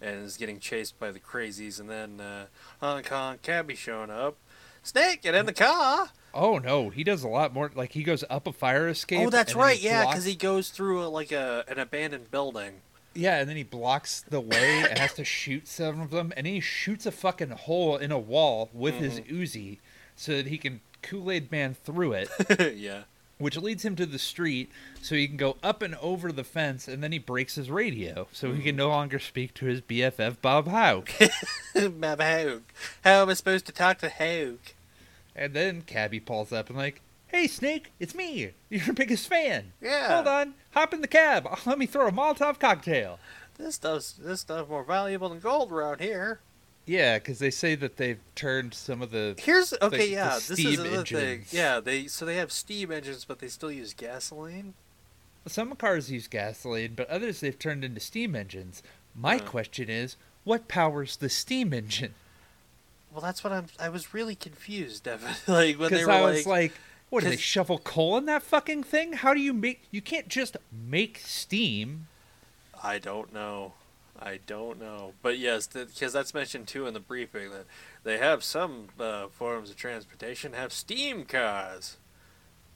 and 0.00 0.24
is 0.24 0.38
getting 0.38 0.60
chased 0.60 0.98
by 0.98 1.10
the 1.10 1.20
crazies, 1.20 1.78
and 1.78 1.90
then 1.90 2.20
uh, 2.20 2.46
Hong 2.80 3.02
Kong 3.02 3.38
cabbie 3.42 3.74
showing 3.74 4.10
up. 4.10 4.36
Snake, 4.82 5.22
get 5.22 5.34
in 5.34 5.46
the 5.46 5.52
car. 5.52 6.08
Oh 6.32 6.58
no, 6.58 6.90
he 6.90 7.04
does 7.04 7.22
a 7.22 7.28
lot 7.28 7.52
more. 7.54 7.70
Like 7.74 7.92
he 7.92 8.02
goes 8.02 8.24
up 8.28 8.46
a 8.46 8.52
fire 8.52 8.88
escape. 8.88 9.26
oh, 9.26 9.30
that's 9.30 9.54
right. 9.54 9.80
Yeah, 9.80 10.06
because 10.06 10.24
he 10.24 10.34
goes 10.34 10.70
through 10.70 11.02
a, 11.04 11.08
like 11.08 11.32
a 11.32 11.64
an 11.68 11.78
abandoned 11.78 12.30
building. 12.30 12.80
Yeah, 13.14 13.38
and 13.38 13.48
then 13.48 13.56
he 13.56 13.62
blocks 13.62 14.22
the 14.28 14.40
way 14.40 14.84
and 14.88 14.98
has 14.98 15.12
to 15.14 15.24
shoot 15.24 15.68
some 15.68 16.00
of 16.00 16.10
them, 16.10 16.32
and 16.36 16.46
then 16.46 16.54
he 16.54 16.60
shoots 16.60 17.06
a 17.06 17.12
fucking 17.12 17.50
hole 17.50 17.96
in 17.96 18.10
a 18.12 18.18
wall 18.18 18.70
with 18.72 18.94
his 18.96 19.20
Mm-hmm. 19.20 19.40
Uzi 19.40 19.78
so 20.16 20.32
that 20.36 20.46
he 20.46 20.58
can 20.58 20.80
Kool 21.02 21.30
Aid 21.30 21.52
Man 21.52 21.74
through 21.74 22.12
it, 22.14 22.28
yeah. 22.76 23.02
which 23.38 23.56
leads 23.56 23.84
him 23.84 23.94
to 23.96 24.06
the 24.06 24.18
street 24.18 24.70
so 25.02 25.14
he 25.14 25.28
can 25.28 25.36
go 25.36 25.56
up 25.62 25.82
and 25.82 25.94
over 25.96 26.32
the 26.32 26.44
fence, 26.44 26.88
and 26.88 27.02
then 27.02 27.12
he 27.12 27.18
breaks 27.18 27.54
his 27.56 27.70
radio 27.70 28.26
so 28.32 28.48
he 28.48 28.54
Mm-hmm. 28.54 28.62
can 28.64 28.76
no 28.76 28.88
longer 28.88 29.18
speak 29.18 29.54
to 29.54 29.66
his 29.66 29.80
BFF 29.80 30.36
Bob 30.40 30.66
Haug. 30.68 31.08
Bob 32.00 32.20
Hogue. 32.20 32.62
How 33.04 33.22
am 33.22 33.28
I 33.28 33.34
supposed 33.34 33.66
to 33.66 33.72
talk 33.72 33.98
to 33.98 34.08
Hogue? 34.08 34.58
and 35.36 35.52
then 35.52 35.82
Cabby 35.82 36.20
pulls 36.20 36.52
up 36.52 36.68
and 36.68 36.78
like, 36.78 37.00
"Hey 37.34 37.48
Snake, 37.48 37.92
it's 37.98 38.14
me, 38.14 38.52
your 38.70 38.92
biggest 38.94 39.28
fan. 39.28 39.72
Yeah. 39.80 40.14
Hold 40.14 40.28
on, 40.28 40.54
hop 40.70 40.94
in 40.94 41.00
the 41.00 41.08
cab. 41.08 41.48
Let 41.66 41.78
me 41.78 41.86
throw 41.86 42.06
a 42.06 42.12
Molotov 42.12 42.60
cocktail." 42.60 43.18
This 43.56 43.76
stuff's 43.76 44.12
this 44.12 44.40
stuff 44.40 44.68
more 44.68 44.84
valuable 44.84 45.28
than 45.28 45.40
gold 45.40 45.72
around 45.72 46.00
here. 46.00 46.40
Yeah, 46.86 47.18
because 47.18 47.38
they 47.38 47.50
say 47.50 47.74
that 47.76 47.96
they've 47.96 48.20
turned 48.34 48.74
some 48.74 49.00
of 49.00 49.10
the 49.10 49.34
Here's 49.38 49.72
okay, 49.80 49.96
the 49.96 50.08
yeah. 50.08 50.34
This 50.34 50.50
is 50.58 50.78
another 50.78 51.04
thing. 51.04 51.44
Yeah, 51.50 51.80
they 51.80 52.06
so 52.06 52.24
they 52.24 52.36
have 52.36 52.52
steam 52.52 52.92
engines, 52.92 53.24
but 53.24 53.38
they 53.38 53.48
still 53.48 53.72
use 53.72 53.94
gasoline. 53.94 54.74
Some 55.46 55.74
cars 55.76 56.10
use 56.10 56.28
gasoline, 56.28 56.94
but 56.94 57.08
others 57.10 57.40
they've 57.40 57.58
turned 57.58 57.84
into 57.84 58.00
steam 58.00 58.34
engines. 58.34 58.82
My 59.14 59.38
question 59.38 59.88
is, 59.88 60.16
what 60.44 60.68
powers 60.68 61.16
the 61.16 61.28
steam 61.28 61.72
engine? 61.72 62.14
Well, 63.12 63.20
that's 63.20 63.44
what 63.44 63.52
I'm. 63.52 63.66
I 63.78 63.88
was 63.88 64.12
really 64.12 64.34
confused, 64.34 65.04
Devin. 65.04 65.34
like 65.46 65.78
when 65.78 65.92
they 65.92 66.04
were 66.04 66.10
I 66.10 66.20
like, 66.20 66.46
like, 66.46 66.72
what 67.14 67.22
do 67.22 67.30
they 67.30 67.36
shovel 67.36 67.78
coal 67.78 68.18
in 68.18 68.26
that 68.26 68.42
fucking 68.42 68.82
thing? 68.82 69.12
How 69.14 69.32
do 69.32 69.40
you 69.40 69.52
make? 69.52 69.84
You 69.90 70.02
can't 70.02 70.28
just 70.28 70.56
make 70.72 71.18
steam. 71.18 72.08
I 72.82 72.98
don't 72.98 73.32
know. 73.32 73.74
I 74.20 74.40
don't 74.46 74.80
know. 74.80 75.12
But 75.22 75.38
yes, 75.38 75.68
because 75.68 76.12
that's 76.12 76.34
mentioned 76.34 76.66
too 76.66 76.86
in 76.86 76.94
the 76.94 77.00
briefing 77.00 77.50
that 77.50 77.66
they 78.02 78.18
have 78.18 78.42
some 78.42 78.88
uh, 78.98 79.28
forms 79.28 79.70
of 79.70 79.76
transportation 79.76 80.54
have 80.54 80.72
steam 80.72 81.24
cars. 81.24 81.98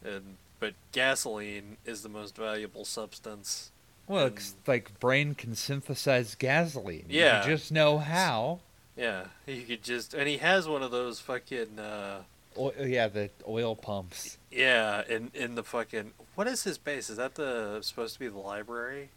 and 0.05 0.37
but 0.61 0.75
gasoline 0.93 1.77
is 1.85 2.03
the 2.03 2.09
most 2.09 2.37
valuable 2.37 2.85
substance. 2.85 3.71
Well, 4.07 4.27
it's 4.27 4.55
like 4.67 4.99
brain 5.01 5.35
can 5.35 5.55
synthesize 5.55 6.35
gasoline. 6.35 7.07
Yeah. 7.09 7.43
You 7.45 7.51
just 7.51 7.73
know 7.73 7.99
how. 7.99 8.61
Yeah, 8.97 9.27
you 9.47 9.63
could 9.63 9.83
just 9.83 10.15
and 10.15 10.29
he 10.29 10.39
has 10.39 10.69
one 10.69 10.83
of 10.83 10.91
those 10.91 11.21
fucking 11.21 11.79
uh, 11.79 12.23
O- 12.59 12.73
yeah, 12.85 13.09
the 13.09 13.31
oil 13.47 13.77
pumps. 13.77 14.37
yeah 14.51 15.03
in 15.09 15.31
in 15.35 15.55
the 15.55 15.63
fucking 15.63 16.13
what 16.35 16.47
is 16.47 16.65
his 16.65 16.79
base? 16.79 17.09
Is 17.11 17.17
that 17.17 17.35
the 17.37 17.79
supposed 17.83 18.15
to 18.15 18.21
be 18.21 18.29
the 18.29 18.39
library? 18.39 19.11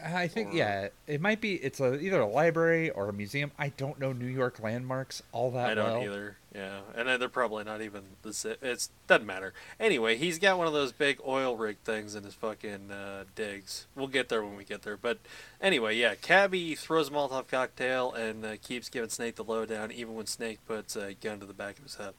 I 0.00 0.28
think 0.28 0.50
Or- 0.52 0.56
yeah, 0.56 0.88
it 1.08 1.20
might 1.20 1.40
be. 1.40 1.54
It's 1.54 1.80
a, 1.80 1.98
either 1.98 2.20
a 2.20 2.26
library 2.26 2.88
or 2.90 3.08
a 3.08 3.12
museum. 3.12 3.50
I 3.58 3.70
don't 3.70 3.98
know 3.98 4.12
New 4.12 4.26
York 4.28 4.60
landmarks 4.62 5.24
all 5.32 5.50
that 5.52 5.70
I 5.70 5.74
don't 5.74 5.84
well. 5.92 6.02
either. 6.04 6.36
Yeah, 6.54 6.78
and 6.96 7.08
they're 7.20 7.28
probably 7.28 7.64
not 7.64 7.82
even 7.82 8.02
the. 8.22 8.32
si- 8.32 8.54
It's 8.62 8.90
doesn't 9.08 9.26
matter. 9.26 9.52
Anyway, 9.80 10.16
he's 10.16 10.38
got 10.38 10.56
one 10.56 10.68
of 10.68 10.72
those 10.72 10.92
big 10.92 11.18
oil 11.26 11.56
rig 11.56 11.78
things 11.84 12.14
in 12.14 12.22
his 12.22 12.34
fucking 12.34 12.92
uh, 12.92 13.24
digs. 13.34 13.86
We'll 13.96 14.06
get 14.06 14.28
there 14.28 14.44
when 14.44 14.56
we 14.56 14.62
get 14.64 14.82
there. 14.82 14.96
But 14.96 15.18
anyway, 15.60 15.96
yeah, 15.96 16.14
Cabby 16.14 16.76
throws 16.76 17.08
a 17.08 17.10
Molotov 17.10 17.48
cocktail 17.48 18.12
and 18.12 18.44
uh, 18.44 18.56
keeps 18.62 18.88
giving 18.88 19.10
Snake 19.10 19.34
the 19.34 19.42
lowdown, 19.44 19.90
even 19.90 20.14
when 20.14 20.26
Snake 20.26 20.60
puts 20.64 20.94
a 20.94 21.14
gun 21.14 21.40
to 21.40 21.46
the 21.46 21.52
back 21.52 21.76
of 21.78 21.82
his 21.84 21.96
head. 21.96 22.14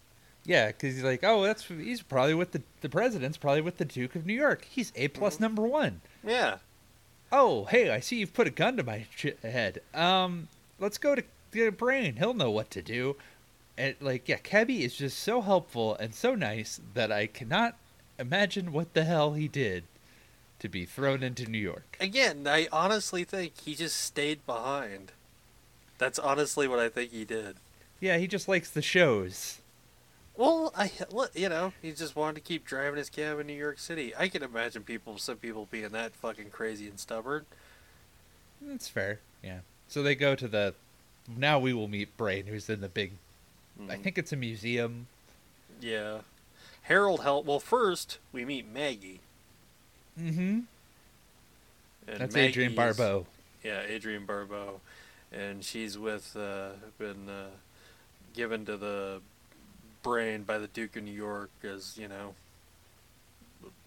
Yeah, 0.45 0.67
because 0.67 0.95
he's 0.95 1.03
like, 1.03 1.23
oh, 1.23 1.43
that's 1.43 1.65
he's 1.65 2.01
probably 2.01 2.33
with 2.33 2.51
the 2.53 2.61
the 2.81 2.89
president's 2.89 3.37
probably 3.37 3.61
with 3.61 3.77
the 3.77 3.85
Duke 3.85 4.15
of 4.15 4.25
New 4.25 4.33
York. 4.33 4.65
He's 4.69 4.91
a 4.95 5.07
plus 5.09 5.37
Mhm. 5.37 5.41
number 5.41 5.61
one. 5.63 6.01
Yeah, 6.25 6.57
Oh, 7.31 7.65
hey, 7.65 7.91
I 7.91 7.99
see 7.99 8.15
you've 8.17 8.33
put 8.33 8.47
a 8.47 8.51
gun 8.51 8.75
to 8.77 8.83
my 8.83 9.05
ch- 9.15 9.35
head. 9.43 9.81
Um, 9.93 10.47
let's 10.79 10.97
go 10.97 11.13
to 11.13 11.23
the 11.51 11.69
brain. 11.69 12.15
He'll 12.15 12.33
know 12.33 12.49
what 12.49 12.71
to 12.71 12.81
do. 12.81 13.17
And 13.77 13.95
like, 14.01 14.27
yeah, 14.27 14.37
Cabby 14.37 14.83
is 14.83 14.95
just 14.95 15.19
so 15.19 15.41
helpful 15.41 15.95
and 15.95 16.15
so 16.15 16.33
nice 16.33 16.81
that 16.95 17.11
I 17.11 17.27
cannot 17.27 17.77
imagine 18.17 18.71
what 18.71 18.93
the 18.95 19.03
hell 19.03 19.33
he 19.33 19.47
did 19.47 19.83
to 20.59 20.67
be 20.67 20.85
thrown 20.85 21.21
into 21.21 21.45
New 21.45 21.59
York. 21.59 21.95
again, 21.99 22.47
I 22.47 22.67
honestly 22.71 23.23
think 23.23 23.53
he 23.61 23.75
just 23.75 23.95
stayed 23.97 24.43
behind. 24.47 25.11
That's 25.99 26.17
honestly 26.19 26.67
what 26.67 26.79
I 26.79 26.89
think 26.89 27.11
he 27.11 27.25
did. 27.25 27.57
Yeah, 27.99 28.17
he 28.17 28.27
just 28.27 28.47
likes 28.47 28.69
the 28.71 28.81
shows. 28.81 29.59
Well, 30.39 30.71
I 30.73 30.89
you 31.35 31.49
know 31.49 31.73
he 31.81 31.91
just 31.91 32.15
wanted 32.15 32.35
to 32.35 32.39
keep 32.41 32.63
driving 32.63 32.95
his 32.97 33.09
cab 33.09 33.39
in 33.39 33.47
New 33.47 33.51
York 33.53 33.77
City. 33.77 34.13
I 34.17 34.29
can 34.29 34.41
imagine 34.41 34.83
people, 34.83 35.17
some 35.17 35.35
people 35.35 35.67
being 35.69 35.89
that 35.89 36.13
fucking 36.13 36.51
crazy 36.51 36.87
and 36.87 36.97
stubborn. 36.97 37.45
That's 38.61 38.87
fair. 38.87 39.19
Yeah. 39.43 39.59
So 39.89 40.01
they 40.01 40.15
go 40.15 40.35
to 40.35 40.47
the. 40.47 40.73
Now 41.27 41.59
we 41.59 41.73
will 41.73 41.89
meet 41.89 42.15
Brain, 42.15 42.45
who's 42.45 42.69
in 42.69 42.79
the 42.79 42.87
big. 42.87 43.11
I 43.89 43.97
Mhm. 43.97 44.01
think 44.03 44.17
it's 44.17 44.31
a 44.31 44.37
museum. 44.37 45.07
Yeah. 45.81 46.21
Harold 46.83 47.21
help. 47.21 47.45
Well, 47.45 47.59
first 47.59 48.17
we 48.31 48.45
meet 48.45 48.65
Maggie. 48.65 49.19
Mm-hmm. 50.17 50.61
And 52.07 52.19
That's 52.19 52.33
Maggie 52.33 52.47
Adrienne 52.47 52.75
Barbeau. 52.75 53.25
Yeah, 53.61 53.81
Adrienne 53.81 54.25
Barbeau, 54.25 54.79
and 55.33 55.65
she's 55.65 55.97
with 55.97 56.33
uh, 56.37 56.69
been 56.97 57.27
uh, 57.27 57.49
given 58.33 58.65
to 58.67 58.77
the 58.77 59.21
brain 60.03 60.43
by 60.43 60.57
the 60.57 60.67
Duke 60.67 60.95
of 60.95 61.03
New 61.03 61.11
York 61.13 61.49
as 61.63 61.97
you 61.97 62.07
know. 62.07 62.35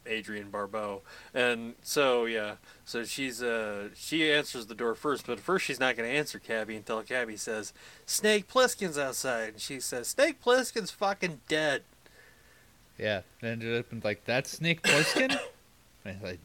Adrienne 0.05 0.51
Barbeau, 0.51 1.03
and 1.33 1.75
so 1.83 2.25
yeah, 2.25 2.57
so 2.85 3.05
she's 3.05 3.41
uh 3.41 3.89
she 3.95 4.33
answers 4.33 4.67
the 4.67 4.75
door 4.75 4.97
first, 4.97 5.25
but 5.29 5.39
first 5.39 5.65
she's 5.65 5.79
not 5.79 5.97
going 5.97 6.11
to 6.11 6.15
answer 6.17 6.41
Cabby 6.41 6.75
until 6.75 7.01
Cabby 7.05 7.37
says 7.37 7.73
Snake 8.05 8.49
Plissken's 8.49 8.99
outside, 8.99 9.51
and 9.51 9.61
she 9.61 9.79
says 9.79 10.09
Snake 10.09 10.43
Plissken's 10.43 10.91
fucking 10.91 11.41
dead. 11.47 11.83
Yeah. 12.99 13.21
And 13.41 13.51
ended 13.53 13.79
up 13.79 13.93
in 13.93 14.01
like 14.03 14.25
that's 14.25 14.51
Snake 14.51 14.83
Plissken. 14.83 15.39
and 16.05 16.19
I 16.21 16.27
like, 16.27 16.41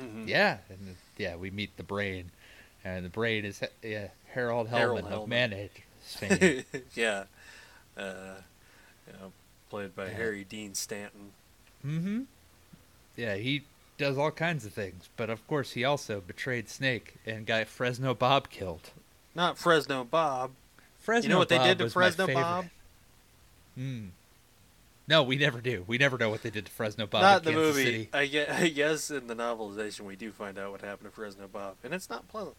Mhm. 0.00 0.26
yeah, 0.26 0.58
and 0.70 0.96
yeah, 1.18 1.36
we 1.36 1.50
meet 1.50 1.76
the 1.76 1.82
Brain, 1.82 2.30
and 2.82 3.04
the 3.04 3.10
Brain 3.10 3.44
is 3.44 3.60
yeah 3.82 4.08
Harold 4.32 4.68
Harold 4.68 5.02
Hellman 5.04 5.12
of 5.12 5.28
Hellman. 5.28 5.28
Manage 6.30 6.64
yeah. 6.94 7.24
Uh, 7.94 8.36
you 9.06 9.12
know, 9.14 9.32
played 9.70 9.94
by 9.96 10.06
Yeah. 10.06 10.14
Harry 10.14 10.44
Dean 10.44 10.74
Stanton. 10.74 11.32
mm-hmm. 11.84 12.22
Yeah, 13.16 13.36
he 13.36 13.62
does 13.96 14.18
all 14.18 14.30
kinds 14.30 14.66
of 14.66 14.72
things, 14.74 15.08
but 15.16 15.30
of 15.30 15.46
course 15.46 15.72
he 15.72 15.84
also 15.84 16.20
betrayed 16.20 16.68
Snake 16.68 17.14
and 17.24 17.46
got 17.46 17.66
Fresno 17.66 18.12
Bob 18.14 18.50
killed. 18.50 18.90
Not 19.34 19.56
Fresno 19.56 20.04
Bob. 20.04 20.50
Fresno 21.00 21.28
you 21.28 21.32
know 21.32 21.38
what 21.38 21.48
they 21.48 21.58
did 21.58 21.78
to 21.78 21.88
Fresno. 21.88 22.26
Bob? 22.26 22.66
Hmm. 23.74 24.06
No, 25.08 25.22
we 25.22 25.36
never 25.36 25.60
do. 25.60 25.84
We 25.86 25.98
never 25.98 26.18
know 26.18 26.30
what 26.30 26.42
they 26.42 26.50
did 26.50 26.66
to 26.66 26.72
Fresno 26.72 27.06
Bob 27.06 27.22
not 27.22 27.46
in 27.46 27.54
the 27.54 27.60
Kansas 27.60 27.76
movie. 27.84 28.08
I 28.12 28.26
guess, 28.26 28.50
I 28.60 28.68
guess 28.68 29.10
in 29.10 29.28
the 29.28 29.36
novelization 29.36 30.00
we 30.00 30.16
do 30.16 30.32
find 30.32 30.58
out 30.58 30.72
what 30.72 30.80
happened 30.82 31.08
to 31.10 31.14
Fresno 31.14 31.46
Bob, 31.46 31.76
and 31.84 31.94
it's 31.94 32.10
not 32.10 32.26
pleasant. 32.28 32.56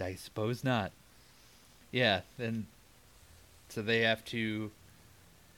I 0.00 0.14
suppose 0.14 0.64
not. 0.64 0.90
Yeah, 1.92 2.22
and 2.38 2.64
so 3.68 3.82
they 3.82 4.00
have 4.00 4.24
to 4.26 4.70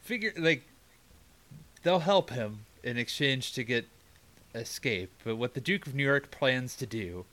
figure 0.09 0.32
like 0.38 0.62
they'll 1.82 1.98
help 2.00 2.30
him 2.30 2.61
in 2.82 2.96
exchange 2.96 3.52
to 3.52 3.62
get 3.62 3.86
escape. 4.54 5.11
But 5.22 5.36
what 5.36 5.52
the 5.54 5.61
Duke 5.61 5.86
of 5.86 5.94
New 5.94 6.02
York 6.04 6.30
plans 6.30 6.74
to 6.76 6.86
do 6.86 7.26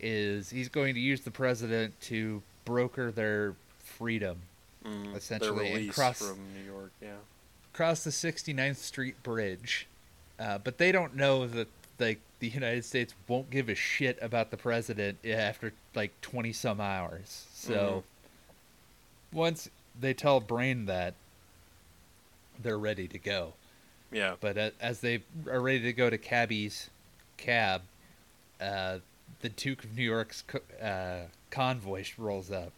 is 0.00 0.50
he's 0.50 0.68
going 0.68 0.94
to 0.94 1.00
use 1.00 1.20
the 1.22 1.30
president 1.30 1.98
to 2.02 2.42
broker 2.64 3.10
their 3.12 3.54
freedom. 3.78 4.38
Mm, 4.84 5.14
Essentially, 5.16 5.68
their 5.70 5.78
and 5.78 5.92
cross- 5.94 6.18
from 6.18 6.38
New 6.54 6.64
York. 6.64 6.90
Yeah. 7.00 7.16
Cross 7.72 8.04
the 8.04 8.10
69th 8.10 8.76
Street 8.76 9.22
Bridge. 9.22 9.86
Uh, 10.40 10.58
but 10.58 10.78
they 10.78 10.90
don't 10.92 11.14
know 11.14 11.46
that 11.46 11.68
like 12.00 12.18
the 12.40 12.48
United 12.48 12.84
States 12.84 13.14
won't 13.28 13.50
give 13.50 13.68
a 13.68 13.74
shit 13.74 14.18
about 14.22 14.50
the 14.50 14.56
president 14.56 15.18
after 15.24 15.72
like 15.94 16.12
20 16.20 16.52
some 16.52 16.80
hours. 16.80 17.46
So 17.54 18.02
once 19.32 19.68
they 20.00 20.14
tell 20.14 20.40
Brain 20.40 20.86
that 20.86 21.14
they're 22.62 22.78
ready 22.78 23.06
to 23.08 23.18
go. 23.18 23.54
Yeah. 24.10 24.34
But 24.40 24.74
as 24.80 25.00
they 25.00 25.22
are 25.50 25.60
ready 25.60 25.80
to 25.82 25.92
go 25.92 26.08
to 26.10 26.18
Cabby's 26.18 26.88
cab, 27.36 27.82
uh, 28.60 28.98
the 29.40 29.48
Duke 29.50 29.84
of 29.84 29.96
New 29.96 30.02
York's 30.04 30.42
co- 30.46 30.84
uh, 30.84 31.28
convoy 31.50 32.04
rolls 32.16 32.50
up. 32.50 32.72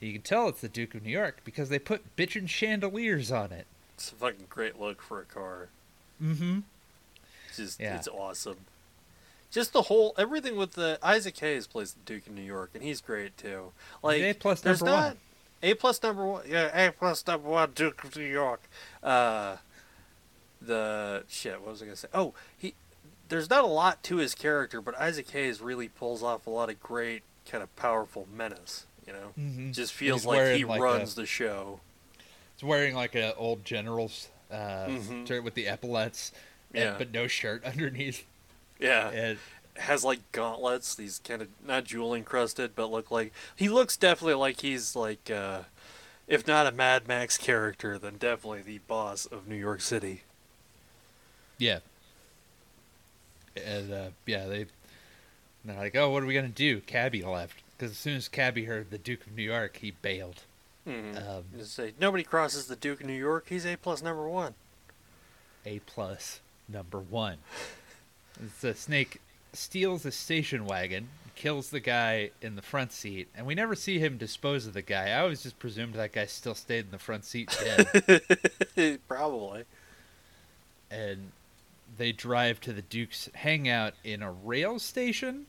You 0.00 0.12
can 0.12 0.22
tell 0.22 0.48
it's 0.48 0.60
the 0.60 0.68
Duke 0.68 0.94
of 0.94 1.02
New 1.04 1.10
York 1.10 1.40
because 1.44 1.68
they 1.68 1.78
put 1.78 2.16
bitchin' 2.16 2.48
chandeliers 2.48 3.32
on 3.32 3.50
it. 3.52 3.66
It's 3.94 4.12
a 4.12 4.14
fucking 4.14 4.46
great 4.50 4.78
look 4.78 5.00
for 5.02 5.20
a 5.20 5.24
car. 5.24 5.68
Mm-hmm. 6.22 6.60
It's 7.48 7.56
just 7.56 7.80
Yeah. 7.80 7.96
it's 7.96 8.08
awesome. 8.08 8.58
Just 9.50 9.72
the 9.72 9.82
whole 9.82 10.14
everything 10.18 10.56
with 10.56 10.72
the 10.72 10.98
Isaac 11.02 11.38
Hayes 11.38 11.66
plays 11.66 11.94
the 11.94 12.00
Duke 12.04 12.26
of 12.26 12.34
New 12.34 12.42
York, 12.42 12.70
and 12.74 12.82
he's 12.82 13.00
great 13.00 13.38
too. 13.38 13.72
Like 14.02 14.38
plus 14.38 14.64
number 14.64 14.84
not 14.84 15.08
one. 15.08 15.16
A 15.62 15.74
plus 15.74 16.02
number 16.02 16.24
one. 16.26 16.44
Yeah, 16.48 16.86
A 16.88 16.92
plus 16.92 17.26
number 17.26 17.48
one 17.48 17.70
Duke 17.74 18.04
of 18.04 18.16
New 18.16 18.24
York. 18.24 18.62
Uh, 19.02 19.56
the 20.60 21.24
shit. 21.28 21.60
What 21.60 21.70
was 21.72 21.82
I 21.82 21.86
gonna 21.86 21.96
say? 21.96 22.08
Oh, 22.14 22.34
he. 22.56 22.74
There's 23.28 23.50
not 23.50 23.64
a 23.64 23.68
lot 23.68 24.02
to 24.04 24.16
his 24.18 24.34
character, 24.34 24.80
but 24.80 24.96
Isaac 24.98 25.28
Hayes 25.30 25.60
really 25.60 25.88
pulls 25.88 26.22
off 26.22 26.46
a 26.46 26.50
lot 26.50 26.70
of 26.70 26.80
great 26.80 27.22
kind 27.50 27.62
of 27.62 27.74
powerful 27.76 28.26
menace. 28.34 28.86
You 29.06 29.12
know, 29.12 29.32
Mm-hmm. 29.38 29.72
just 29.72 29.92
feels 29.92 30.22
He's 30.22 30.26
like 30.26 30.56
he 30.56 30.64
like 30.64 30.80
runs 30.80 31.12
a- 31.14 31.16
the 31.16 31.26
show. 31.26 31.80
He's 32.56 32.64
wearing 32.66 32.94
like 32.94 33.14
an 33.14 33.32
old 33.36 33.64
general's 33.64 34.28
uh, 34.50 34.86
Mhm. 34.86 35.26
shirt 35.26 35.42
with 35.44 35.54
the 35.54 35.66
epaulets, 35.68 36.30
and- 36.72 36.82
Yeah. 36.84 36.94
but 36.98 37.10
no 37.12 37.26
shirt 37.26 37.64
underneath. 37.64 38.24
Yeah, 38.78 39.08
And 39.10 39.38
has 39.80 40.04
like 40.04 40.20
gauntlets. 40.32 40.94
These 40.94 41.20
kind 41.24 41.42
of 41.42 41.48
not 41.66 41.84
jewel 41.84 42.14
encrusted, 42.14 42.72
but 42.74 42.90
look 42.90 43.10
like 43.10 43.32
he 43.54 43.68
looks 43.68 43.96
definitely 43.96 44.34
like 44.34 44.60
he's 44.60 44.96
like, 44.96 45.30
uh, 45.30 45.62
if 46.26 46.46
not 46.46 46.66
a 46.66 46.72
Mad 46.72 47.06
Max 47.06 47.38
character, 47.38 47.98
then 47.98 48.16
definitely 48.18 48.62
the 48.62 48.78
boss 48.86 49.26
of 49.26 49.46
New 49.48 49.56
York 49.56 49.80
City. 49.80 50.22
yeah, 51.58 51.78
and 53.56 53.92
uh, 53.92 54.08
yeah, 54.26 54.46
they 54.46 54.66
they're 55.64 55.76
like, 55.76 55.96
oh, 55.96 56.10
what 56.10 56.22
are 56.22 56.26
we 56.26 56.34
gonna 56.34 56.48
do? 56.48 56.80
Cabby 56.80 57.22
left 57.22 57.62
because 57.76 57.92
as 57.92 57.98
soon 57.98 58.16
as 58.16 58.28
Cabby 58.28 58.64
heard 58.64 58.90
the 58.90 58.98
Duke 58.98 59.26
of 59.26 59.34
New 59.34 59.42
York, 59.42 59.78
he 59.80 59.90
bailed. 59.90 60.42
Mm-hmm. 60.86 61.16
Um, 61.16 61.64
say 61.64 61.92
nobody 62.00 62.22
crosses 62.22 62.66
the 62.66 62.76
Duke 62.76 63.00
of 63.00 63.06
New 63.06 63.12
York. 63.12 63.46
He's 63.48 63.66
A 63.66 63.76
plus 63.76 64.02
number 64.02 64.28
one. 64.28 64.54
A 65.64 65.80
plus 65.80 66.40
number 66.68 66.98
one. 66.98 67.38
It's 68.44 68.62
a 68.64 68.74
snake 68.74 69.22
steals 69.56 70.04
a 70.06 70.12
station 70.12 70.64
wagon, 70.66 71.08
kills 71.34 71.70
the 71.70 71.80
guy 71.80 72.30
in 72.40 72.56
the 72.56 72.62
front 72.62 72.92
seat, 72.92 73.28
and 73.36 73.46
we 73.46 73.54
never 73.54 73.74
see 73.74 73.98
him 73.98 74.16
dispose 74.16 74.66
of 74.66 74.74
the 74.74 74.82
guy. 74.82 75.10
I 75.10 75.20
always 75.20 75.42
just 75.42 75.58
presumed 75.58 75.94
that 75.94 76.12
guy 76.12 76.26
still 76.26 76.54
stayed 76.54 76.86
in 76.86 76.90
the 76.90 76.98
front 76.98 77.24
seat 77.24 77.54
dead. 77.62 79.00
Probably. 79.08 79.64
and 80.90 81.32
they 81.98 82.12
drive 82.12 82.60
to 82.60 82.72
the 82.72 82.82
Duke's 82.82 83.28
hangout 83.34 83.94
in 84.04 84.22
a 84.22 84.30
rail 84.30 84.78
station. 84.78 85.46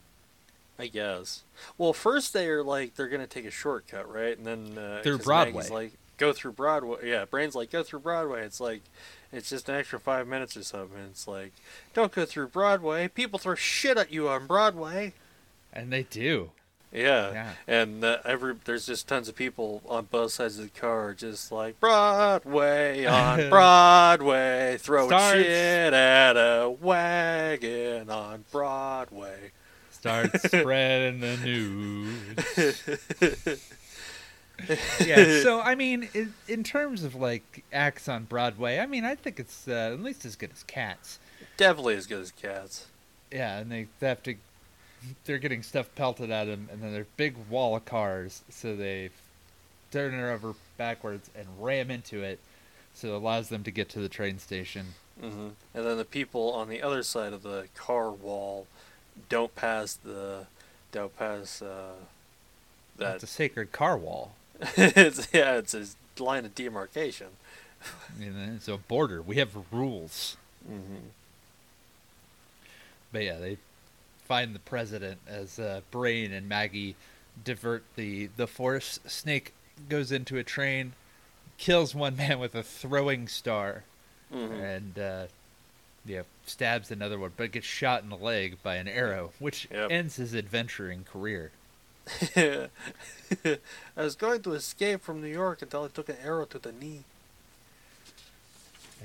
I 0.79 0.87
guess. 0.87 1.43
Well, 1.77 1.91
first 1.91 2.33
they 2.33 2.47
are 2.49 2.63
like 2.63 2.95
they're 2.95 3.07
gonna 3.07 3.25
take 3.27 3.45
a 3.45 3.51
shortcut, 3.51 4.11
right? 4.13 4.37
And 4.37 4.45
then 4.45 4.77
uh, 4.77 5.01
Through 5.03 5.19
Broadway. 5.19 5.53
Maggie's 5.53 5.71
like 5.71 5.91
go 6.17 6.33
through 6.33 6.51
Broadway. 6.51 7.09
Yeah, 7.09 7.25
Brain's 7.25 7.55
like 7.55 7.71
go 7.71 7.81
through 7.81 7.99
Broadway. 8.01 8.43
It's 8.43 8.59
like, 8.59 8.81
It's 9.31 9.49
just 9.49 9.67
an 9.69 9.75
extra 9.75 9.99
five 9.99 10.27
minutes 10.27 10.55
or 10.55 10.63
something. 10.63 10.99
It's 11.09 11.27
like, 11.27 11.51
don't 11.93 12.11
go 12.11 12.25
through 12.25 12.47
Broadway. 12.47 13.07
People 13.09 13.39
throw 13.39 13.55
shit 13.55 13.97
at 13.97 14.11
you 14.11 14.29
on 14.29 14.47
Broadway. 14.47 15.13
And 15.73 15.91
they 15.91 16.03
do. 16.03 16.51
Yeah, 16.93 17.31
Yeah. 17.33 17.51
and 17.67 18.01
uh, 18.01 18.19
every 18.23 18.55
there's 18.63 18.85
just 18.85 19.09
tons 19.09 19.27
of 19.27 19.35
people 19.35 19.81
on 19.89 20.05
both 20.05 20.31
sides 20.31 20.57
of 20.57 20.73
the 20.73 20.79
car, 20.79 21.13
just 21.13 21.51
like 21.51 21.77
Broadway 21.81 23.05
on 23.05 23.49
Broadway, 23.49 24.77
throwing 24.79 25.09
Starts- 25.09 25.43
shit 25.43 25.93
at 25.93 26.37
a 26.37 26.69
wagon 26.69 28.09
on 28.09 28.45
Broadway. 28.53 29.51
Start 29.91 30.39
spreading 30.45 31.19
the 31.19 31.35
news. 31.37 32.81
yeah. 35.05 35.41
So 35.43 35.61
I 35.61 35.75
mean, 35.75 36.09
in, 36.13 36.33
in 36.47 36.63
terms 36.63 37.03
of 37.03 37.15
like 37.15 37.63
acts 37.71 38.07
on 38.07 38.25
Broadway, 38.25 38.79
I 38.79 38.85
mean, 38.85 39.05
I 39.05 39.15
think 39.15 39.39
it's 39.39 39.67
uh, 39.67 39.91
at 39.93 40.01
least 40.01 40.25
as 40.25 40.35
good 40.35 40.51
as 40.53 40.63
Cats. 40.63 41.19
Definitely 41.57 41.95
as 41.95 42.07
good 42.07 42.21
as 42.21 42.31
Cats. 42.31 42.87
Yeah, 43.31 43.59
and 43.59 43.71
they, 43.71 43.87
they 43.99 44.07
have 44.07 44.23
to. 44.23 44.35
They're 45.25 45.37
getting 45.37 45.63
stuff 45.63 45.89
pelted 45.95 46.31
at 46.31 46.45
them, 46.45 46.69
and 46.71 46.81
then 46.81 46.91
there's 46.91 47.05
big 47.17 47.35
wall 47.49 47.75
of 47.75 47.85
cars, 47.85 48.41
so 48.49 48.75
they 48.75 49.11
turn 49.91 50.13
it 50.13 50.23
over 50.23 50.55
backwards 50.77 51.29
and 51.35 51.47
ram 51.59 51.91
into 51.91 52.23
it, 52.23 52.39
so 52.93 53.09
it 53.09 53.13
allows 53.13 53.49
them 53.49 53.63
to 53.63 53.71
get 53.71 53.89
to 53.89 53.99
the 53.99 54.09
train 54.09 54.39
station. 54.39 54.87
Mm-hmm. 55.21 55.49
And 55.73 55.85
then 55.85 55.97
the 55.97 56.05
people 56.05 56.51
on 56.51 56.67
the 56.67 56.81
other 56.81 57.03
side 57.03 57.33
of 57.33 57.43
the 57.43 57.67
car 57.75 58.11
wall 58.11 58.67
don't 59.29 59.55
pass 59.55 59.93
the 59.93 60.45
don't 60.91 61.15
pass 61.17 61.61
uh, 61.61 61.93
that. 62.97 63.15
It's 63.15 63.23
a 63.23 63.27
sacred 63.27 63.71
car 63.71 63.97
wall. 63.97 64.33
it's, 64.77 65.27
yeah, 65.33 65.55
it's 65.57 65.73
a 65.73 65.85
line 66.23 66.45
of 66.45 66.55
demarcation. 66.55 67.27
It's 68.19 68.67
a 68.67 68.77
border. 68.77 69.21
We 69.21 69.35
have 69.37 69.55
rules. 69.71 70.35
hmm 70.67 71.09
But 73.11 73.23
yeah, 73.23 73.37
they 73.37 73.57
find 74.27 74.53
the 74.55 74.59
president 74.59 75.19
as 75.27 75.59
uh, 75.59 75.81
Brain 75.91 76.31
and 76.33 76.49
Maggie 76.49 76.95
divert 77.43 77.83
the 77.95 78.29
the 78.35 78.47
force. 78.47 78.99
Snake 79.05 79.53
goes 79.89 80.11
into 80.11 80.37
a 80.37 80.43
train, 80.43 80.93
kills 81.57 81.93
one 81.93 82.15
man 82.17 82.39
with 82.39 82.55
a 82.55 82.63
throwing 82.63 83.27
star, 83.27 83.83
hmm 84.31 84.51
and 84.51 84.97
uh, 84.99 85.25
yeah, 86.05 86.23
stabs 86.45 86.89
another 86.91 87.19
one, 87.19 87.31
but 87.37 87.51
gets 87.51 87.67
shot 87.67 88.01
in 88.03 88.09
the 88.09 88.17
leg 88.17 88.57
by 88.63 88.75
an 88.77 88.87
arrow, 88.87 89.31
which 89.39 89.67
Yep. 89.71 89.91
ends 89.91 90.15
his 90.15 90.33
adventuring 90.35 91.03
career. 91.03 91.51
I 92.35 92.69
was 93.95 94.15
going 94.15 94.41
to 94.43 94.53
escape 94.53 95.01
from 95.01 95.21
New 95.21 95.27
York 95.27 95.61
until 95.61 95.83
I 95.83 95.87
took 95.89 96.09
an 96.09 96.17
arrow 96.23 96.45
to 96.45 96.59
the 96.59 96.71
knee. 96.71 97.03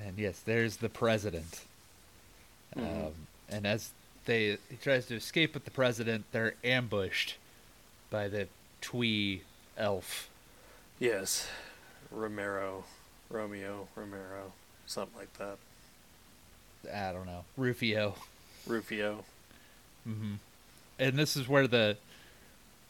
And 0.07 0.19
yes, 0.19 0.41
there's 0.41 0.77
the 0.79 0.89
president. 0.89 1.63
Mhm. 2.77 3.07
Um, 3.07 3.13
and 3.49 3.67
as 3.67 3.91
they 4.25 4.57
he 4.71 4.77
tries 4.81 5.07
to 5.07 5.17
escape 5.17 5.55
with 5.55 5.65
the 5.65 5.71
president, 5.71 6.25
they're 6.33 6.55
ambushed 6.65 7.37
by 8.11 8.29
the 8.29 8.49
twee 8.81 9.43
elf. 9.77 10.29
Yes, 10.99 11.49
Romero, 12.11 12.85
Romeo, 13.29 13.89
Romero, 13.97 14.53
something 14.87 15.19
like 15.19 15.33
that. 15.39 15.59
I 16.93 17.13
don't 17.13 17.27
know, 17.27 17.45
Rufio. 17.57 18.15
Rufio. 18.67 19.25
hmm 20.05 20.35
And 20.99 21.19
this 21.19 21.37
is 21.37 21.49
where 21.49 21.67
the, 21.67 21.97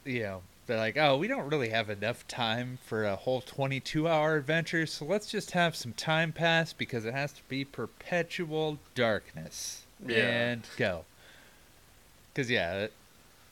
you 0.05 0.23
know, 0.23 0.43
they're 0.67 0.77
like, 0.79 0.97
oh, 0.97 1.17
we 1.17 1.27
don't 1.29 1.49
really 1.51 1.71
have 1.71 1.91
enough 1.91 2.27
time 2.29 2.79
for 2.87 3.05
a 3.05 3.17
whole 3.17 3.41
22 3.41 4.07
hour 4.09 4.37
adventure, 4.37 4.87
so 4.87 5.05
let's 5.05 5.27
just 5.27 5.51
have 5.53 5.75
some 5.75 5.93
time 5.93 6.33
pass 6.33 6.73
because 6.73 7.05
it 7.05 7.13
has 7.15 7.33
to 7.33 7.43
be 7.49 7.65
perpetual 7.65 8.79
darkness. 8.95 9.83
Yeah. 10.07 10.17
And 10.19 10.63
go. 10.77 11.05
Because, 12.33 12.51
yeah, 12.51 12.87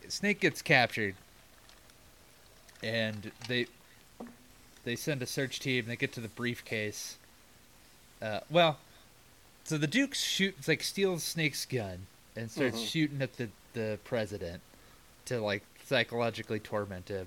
Snake 0.08 0.40
gets 0.40 0.62
captured, 0.62 1.14
and 2.82 3.30
they 3.48 3.66
they 4.84 4.96
send 4.96 5.20
a 5.22 5.26
search 5.26 5.60
team, 5.60 5.84
they 5.86 5.96
get 5.96 6.12
to 6.14 6.20
the 6.20 6.28
briefcase. 6.28 7.18
Uh, 8.22 8.40
well, 8.48 8.78
so 9.64 9.76
the 9.76 9.86
Duke 9.86 10.14
shoots, 10.14 10.66
like, 10.66 10.82
steals 10.82 11.22
Snake's 11.22 11.66
gun 11.66 12.06
and 12.34 12.50
starts 12.50 12.78
Mhm. 12.78 12.86
shooting 12.88 13.22
at 13.22 13.36
the, 13.36 13.50
the 13.74 13.98
president 14.04 14.62
to, 15.26 15.38
like, 15.40 15.62
psychologically 15.90 16.60
tormented. 16.60 17.26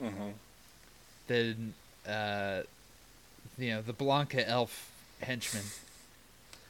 Mm-hmm. 0.00 0.28
Then, 1.28 1.72
uh, 2.06 2.60
you 3.58 3.70
know, 3.70 3.80
the 3.80 3.94
Blanka 3.94 4.44
elf 4.46 4.90
henchman 5.22 5.64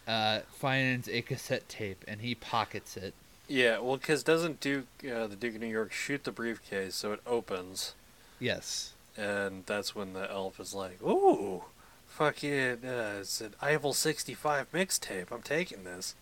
uh, 0.07 0.41
finds 0.53 1.09
a 1.09 1.21
cassette 1.23 1.69
tape 1.69 2.05
and 2.07 2.21
he 2.21 2.37
pockets 2.37 2.97
it. 2.97 3.13
Yeah, 3.49 3.81
well, 3.81 3.97
because 3.97 4.23
doesn't 4.23 4.61
Duke, 4.61 4.87
uh, 5.05 5.27
the 5.27 5.35
Duke 5.35 5.57
of 5.57 5.61
New 5.61 5.67
York, 5.67 5.93
shoot 5.93 6.23
the 6.23 6.31
briefcase 6.31 6.95
so 6.95 7.13
it 7.13 7.21
opens, 7.27 7.95
Yes. 8.39 8.93
and 9.17 9.65
that's 9.67 9.97
when 9.97 10.13
the 10.13 10.31
elf 10.31 10.61
is 10.61 10.73
like, 10.75 11.03
"Ooh, 11.03 11.65
fucking, 12.07 12.85
uh, 12.85 13.17
it's 13.21 13.41
an 13.41 13.55
Eiffel 13.61 13.93
65 13.95 14.71
mixtape. 14.73 15.33
I'm 15.33 15.43
taking 15.43 15.83
this." 15.83 16.15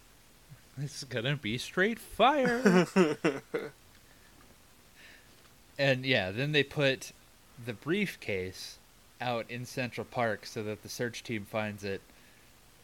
It's 0.81 1.05
gonna 1.05 1.37
be 1.37 1.59
straight 1.59 1.99
fire. 1.99 2.87
and 5.81 6.05
yeah, 6.05 6.31
then 6.31 6.53
they 6.53 6.63
put 6.63 7.13
the 7.65 7.73
briefcase 7.73 8.77
out 9.21 9.47
in 9.51 9.65
Central 9.67 10.05
Park 10.05 10.47
so 10.47 10.63
that 10.63 10.83
the 10.83 10.89
search 10.89 11.23
team 11.23 11.47
finds 11.51 11.83
it, 11.85 12.01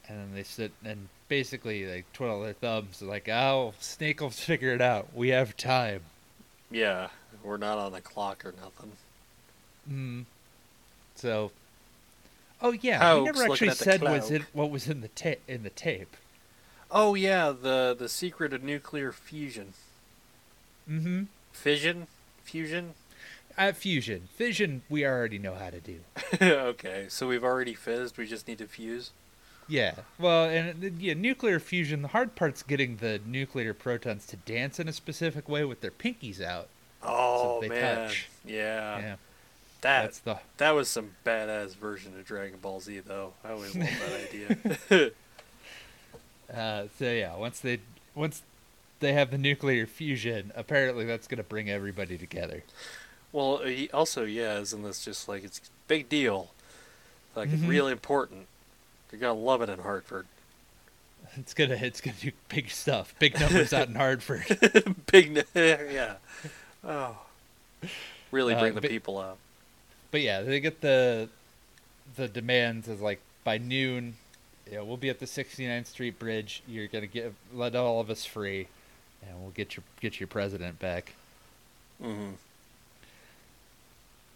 and 0.09 0.19
then 0.19 0.35
they 0.35 0.43
sit 0.43 0.73
and 0.85 1.09
basically 1.29 1.87
like 1.87 2.11
twiddle 2.13 2.43
their 2.43 2.53
thumbs, 2.55 3.03
like, 3.03 3.29
"Oh, 3.29 3.75
Snake 3.81 4.21
will 4.21 4.31
figure 4.31 4.73
it 4.73 4.81
out. 4.81 5.09
We 5.15 5.29
have 5.29 5.57
time." 5.57 6.01
yeah, 6.71 7.09
we're 7.45 7.57
not 7.59 7.79
on 7.79 7.93
the 7.93 8.01
clock 8.01 8.45
or 8.45 8.53
nothing. 8.61 8.93
Mm. 9.89 10.25
So, 11.15 11.53
oh 12.61 12.73
yeah, 12.73 12.99
Hoax, 12.99 13.19
he 13.21 13.25
never 13.43 13.53
actually 13.53 13.71
said 13.71 14.03
was 14.03 14.31
it 14.31 14.43
what 14.53 14.71
was 14.71 14.89
in 14.89 15.01
the 15.01 15.09
ta- 15.09 15.41
in 15.47 15.63
the 15.63 15.71
tape. 15.71 16.17
Oh 16.91 17.15
yeah, 17.15 17.51
the 17.53 17.95
the 17.99 18.09
secret 18.09 18.53
of 18.53 18.63
nuclear 18.63 19.13
fusion, 19.13 19.75
Mm-hmm. 20.91 21.25
fission, 21.53 22.07
fusion. 22.47 22.95
At 23.59 23.77
fusion, 23.77 24.29
fission, 24.35 24.83
we 24.91 25.07
already 25.07 25.39
know 25.39 25.55
how 25.55 25.71
to 25.71 25.81
do. 25.81 26.01
okay, 26.43 27.07
so 27.09 27.27
we've 27.27 27.45
already 27.45 27.73
fizzed. 27.75 28.19
We 28.19 28.27
just 28.27 28.47
need 28.47 28.59
to 28.59 28.67
fuse. 28.67 29.13
Yeah. 29.69 29.95
Well, 30.19 30.45
and 30.45 30.85
uh, 30.85 30.89
yeah, 30.99 31.15
nuclear 31.15 31.59
fusion. 31.59 32.03
The 32.03 32.09
hard 32.09 32.35
part's 32.37 32.63
getting 32.63 32.97
the 32.97 33.21
nuclear 33.25 33.73
protons 33.75 34.27
to 34.27 34.37
dance 34.37 34.79
in 34.79 34.89
a 34.89 34.93
specific 34.93 35.49
way 35.49 35.65
with 35.65 35.81
their 35.81 35.91
pinkies 35.91 36.43
out. 36.43 36.69
Oh 37.03 37.61
they 37.61 37.69
man, 37.69 38.09
touch. 38.09 38.29
yeah, 38.45 38.99
yeah, 38.99 39.17
that 39.81 40.03
that's 40.03 40.19
the. 40.21 40.39
that 40.57 40.71
was 40.73 40.89
some 40.89 41.13
badass 41.25 41.77
version 41.77 42.19
of 42.19 42.25
Dragon 42.25 42.59
Ball 42.61 42.81
Z 42.81 43.01
though. 43.07 43.33
I 43.45 43.53
always 43.53 43.75
love 43.75 43.89
that 43.89 44.91
idea. 44.91 45.11
Uh, 46.55 46.85
so 46.97 47.11
yeah, 47.11 47.35
once 47.35 47.59
they 47.59 47.81
once 48.15 48.43
they 49.07 49.13
have 49.13 49.31
the 49.31 49.39
nuclear 49.39 49.87
fusion, 49.87 50.51
apparently 50.57 51.05
that's 51.05 51.29
gonna 51.29 51.45
bring 51.45 51.71
everybody 51.71 52.19
together. 52.19 52.65
well, 53.33 53.59
he 53.59 53.89
also 53.91 54.25
yeah, 54.25 54.59
isn't 54.59 54.83
this 54.83 55.05
just 55.05 55.29
like 55.29 55.45
it's 55.45 55.59
a 55.59 55.63
big 55.87 56.09
deal, 56.09 56.51
like 57.37 57.49
Mhm. 57.49 57.69
really 57.69 57.93
important. 57.93 58.47
You're 59.13 59.21
gonna 59.21 59.35
love 59.39 59.63
it 59.63 59.69
in 59.69 59.79
Hartford. 59.81 60.27
It's 61.37 61.55
gonna 61.55 61.75
it's 61.75 62.01
gonna 62.01 62.17
do 62.21 62.33
big 62.49 62.71
stuff, 62.71 63.15
big 63.19 63.39
numbers 63.39 63.73
out 63.73 63.89
in 63.89 63.95
Hartford. 64.05 64.45
big, 65.13 65.45
yeah. 65.55 66.15
Oh, 66.85 67.19
really 68.31 68.55
Uh, 68.55 68.61
bring 68.61 68.75
the 68.75 68.81
people 68.81 69.19
out. 69.21 69.39
But 70.11 70.23
yeah, 70.23 70.41
they 70.43 70.59
get 70.61 70.81
the 70.81 71.29
the 72.17 72.27
demands 72.29 72.89
as 72.89 73.01
like 73.01 73.21
by 73.45 73.59
noon, 73.59 74.17
yeah, 74.71 74.81
we'll 74.81 74.97
be 74.97 75.09
at 75.11 75.19
the 75.21 75.27
69th 75.27 75.87
Street 75.89 76.19
Bridge. 76.19 76.63
You're 76.67 76.87
gonna 76.89 77.07
get 77.07 77.33
let 77.53 77.75
all 77.77 78.01
of 78.01 78.09
us 78.09 78.25
free, 78.25 78.69
and 79.29 79.41
we'll 79.41 79.51
get 79.51 79.77
your 79.77 79.85
get 80.01 80.21
your 80.21 80.27
president 80.29 80.79
back. 80.79 81.13
hmm 82.01 82.33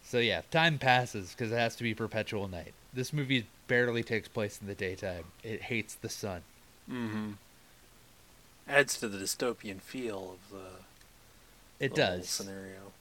So 0.04 0.18
yeah, 0.18 0.42
time 0.50 0.78
passes 0.78 1.30
because 1.32 1.52
it 1.52 1.56
has 1.56 1.76
to 1.76 1.82
be 1.82 1.94
perpetual 1.94 2.48
night. 2.48 2.74
This 2.92 3.12
movie 3.12 3.46
barely 3.68 4.02
takes 4.02 4.28
place 4.28 4.58
in 4.60 4.66
the 4.66 4.74
daytime. 4.74 5.24
It 5.44 5.62
hates 5.62 5.94
the 5.94 6.08
sun. 6.08 6.42
Mm-hmm. 6.90 7.32
Adds 8.68 8.98
to 9.00 9.08
the 9.08 9.18
dystopian 9.18 9.80
feel 9.80 10.36
of 10.36 10.50
the 10.56 11.84
It 11.84 11.94
the 11.94 11.96
does. 11.96 12.28
scenario. 12.28 12.92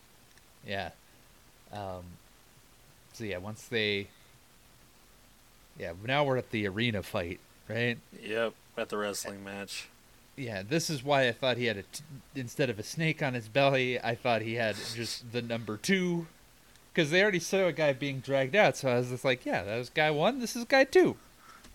Yeah. 0.66 0.92
Um. 1.72 2.04
So 3.14 3.24
yeah, 3.24 3.38
once 3.38 3.64
they. 3.64 4.08
Yeah, 5.78 5.94
now 6.06 6.26
we're 6.26 6.38
at 6.38 6.52
the 6.52 6.68
arena 6.68 7.02
fight, 7.04 7.40
right? 7.70 7.98
Yep, 8.22 8.54
at 8.78 8.90
the 8.90 8.98
wrestling 8.98 9.44
match. 9.44 9.88
Yeah, 10.40 10.64
this 10.68 10.90
is 10.90 11.04
why 11.04 11.28
I 11.28 11.32
thought 11.34 11.58
he 11.58 11.66
had 11.66 11.78
a 11.78 11.82
t- 11.84 12.04
instead 12.36 12.70
of 12.70 12.80
a 12.80 12.84
snake 12.84 13.22
on 13.22 13.34
his 13.34 13.48
belly, 13.50 14.00
I 14.00 14.16
thought 14.16 14.42
he 14.42 14.56
had 14.56 14.76
just 14.96 15.32
the 15.34 15.42
number 15.42 15.76
two, 15.78 16.28
because 16.94 17.12
they 17.12 17.22
already 17.22 17.40
saw 17.40 17.66
a 17.66 17.74
guy 17.74 17.92
being 17.94 18.20
dragged 18.22 18.56
out. 18.56 18.78
So 18.78 18.90
I 18.90 18.96
was 18.96 19.10
just 19.10 19.26
like, 19.26 19.46
yeah, 19.46 19.64
that 19.64 19.78
was 19.78 19.90
guy 19.90 20.10
one. 20.12 20.40
This 20.40 20.56
is 20.56 20.64
guy 20.66 20.86
two. 20.86 21.18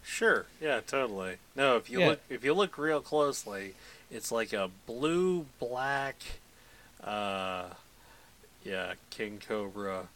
Sure. 0.03 0.47
Yeah, 0.61 0.81
totally. 0.87 1.37
No, 1.55 1.77
if 1.77 1.89
you 1.91 2.01
Yeah. 2.01 2.09
look 2.09 2.21
if 2.31 2.45
you 2.45 2.55
look 2.55 2.79
real 2.79 3.01
closely, 3.01 3.75
it's 4.11 4.33
like 4.33 4.53
a 4.53 4.71
blue 4.87 5.47
black 5.59 6.17
uh 7.03 7.67
yeah, 8.65 8.95
king 9.11 9.41
cobra 9.47 10.09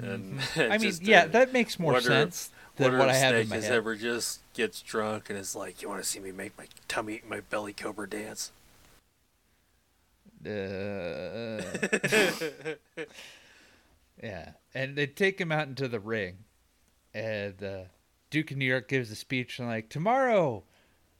and 0.00 0.38
Mm-hmm. 0.38 0.72
I 0.72 0.78
mean, 0.78 0.92
yeah, 1.02 1.26
that 1.26 1.52
makes 1.52 1.78
more 1.78 1.92
wonder- 1.94 2.08
sense 2.08 2.50
than 2.76 2.96
what 2.98 3.08
I 3.08 3.14
have 3.14 3.34
in 3.34 3.48
my 3.48 3.56
has 3.56 3.64
head. 3.66 3.74
ever 3.74 3.94
just 3.94 4.40
gets 4.54 4.80
drunk 4.80 5.28
and 5.30 5.38
is 5.38 5.54
like, 5.54 5.82
"You 5.82 5.88
want 5.88 6.02
to 6.02 6.08
see 6.08 6.20
me 6.20 6.32
make 6.32 6.56
my 6.56 6.66
tummy, 6.88 7.20
my 7.28 7.40
belly 7.40 7.72
cobra 7.74 8.08
dance?" 8.08 8.50
Uh, 10.44 11.62
yeah, 14.22 14.50
and 14.74 14.96
they 14.96 15.06
take 15.06 15.40
him 15.40 15.52
out 15.52 15.68
into 15.68 15.86
the 15.88 16.00
ring, 16.00 16.38
and 17.14 17.62
uh, 17.62 17.82
Duke 18.30 18.50
of 18.50 18.56
New 18.56 18.64
York 18.64 18.88
gives 18.88 19.10
a 19.10 19.14
speech 19.16 19.58
and 19.58 19.68
like, 19.68 19.88
tomorrow 19.88 20.64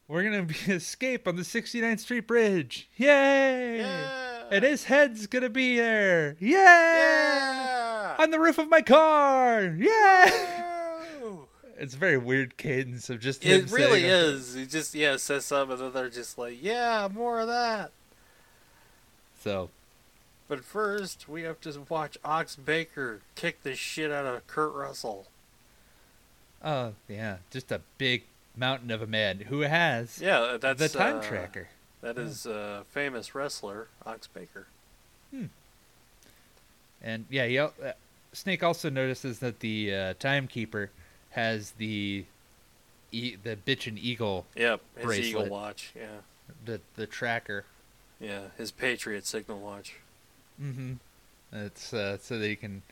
we're 0.08 0.24
gonna 0.24 0.42
be 0.42 0.54
escape 0.72 1.28
on 1.28 1.36
the 1.36 1.42
69th 1.42 2.00
Street 2.00 2.26
Bridge, 2.26 2.88
yay! 2.96 3.78
yeah. 3.78 4.42
And 4.50 4.64
his 4.64 4.84
head's 4.84 5.26
gonna 5.28 5.48
be 5.50 5.76
there, 5.76 6.36
yay! 6.40 6.50
yeah. 6.50 7.51
On 8.22 8.30
the 8.30 8.38
roof 8.38 8.58
of 8.58 8.68
my 8.68 8.82
car, 8.82 9.64
Yeah. 9.76 10.30
It's 11.76 11.94
a 11.94 11.98
very 11.98 12.18
weird 12.18 12.56
cadence 12.56 13.10
of 13.10 13.18
just 13.18 13.44
It 13.44 13.68
really 13.72 14.02
saying- 14.02 14.04
is. 14.04 14.54
He 14.54 14.66
just 14.66 14.94
yeah 14.94 15.16
says 15.16 15.44
something, 15.44 15.72
and 15.74 15.86
then 15.86 15.92
they're 15.92 16.08
just 16.10 16.38
like, 16.38 16.56
"Yeah, 16.62 17.08
more 17.12 17.40
of 17.40 17.48
that." 17.48 17.90
So 19.40 19.70
But 20.46 20.64
first, 20.64 21.28
we 21.28 21.42
have 21.42 21.60
to 21.62 21.84
watch 21.88 22.16
Ox 22.24 22.54
Baker 22.54 23.22
kick 23.34 23.64
the 23.64 23.74
shit 23.74 24.12
out 24.12 24.26
of 24.26 24.46
Kurt 24.46 24.72
Russell. 24.74 25.26
Oh 26.62 26.94
yeah, 27.08 27.38
just 27.50 27.72
a 27.72 27.80
big 27.98 28.22
mountain 28.54 28.92
of 28.92 29.02
a 29.02 29.06
man 29.08 29.40
who 29.48 29.60
has 29.62 30.20
Yeah, 30.20 30.58
that's 30.60 30.78
the 30.78 30.88
time 30.88 31.16
uh, 31.16 31.22
tracker. 31.22 31.70
That 32.02 32.18
is 32.18 32.46
a 32.46 32.84
famous 32.92 33.34
wrestler, 33.34 33.88
Ox 34.06 34.28
Baker. 34.28 34.68
Hmm. 35.32 35.46
And 37.02 37.26
yeah, 37.28 37.46
he, 37.46 37.58
Snake 38.32 38.62
also 38.62 38.88
notices 38.90 39.38
that 39.40 39.60
the 39.60 39.94
uh, 39.94 40.14
timekeeper 40.18 40.90
has 41.30 41.72
the 41.72 42.24
e- 43.10 43.36
the 43.42 43.56
bitch 43.56 43.86
and 43.86 43.98
eagle, 43.98 44.46
Yep, 44.56 44.80
his 44.96 45.04
Bracelet. 45.04 45.24
Eagle 45.26 45.48
Watch. 45.48 45.92
Yeah, 45.94 46.06
the 46.64 46.80
the 46.96 47.06
tracker. 47.06 47.64
yeah, 48.20 48.44
his 48.56 48.70
Patriot 48.70 49.26
Signal 49.26 49.58
Watch. 49.60 49.94
Mm-hmm. 50.60 50.94
It's 51.52 51.92
uh, 51.92 52.18
so 52.18 52.38
that 52.38 52.46
he 52.46 52.56
can 52.56 52.82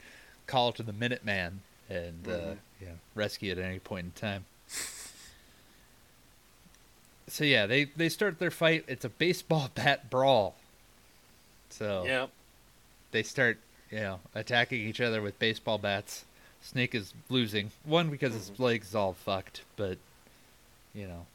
call 0.47 0.73
to 0.73 0.83
the 0.83 0.93
Minuteman 0.93 1.59
and 1.89 2.27
uh, 2.29 2.31
Mhm. 2.31 2.57
yeah, 2.83 2.89
rescue 3.15 3.51
at 3.53 3.59
any 3.59 3.79
point 3.79 4.05
in 4.07 4.13
time. 4.13 4.45
So 7.29 7.45
yeah, 7.45 7.67
they 7.67 7.85
they 7.85 8.09
start 8.09 8.39
their 8.39 8.51
fight. 8.51 8.85
It's 8.89 9.05
a 9.05 9.09
baseball 9.09 9.71
bat 9.75 10.11
brawl. 10.11 10.57
So 11.71 12.05
Yep. 12.05 12.31
they 13.13 13.23
start, 13.23 13.59
you 13.91 14.01
know, 14.01 14.21
attacking 14.35 14.81
each 14.81 15.01
other 15.01 15.21
with 15.23 15.39
baseball 15.39 15.79
bats. 15.79 16.25
Snake 16.63 16.95
is 16.95 17.15
losing. 17.29 17.71
One 17.85 18.11
because 18.11 18.35
his 18.35 18.51
Mhm. 18.51 18.59
legs 18.59 18.95
all 18.95 19.15
fucked, 19.15 19.63
but 19.77 19.99
you 20.95 21.07
know, 21.07 21.27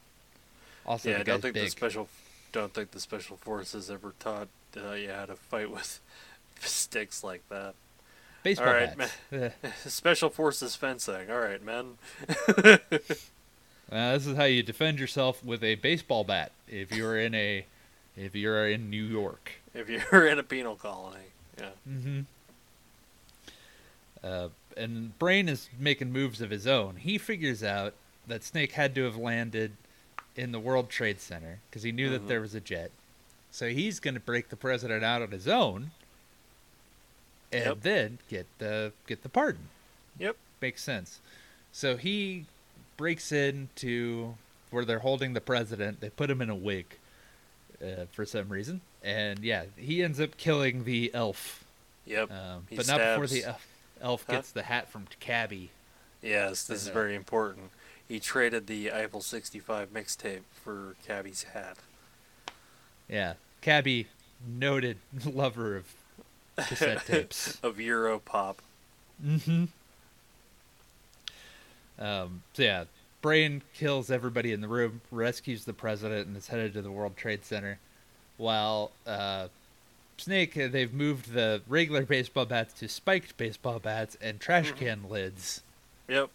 also 0.85 1.09
yeah, 1.09 1.15
the 1.15 1.21
I 1.21 1.23
don't 1.23 1.41
think 1.41 1.53
big. 1.55 1.65
the 1.65 1.69
special 1.71 2.07
don't 2.51 2.73
think 2.73 2.91
the 2.91 2.99
special 2.99 3.37
forces 3.37 3.89
ever 3.89 4.13
taught 4.19 4.47
uh, 4.77 4.91
you 4.91 5.09
how 5.09 5.25
to 5.25 5.35
fight 5.35 5.71
with 5.71 5.99
sticks 6.59 7.23
like 7.23 7.41
that. 7.49 7.73
baseball 8.43 8.67
all 8.67 8.73
right, 8.73 8.97
bats. 8.97 9.17
Eh. 9.31 9.49
Special 9.89 10.29
forces 10.29 10.75
fencing. 10.75 11.29
All 11.31 11.39
right, 11.39 11.61
men. 11.63 11.97
Uh, 12.47 12.77
this 13.89 14.27
is 14.27 14.35
how 14.37 14.43
you 14.45 14.61
defend 14.63 14.99
yourself 14.99 15.43
with 15.43 15.63
a 15.63 15.75
baseball 15.75 16.23
bat 16.23 16.51
if 16.67 16.91
you're 16.91 17.17
in 17.19 17.33
a 17.33 17.65
if 18.15 18.35
you're 18.35 18.67
in 18.69 18.89
New 18.89 19.03
York. 19.03 19.53
if 19.73 19.89
you're 19.89 20.27
in 20.27 20.37
a 20.39 20.43
penal 20.43 20.75
colony, 20.75 21.25
yeah. 21.57 21.69
Mm-hmm. 21.89 22.21
Uh, 24.25 24.49
and 24.75 25.17
Brain 25.19 25.47
is 25.47 25.69
making 25.79 26.11
moves 26.11 26.41
of 26.41 26.49
his 26.49 26.65
own. 26.67 26.95
He 26.97 27.17
figures 27.17 27.63
out 27.63 27.93
that 28.27 28.43
Snake 28.43 28.71
had 28.73 28.95
to 28.95 29.03
have 29.03 29.15
landed 29.17 29.73
in 30.35 30.51
the 30.51 30.59
World 30.59 30.89
Trade 30.89 31.21
Center 31.21 31.59
because 31.69 31.83
he 31.83 31.91
knew 31.91 32.09
that 32.09 32.23
Mhm. 32.23 32.27
there 32.27 32.41
was 32.41 32.55
a 32.55 32.59
jet. 32.59 32.91
So 33.51 33.69
he's 33.69 33.99
going 33.99 34.15
to 34.15 34.19
break 34.19 34.49
the 34.49 34.55
president 34.57 35.03
out 35.03 35.21
on 35.21 35.31
his 35.31 35.47
own, 35.47 35.91
and 37.51 37.65
Yep. 37.65 37.77
then 37.81 38.19
get 38.29 38.47
the 38.57 38.91
get 39.07 39.23
the 39.23 39.29
pardon. 39.29 39.69
Yep. 40.19 40.35
Makes 40.61 40.83
sense. 40.83 41.19
So 41.71 41.95
he 41.95 42.45
breaks 42.97 43.31
into 43.31 44.35
where 44.71 44.83
they're 44.85 44.99
holding 44.99 45.33
the 45.33 45.41
president. 45.41 46.01
They 46.01 46.09
put 46.09 46.29
him 46.29 46.41
in 46.41 46.49
a 46.49 46.55
wig 46.55 46.97
uh, 47.81 48.05
for 48.11 48.25
some 48.25 48.49
reason, 48.49 48.81
and 49.03 49.39
yeah, 49.39 49.65
he 49.77 50.01
ends 50.03 50.19
up 50.19 50.35
killing 50.37 50.83
the 50.85 51.11
elf. 51.13 51.63
Yep. 52.05 52.31
Um, 52.31 52.67
but 52.75 52.87
not 52.87 52.97
before 52.99 53.27
the 53.27 53.41
stabs- 53.41 53.61
elf, 54.05 54.23
Huh? 54.27 54.33
gets 54.35 54.51
the 54.51 54.63
hat 54.63 54.89
from 54.89 55.07
Cabby. 55.19 55.71
Yes, 56.21 56.63
this 56.65 56.83
is 56.83 56.89
uh, 56.89 56.93
very 56.93 57.15
important. 57.15 57.71
He 58.07 58.19
traded 58.19 58.67
the 58.67 58.91
Eiffel 58.91 59.21
65 59.21 59.91
mixtape 59.93 60.41
for 60.53 60.95
Cabby's 61.05 61.43
hat. 61.53 61.77
Yeah, 63.09 63.33
Cabby, 63.61 64.07
noted 64.47 64.97
lover 65.25 65.75
of 65.77 65.85
cassette 66.57 67.05
tapes. 67.07 67.59
of 67.63 67.79
Euro 67.79 68.19
pop. 68.19 68.61
Mm-hmm. 69.23 69.65
Um, 71.97 72.43
so 72.53 72.61
yeah, 72.63 72.83
Brain 73.21 73.61
kills 73.73 74.11
everybody 74.11 74.51
in 74.51 74.61
the 74.61 74.67
room, 74.67 75.01
rescues 75.11 75.65
the 75.65 75.73
president, 75.73 76.27
and 76.27 76.35
is 76.37 76.47
headed 76.47 76.73
to 76.73 76.81
the 76.81 76.91
World 76.91 77.15
Trade 77.17 77.45
Center. 77.45 77.79
While 78.37 78.91
uh, 79.07 79.47
Snake, 80.17 80.57
uh, 80.57 80.67
they've 80.67 80.93
moved 80.93 81.31
the 81.33 81.61
regular 81.67 82.03
baseball 82.03 82.45
bats 82.45 82.73
to 82.79 82.87
spiked 82.87 83.35
baseball 83.37 83.79
bats 83.79 84.15
and 84.21 84.39
trash 84.39 84.71
Mhm. 84.71 84.77
can 84.77 85.09
lids. 85.09 85.61
Yep. 86.07 86.29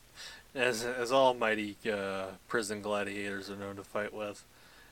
As 0.55 0.85
as 0.85 1.13
almighty 1.13 1.77
uh, 1.91 2.33
prison 2.49 2.83
gladiators 2.83 3.49
are 3.49 3.57
known 3.57 3.77
to 3.77 3.85
fight 3.85 4.13
with. 4.13 4.45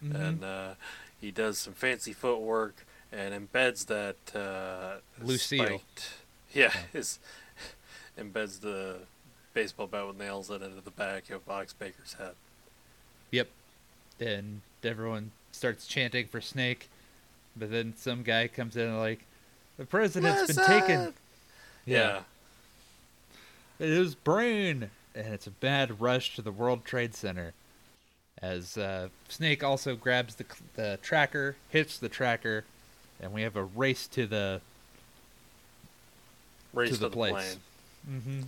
Mhm. 0.02 0.14
And 0.14 0.44
uh, 0.44 0.74
he 1.20 1.30
does 1.30 1.58
some 1.58 1.74
fancy 1.74 2.12
footwork 2.12 2.86
and 3.12 3.34
embeds 3.34 3.86
that 3.86 4.36
uh, 4.38 4.98
Lucille. 5.20 5.64
spiked- 5.66 6.10
yeah, 6.52 6.70
Yeah. 6.74 6.82
his 6.92 7.18
embeds 8.16 8.60
the 8.60 9.00
baseball 9.54 9.86
bat 9.86 10.06
with 10.06 10.16
nails 10.16 10.48
in 10.50 10.62
it 10.62 10.66
into 10.66 10.80
the 10.80 10.90
back 10.92 11.30
of 11.30 11.48
Ox 11.48 11.72
Baker's 11.72 12.14
head. 12.14 12.34
Yep. 13.32 13.48
And 14.20 14.62
everyone 14.84 15.32
starts 15.52 15.86
chanting 15.86 16.26
for 16.28 16.40
Snake, 16.40 16.88
but 17.58 17.70
then 17.70 17.94
some 17.96 18.22
guy 18.22 18.48
comes 18.48 18.76
in 18.76 18.88
and 18.88 18.98
like, 18.98 19.20
the 19.76 19.84
president's 19.84 20.54
been 20.54 20.66
taken. 20.66 20.98
Listen! 20.98 21.14
Yeah. 21.86 22.20
It 23.78 23.90
is 23.90 24.14
Brain, 24.14 24.90
and 25.14 25.32
it's 25.32 25.46
a 25.46 25.52
bad 25.52 26.00
rush 26.00 26.34
to 26.36 26.42
the 26.42 26.50
World 26.50 26.84
Trade 26.84 27.14
Center. 27.14 27.52
As 28.42 28.76
uh, 28.76 29.08
Snake 29.28 29.62
also 29.64 29.96
grabs 29.96 30.34
the 30.36 30.44
the 30.74 30.98
tracker, 31.02 31.56
hits 31.70 31.98
the 31.98 32.08
tracker, 32.08 32.64
and 33.20 33.32
we 33.32 33.42
have 33.42 33.56
a 33.56 33.64
race 33.64 34.06
to 34.08 34.26
the. 34.26 34.60
Race 36.72 36.90
To 36.90 36.94
to, 36.96 37.00
the 37.00 37.08
the, 37.08 37.14
place. 37.16 37.32
plane. 37.32 38.20
Mm-hmm. 38.20 38.40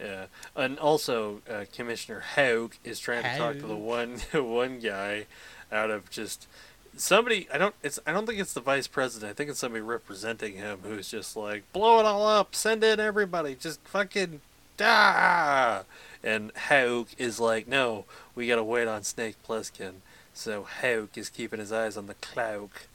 Yeah, 0.00 0.24
and 0.56 0.78
also 0.78 1.42
uh, 1.48 1.64
Commissioner 1.74 2.20
Hauk 2.20 2.78
is 2.84 3.00
trying 3.00 3.22
to 3.22 3.36
talk 3.36 3.54
to 3.58 3.66
the 3.66 3.76
one 3.76 4.16
one 4.32 4.80
guy 4.80 5.26
out 5.70 5.90
of 5.90 6.10
just 6.10 6.46
somebody. 7.00 7.48
I 7.52 7.58
don't. 7.58 7.74
It's. 7.82 7.98
I 8.06 8.12
don't 8.12 8.26
think 8.26 8.38
it's 8.38 8.52
the 8.52 8.60
vice 8.60 8.86
president. 8.86 9.30
I 9.30 9.34
think 9.34 9.50
it's 9.50 9.58
somebody 9.58 9.82
representing 9.82 10.54
him 10.54 10.80
who's 10.82 11.10
just 11.10 11.36
like 11.36 11.62
blow 11.72 11.98
it 12.00 12.06
all 12.06 12.26
up, 12.26 12.54
send 12.54 12.82
in 12.84 13.00
everybody, 13.00 13.54
just 13.54 13.80
fucking 13.84 14.40
da. 14.76 15.82
And 16.22 16.52
Hauk 16.56 17.08
is 17.18 17.40
like, 17.40 17.66
no, 17.66 18.04
we 18.34 18.46
gotta 18.46 18.62
wait 18.64 18.86
on 18.88 19.02
Snake 19.02 19.36
Plissken. 19.46 19.94
So 20.34 20.62
Hauk 20.64 21.16
is 21.18 21.28
keeping 21.28 21.58
his 21.60 21.72
eyes 21.72 21.96
on 21.96 22.06
the 22.06 22.14
cloak. 22.14 22.86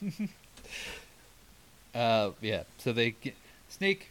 Uh, 1.94 2.32
yeah. 2.42 2.64
So 2.76 2.92
they 2.92 3.12
get, 3.12 3.34
Snake 3.70 4.10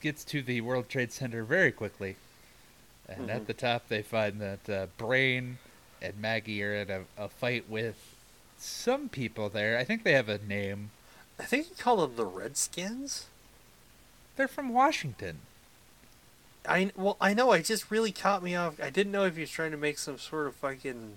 gets 0.00 0.24
to 0.24 0.42
the 0.42 0.60
World 0.62 0.88
Trade 0.88 1.12
Center 1.12 1.44
very 1.44 1.70
quickly, 1.70 2.16
and 3.08 3.30
at 3.30 3.42
Mhm. 3.42 3.46
the 3.46 3.54
top 3.54 3.88
they 3.88 4.02
find 4.02 4.40
that 4.40 4.68
uh, 4.68 4.86
Brain 4.98 5.58
and 6.06 6.20
Maggie 6.20 6.62
are 6.62 6.74
in 6.74 6.90
a, 6.90 7.02
a 7.16 7.28
fight 7.28 7.68
with 7.68 7.96
some 8.58 9.08
people 9.08 9.48
there. 9.48 9.78
I 9.78 9.84
think 9.84 10.02
they 10.02 10.12
have 10.12 10.28
a 10.28 10.38
name. 10.38 10.90
I 11.38 11.44
think 11.44 11.68
he 11.68 11.74
call 11.74 11.98
them 11.98 12.16
the 12.16 12.24
Redskins. 12.24 13.26
They're 14.36 14.48
from 14.48 14.70
Washington. 14.70 15.40
I 16.68 16.90
well, 16.96 17.16
I 17.20 17.34
know. 17.34 17.50
I 17.50 17.62
just 17.62 17.90
really 17.90 18.12
caught 18.12 18.42
me 18.42 18.54
off. 18.54 18.80
I 18.82 18.90
didn't 18.90 19.12
know 19.12 19.24
if 19.24 19.36
he 19.36 19.42
was 19.42 19.50
trying 19.50 19.70
to 19.70 19.76
make 19.76 19.98
some 19.98 20.18
sort 20.18 20.46
of 20.46 20.54
fucking 20.56 21.14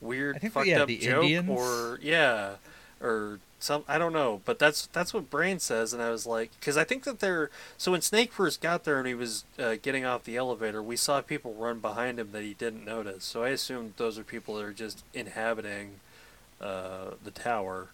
weird, 0.00 0.40
fucked 0.40 0.68
up 0.70 0.88
the 0.88 0.98
joke 0.98 1.24
Indians? 1.24 1.48
or 1.48 1.98
yeah. 2.02 2.54
or 3.00 3.38
some 3.60 3.84
I 3.86 3.98
don't 3.98 4.12
know, 4.12 4.40
but 4.44 4.58
that's 4.58 4.86
that's 4.86 5.12
what 5.14 5.30
Brain 5.30 5.58
says, 5.58 5.92
and 5.92 6.02
I 6.02 6.10
was 6.10 6.26
like, 6.26 6.50
because 6.58 6.76
I 6.76 6.84
think 6.84 7.04
that 7.04 7.20
they're 7.20 7.50
so 7.78 7.92
when 7.92 8.00
Snake 8.00 8.32
first 8.32 8.60
got 8.60 8.84
there 8.84 8.98
and 8.98 9.06
he 9.06 9.14
was 9.14 9.44
uh, 9.58 9.76
getting 9.80 10.04
off 10.04 10.24
the 10.24 10.36
elevator, 10.36 10.82
we 10.82 10.96
saw 10.96 11.20
people 11.20 11.54
run 11.54 11.78
behind 11.78 12.18
him 12.18 12.32
that 12.32 12.42
he 12.42 12.54
didn't 12.54 12.84
notice. 12.84 13.24
So 13.24 13.44
I 13.44 13.50
assumed 13.50 13.94
those 13.96 14.18
are 14.18 14.24
people 14.24 14.56
that 14.56 14.64
are 14.64 14.72
just 14.72 15.04
inhabiting 15.14 16.00
uh, 16.60 17.12
the 17.22 17.30
tower. 17.30 17.88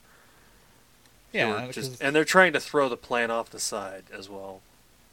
Yeah, 1.33 1.69
just, 1.71 2.01
and 2.03 2.17
they're 2.17 2.25
trying 2.25 2.53
to 2.55 2.61
throw 2.61 2.89
the 2.89 2.97
plane 2.97 3.31
off 3.31 3.51
the 3.51 3.59
side 3.61 4.05
as 4.17 4.29
well. 4.31 4.61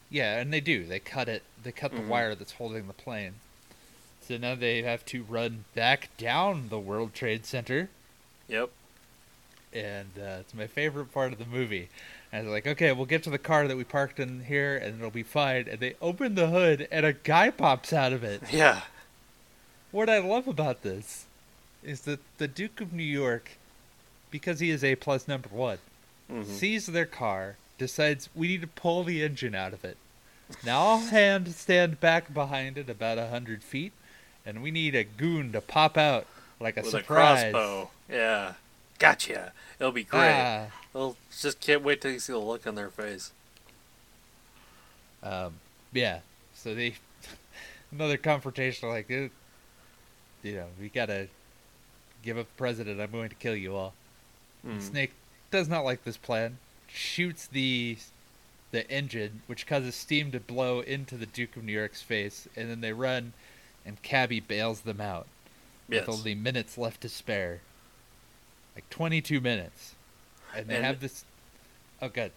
yeah, 0.09 0.39
and 0.39 0.53
they 0.53 0.61
do. 0.61 0.85
They 0.85 0.99
cut 0.99 1.27
it. 1.27 1.41
They 1.63 1.71
cut 1.71 1.91
the 1.91 1.97
Mhm. 2.01 2.07
wire 2.07 2.35
that's 2.35 2.53
holding 2.53 2.85
the 2.87 2.93
plane. 2.93 3.33
So 4.21 4.37
now 4.37 4.53
they 4.55 4.83
have 4.83 5.03
to 5.07 5.23
run 5.23 5.65
back 5.75 6.09
down 6.17 6.69
the 6.69 6.79
World 6.79 7.13
Trade 7.13 7.45
Center, 7.45 7.89
Yep. 8.47 8.69
And 9.73 10.09
uh, 10.17 10.37
it's 10.41 10.53
my 10.53 10.67
favorite 10.67 11.11
part 11.13 11.33
of 11.33 11.39
the 11.39 11.45
movie. 11.45 11.89
And 12.31 12.41
I 12.41 12.43
was 12.45 12.51
like, 12.53 12.67
okay, 12.67 12.91
we'll 12.91 13.05
get 13.05 13.23
to 13.23 13.29
the 13.29 13.37
car 13.37 13.67
that 13.67 13.77
we 13.77 13.83
parked 13.83 14.19
in 14.19 14.45
here, 14.45 14.75
and 14.77 14.97
it'll 14.97 15.11
be 15.11 15.23
fine. 15.23 15.67
And 15.69 15.79
they 15.79 15.95
open 16.01 16.35
the 16.35 16.47
hood, 16.47 16.87
and 16.91 17.05
a 17.05 17.13
guy 17.13 17.49
pops 17.49 17.93
out 17.93 18.13
of 18.13 18.23
it. 18.23 18.41
Yeah. 18.51 18.81
What 19.91 20.09
I 20.09 20.17
love 20.17 20.47
about 20.47 20.81
this 20.81 21.25
is 21.83 22.01
that 22.01 22.19
the 22.39 22.47
Duke 22.47 22.81
of 22.81 22.93
New 22.93 23.03
York, 23.03 23.51
because 24.31 24.59
he 24.59 24.71
is 24.71 24.83
A 24.83 24.95
plus 24.95 25.27
number 25.27 25.49
one, 25.49 25.77
Mhm. 26.31 26.45
sees 26.47 26.87
their 26.87 27.05
car, 27.05 27.57
decides 27.77 28.29
we 28.33 28.47
need 28.47 28.61
to 28.61 28.67
pull 28.67 29.03
the 29.03 29.21
engine 29.21 29.53
out 29.53 29.73
of 29.73 29.83
it. 29.85 29.97
Now 30.65 30.85
I'll 30.87 30.99
hand 30.99 31.53
stand 31.53 31.99
back 31.99 32.33
behind 32.33 32.77
it 32.77 32.89
about 32.89 33.17
a 33.19 33.27
hundred 33.27 33.63
feet, 33.63 33.91
and 34.45 34.63
we 34.63 34.71
need 34.71 34.95
a 34.95 35.03
goon 35.03 35.51
to 35.51 35.61
pop 35.61 35.97
out 35.97 36.25
like 36.59 36.77
a 36.77 36.81
With 36.81 36.89
surprise. 36.91 37.43
a 37.43 37.51
crossbow. 37.51 37.91
Yeah. 38.09 38.53
Gotcha. 38.99 39.51
It'll 39.79 39.91
be 39.91 40.03
great. 40.03 40.31
Ah, 40.31 40.67
Well, 40.93 41.17
just 41.37 41.59
can't 41.59 41.83
wait 41.83 42.01
till 42.01 42.11
you 42.11 42.19
see 42.19 42.31
the 42.33 42.39
look 42.39 42.65
on 42.67 42.75
their 42.75 42.89
face. 42.89 43.31
um, 45.21 45.55
yeah. 45.93 46.19
So 46.53 46.73
they 46.75 46.95
another 47.91 48.17
confrontation 48.17 48.89
like, 48.89 49.09
you 49.09 49.29
know, 50.43 50.65
we 50.79 50.89
gotta 50.89 51.27
give 52.23 52.37
up 52.37 52.47
the 52.47 52.57
president. 52.57 52.99
I'm 53.01 53.11
going 53.11 53.29
to 53.29 53.35
kill 53.35 53.55
you 53.55 53.75
all. 53.75 53.93
Mm. 54.65 54.81
Snake 54.81 55.11
does 55.51 55.67
not 55.67 55.83
like 55.85 56.03
this 56.03 56.17
plan. 56.17 56.57
Shoots 56.87 57.47
the 57.47 57.97
the 58.71 58.89
engine, 58.89 59.41
which 59.47 59.67
causes 59.67 59.93
steam 59.95 60.31
to 60.31 60.39
blow 60.39 60.79
into 60.79 61.15
the 61.15 61.25
Duke 61.27 61.55
of 61.55 61.63
New 61.63 61.73
York's 61.73 62.01
face, 62.01 62.47
and 62.55 62.69
then 62.69 62.81
they 62.81 62.91
run, 62.93 63.33
and 63.85 64.01
Cabby 64.01 64.39
bails 64.39 64.81
them 64.81 64.99
out 65.01 65.27
Yes. 65.87 66.07
with 66.07 66.17
only 66.17 66.33
minutes 66.33 66.77
left 66.77 67.01
to 67.01 67.09
spare. 67.09 67.59
Like 68.75 68.89
22 68.89 69.39
minutes, 69.41 69.95
and 70.55 70.67
they 70.67 70.75
And- 70.77 70.85
have 70.85 70.99
this. 70.99 71.25
Oh, 72.01 72.09
good. 72.09 72.31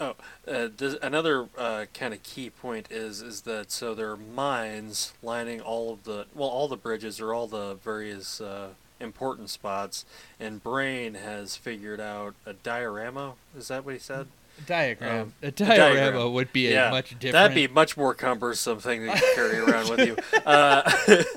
Oh, 0.00 0.16
uh, 0.48 0.68
this, 0.76 0.96
another 1.02 1.48
uh, 1.56 1.86
kind 1.94 2.12
of 2.12 2.22
key 2.24 2.50
point 2.50 2.88
is 2.90 3.22
is 3.22 3.42
that 3.42 3.70
so 3.70 3.94
there 3.94 4.10
are 4.10 4.16
mines 4.16 5.12
lining 5.22 5.60
all 5.60 5.92
of 5.92 6.02
the 6.02 6.26
well 6.34 6.48
all 6.48 6.66
the 6.66 6.76
bridges 6.76 7.20
or 7.20 7.32
all 7.32 7.46
the 7.46 7.74
various 7.76 8.40
uh, 8.40 8.70
important 8.98 9.50
spots, 9.50 10.04
and 10.40 10.62
Brain 10.64 11.14
has 11.14 11.56
figured 11.56 12.00
out 12.00 12.34
a 12.44 12.54
diorama. 12.54 13.34
Is 13.56 13.68
that 13.68 13.84
what 13.84 13.94
he 13.94 14.00
said? 14.00 14.26
Diagram. 14.66 15.20
Um, 15.22 15.32
a 15.42 15.50
diagram. 15.50 16.32
would 16.32 16.52
be 16.52 16.68
a 16.68 16.72
Yeah, 16.72 16.90
much 16.90 17.10
different. 17.18 17.32
That'd 17.32 17.54
be 17.54 17.66
much 17.68 17.96
more 17.96 18.14
cumbersome 18.14 18.78
thing 18.80 19.02
to 19.06 19.12
carry 19.34 19.58
around 19.58 19.90
with 19.90 20.00
you. 20.06 20.16
Uh, 20.46 20.90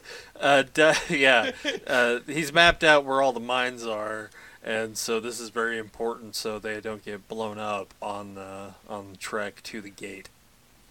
uh, 0.39 0.63
di- 0.74 0.95
yeah, 1.09 1.51
uh, 1.88 2.20
he's 2.28 2.53
mapped 2.53 2.84
out 2.84 3.03
where 3.05 3.22
all 3.22 3.34
the 3.34 3.39
mines 3.39 3.86
are, 3.86 4.30
and 4.63 4.97
so 4.97 5.20
this 5.20 5.39
is 5.39 5.49
very 5.49 5.78
important 5.78 6.36
so 6.36 6.59
they 6.59 6.80
don't 6.80 7.03
get 7.03 7.28
blown 7.28 7.57
up 7.57 7.93
on 8.01 8.36
the 8.36 8.76
on 8.88 9.11
the 9.11 9.18
trek 9.18 9.61
to 9.63 9.82
the 9.82 9.89
gate. 9.89 10.30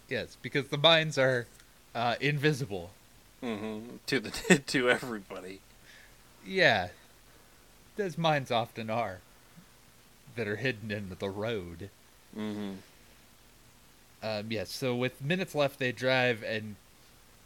Yes, 0.09 0.37
because 0.41 0.67
the 0.67 0.77
mines 0.77 1.17
are 1.17 1.47
uh, 1.95 2.15
invisible. 2.21 2.91
hmm 3.41 3.79
To 4.07 4.19
the 4.19 4.59
to 4.67 4.89
everybody. 4.89 5.61
Yeah, 6.45 6.89
as 7.97 8.17
mines 8.17 8.51
often 8.51 8.89
are, 8.89 9.19
that 10.35 10.47
are 10.47 10.57
hidden 10.57 10.91
in 10.91 11.15
the 11.17 11.29
road. 11.29 11.89
Hmm 12.37 12.73
Um, 14.23 14.45
yeah, 14.51 14.63
so 14.65 14.95
with 14.95 15.21
minutes 15.21 15.53
left, 15.55 15.79
they 15.79 15.91
drive, 15.91 16.43
and 16.43 16.75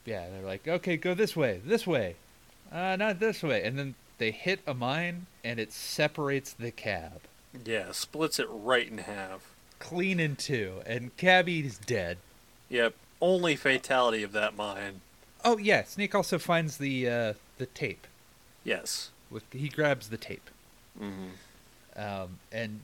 yeah, 0.05 0.29
they're 0.29 0.45
like, 0.45 0.67
okay, 0.67 0.97
go 0.97 1.13
this 1.13 1.35
way, 1.35 1.61
this 1.65 1.85
way, 1.87 2.15
uh, 2.71 2.95
not 2.95 3.19
this 3.19 3.43
way, 3.43 3.63
and 3.63 3.77
then 3.77 3.95
they 4.17 4.31
hit 4.31 4.59
a 4.67 4.73
mine, 4.73 5.25
and 5.43 5.59
it 5.59 5.71
separates 5.73 6.53
the 6.53 6.71
cab 6.71 7.21
Yeah, 7.65 7.91
splits 7.91 8.39
it 8.39 8.47
right 8.49 8.87
in 8.89 8.99
half. 8.99 9.41
clean 9.79 10.19
in 10.19 10.35
two, 10.35 10.81
and 10.85 11.15
Cabby's 11.17 11.77
dead. 11.77 12.17
Yep. 12.69 12.93
Only 13.19 13.55
fatality 13.55 14.23
of 14.23 14.31
that 14.31 14.55
mine. 14.55 15.01
Oh 15.43 15.57
yeah, 15.57 15.83
Snake 15.83 16.15
also 16.15 16.39
finds 16.39 16.77
the 16.77 17.07
uh, 17.09 17.33
the 17.57 17.65
tape. 17.67 18.07
Yes. 18.63 19.09
With 19.29 19.43
he 19.51 19.69
grabs 19.69 20.09
the 20.09 20.17
tape, 20.17 20.49
Mm-hmm. 20.99 21.99
um, 22.01 22.39
and 22.51 22.79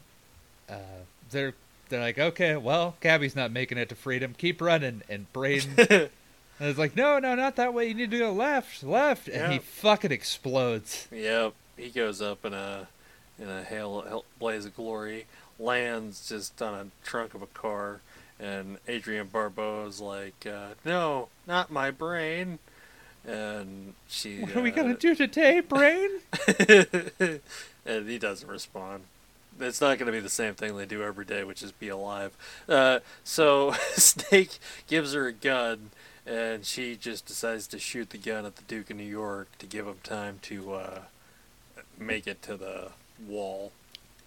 uh, 0.69 1.03
they're 1.31 1.53
they're 1.89 2.01
like, 2.01 2.19
okay, 2.19 2.55
well, 2.55 2.95
Cabby's 3.01 3.35
not 3.35 3.51
making 3.51 3.77
it 3.77 3.89
to 3.89 3.95
freedom. 3.95 4.33
Keep 4.37 4.61
running, 4.61 5.03
and 5.09 5.31
Brain. 5.33 5.61
And 5.77 6.09
it's 6.59 6.79
like, 6.79 6.95
no, 6.95 7.19
no, 7.19 7.35
not 7.35 7.55
that 7.57 7.73
way. 7.73 7.87
You 7.87 7.93
need 7.93 8.11
to 8.11 8.19
go 8.19 8.31
left, 8.31 8.83
left, 8.83 9.27
and 9.27 9.53
he 9.53 9.59
fucking 9.59 10.11
explodes. 10.11 11.07
Yep, 11.11 11.53
he 11.75 11.89
goes 11.89 12.21
up 12.21 12.45
in 12.45 12.53
a 12.53 12.87
in 13.39 13.49
a 13.49 13.63
hail, 13.63 14.01
hail 14.01 14.25
blaze 14.39 14.65
of 14.65 14.75
glory, 14.75 15.25
lands 15.59 16.27
just 16.27 16.61
on 16.61 16.73
a 16.73 17.05
trunk 17.05 17.33
of 17.33 17.41
a 17.41 17.47
car, 17.47 18.01
and 18.39 18.77
Adrienne 18.89 19.27
Barbeau's 19.27 19.99
like, 19.99 20.45
uh, 20.45 20.69
"No, 20.83 21.29
not 21.45 21.71
my 21.71 21.91
brain," 21.91 22.59
and 23.25 23.93
she. 24.07 24.41
What 24.41 24.55
are 24.55 24.61
we 24.61 24.71
uh, 24.71 24.75
gonna 24.75 24.95
do 24.95 25.15
today, 25.15 25.59
Brain? 25.59 26.09
and 27.85 28.09
he 28.09 28.17
doesn't 28.17 28.49
respond. 28.49 29.03
It's 29.59 29.81
not 29.81 29.97
going 29.97 30.05
to 30.07 30.11
be 30.11 30.19
the 30.19 30.29
same 30.29 30.53
thing 30.53 30.77
they 30.77 30.85
do 30.85 31.03
every 31.03 31.25
day, 31.25 31.43
which 31.43 31.63
is 31.63 31.71
be 31.71 31.89
alive. 31.89 32.31
Uh, 32.69 32.99
so 33.23 33.71
Snake 33.93 34.59
gives 34.87 35.13
her 35.13 35.27
a 35.27 35.33
gun, 35.33 35.89
and 36.25 36.65
she 36.65 36.95
just 36.95 37.25
decides 37.25 37.67
to 37.67 37.79
shoot 37.79 38.09
the 38.11 38.17
gun 38.17 38.45
at 38.45 38.55
the 38.55 38.63
Duke 38.63 38.89
of 38.89 38.97
New 38.97 39.03
York 39.03 39.47
to 39.59 39.65
give 39.65 39.87
him 39.87 39.97
time 40.03 40.39
to 40.43 40.73
uh, 40.73 40.99
make 41.97 42.27
it 42.27 42.41
to 42.43 42.55
the 42.55 42.89
wall. 43.27 43.71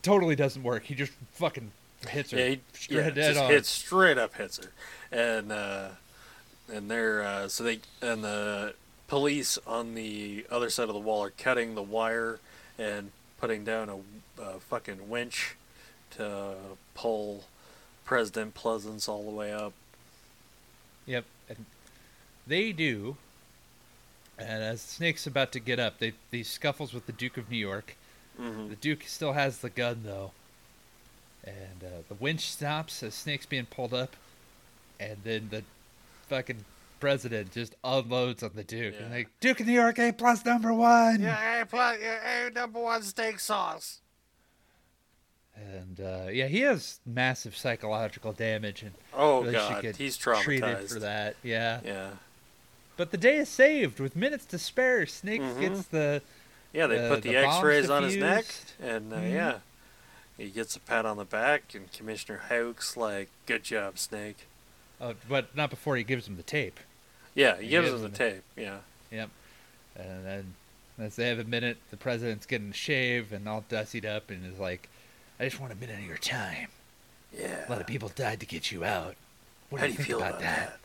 totally 0.03 0.35
doesn't 0.35 0.63
work. 0.63 0.85
He 0.85 0.95
just 0.95 1.13
fucking 1.33 1.71
hits 2.09 2.31
her 2.33 2.39
Yeah, 2.39 2.49
he 2.49 2.61
straight 2.73 2.97
yeah, 2.97 3.11
dead 3.11 3.35
just 3.35 3.41
on. 3.41 3.51
hits 3.51 3.69
straight 3.69 4.19
up 4.19 4.35
hits 4.35 4.59
her, 4.59 4.73
and 5.13 5.53
uh, 5.53 5.89
and 6.73 6.91
they're 6.91 7.23
uh, 7.23 7.49
so 7.49 7.63
they 7.65 7.81
and 8.03 8.25
the 8.25 8.75
police 9.07 9.59
on 9.67 9.95
the 9.95 10.47
other 10.51 10.71
side 10.71 10.89
of 10.89 10.95
the 10.95 11.01
wall 11.01 11.23
are 11.23 11.31
cutting 11.31 11.75
the 11.75 11.83
wire 11.83 12.39
and 12.79 13.11
putting 13.41 13.65
down 13.65 13.89
a, 13.89 14.43
a 14.43 14.61
fucking 14.61 15.09
winch 15.09 15.57
to 16.13 16.55
pull 16.95 17.45
President 18.05 18.55
Pleasence 18.55 19.09
all 19.09 19.25
the 19.25 19.31
way 19.31 19.53
up. 19.53 19.73
Yep, 21.07 21.25
and 21.49 21.65
they 22.47 22.73
do. 22.73 23.17
And 24.39 24.63
as 24.63 24.81
Snake's 24.81 25.27
about 25.27 25.53
to 25.53 25.61
get 25.61 25.79
up, 25.79 25.99
they 25.99 26.13
he 26.31 26.43
scuffles 26.43 26.93
with 26.93 27.07
the 27.07 27.13
Duke 27.13 27.37
of 27.37 27.51
New 27.51 27.59
York. 27.59 27.97
hmm 28.37 28.69
The 28.69 28.77
Duke 28.77 29.03
still 29.07 29.33
has 29.33 29.59
the 29.59 29.71
gun 29.71 30.01
though, 30.05 30.33
and 31.45 31.85
uh, 31.85 32.03
the 32.09 32.15
winch 32.15 32.51
stops 32.51 33.03
as 33.03 33.15
Snake's 33.15 33.47
being 33.47 33.67
pulled 33.67 33.95
up, 33.95 34.17
and 34.99 35.19
then 35.25 35.49
the 35.51 35.63
fucking 36.29 36.65
president 37.01 37.51
just 37.53 37.75
unloads 37.83 38.43
on 38.43 38.51
the 38.55 38.63
Duke. 38.65 38.95
And 38.99 39.11
Yeah. 39.11 39.17
like 39.17 39.29
Duke 39.41 39.61
of 39.61 39.67
New 39.67 39.73
York, 39.73 39.99
A 39.99 40.13
plus 40.13 40.45
number 40.45 40.73
one. 40.73 41.21
Yeah, 41.23 41.63
A 41.63 41.67
plus 41.67 41.99
A 42.01 42.51
number 42.51 42.79
one 42.81 43.03
steak 43.03 43.41
sauce. 43.41 44.01
And 45.57 46.01
uh, 46.01 46.31
yeah, 46.31 46.47
he 46.47 46.61
has 46.61 47.01
massive 47.05 47.57
psychological 47.57 48.33
damage, 48.33 48.83
and 48.83 48.93
Oh 49.13 49.41
really 49.43 49.53
god, 49.53 49.97
he's 49.97 50.17
treated 50.17 50.63
traumatized. 50.65 50.93
for 50.93 51.01
that. 51.01 51.37
Yeah. 51.43 51.81
Yeah, 51.85 52.11
But 52.97 53.11
the 53.11 53.19
day 53.19 53.37
is 53.37 53.49
saved 53.49 53.99
with 54.01 54.15
minutes 54.17 54.45
to 54.47 54.59
spare. 54.59 55.05
Snake 55.07 55.41
Mhm. 55.43 55.61
gets 55.61 55.83
the 55.87 56.23
yeah. 56.73 56.87
They 56.87 56.99
Uh, 57.05 57.09
put 57.15 57.23
the, 57.23 57.31
the 57.31 57.37
X-rays 57.39 57.91
on 57.91 58.05
his 58.05 58.17
neck, 58.17 58.47
and 58.81 59.13
uh, 59.13 59.17
Mhm. 59.17 59.33
yeah, 59.33 59.59
he 60.39 60.49
gets 60.51 60.77
a 60.77 60.81
pat 60.81 61.05
on 61.05 61.17
the 61.19 61.25
back, 61.25 61.75
and 61.75 61.93
Commissioner 61.93 62.43
Hauk's 62.49 62.97
like, 62.97 63.29
"Good 63.47 63.65
job, 63.65 63.99
Snake." 63.99 64.47
oh, 65.03 65.15
but 65.29 65.55
not 65.57 65.69
before 65.71 65.97
he 65.97 66.05
gives 66.05 66.27
him 66.29 66.37
the 66.37 66.43
tape. 66.43 66.79
Yeah, 67.35 67.57
he 67.57 67.65
He 67.65 67.69
gives 67.71 67.89
gives 67.91 68.03
him 68.03 68.03
the 68.03 68.07
him 68.07 68.13
the- 68.13 68.19
tape. 68.19 68.43
Yeah, 68.57 68.79
Yep. 69.11 69.31
And 69.97 70.25
then 70.27 70.55
as 70.99 71.17
they 71.17 71.29
have 71.29 71.39
a 71.39 71.45
minute, 71.45 71.79
the 71.91 71.97
president's 71.97 72.47
getting 72.47 72.71
a 72.71 72.75
shave 72.75 73.33
and 73.33 73.49
all 73.49 73.65
dustied 73.69 74.05
up 74.07 74.31
and 74.31 74.45
is 74.47 74.59
like, 74.59 74.89
I 75.39 75.45
just 75.45 75.61
want 75.61 75.73
a 75.73 75.77
minute 75.77 75.99
of 75.99 76.05
your 76.07 76.17
time. 76.19 76.69
yeah. 77.37 77.67
A 77.67 77.71
lot 77.71 77.81
of 77.81 77.87
people 77.87 78.09
died 78.15 78.41
to 78.41 78.47
get 78.47 78.71
you 78.71 78.85
out. 78.85 79.15
What 79.71 79.81
How 79.81 79.87
do 79.87 79.93
you 79.93 79.97
think 79.99 80.09
feel 80.09 80.19
about, 80.19 80.41
that? 80.41 80.79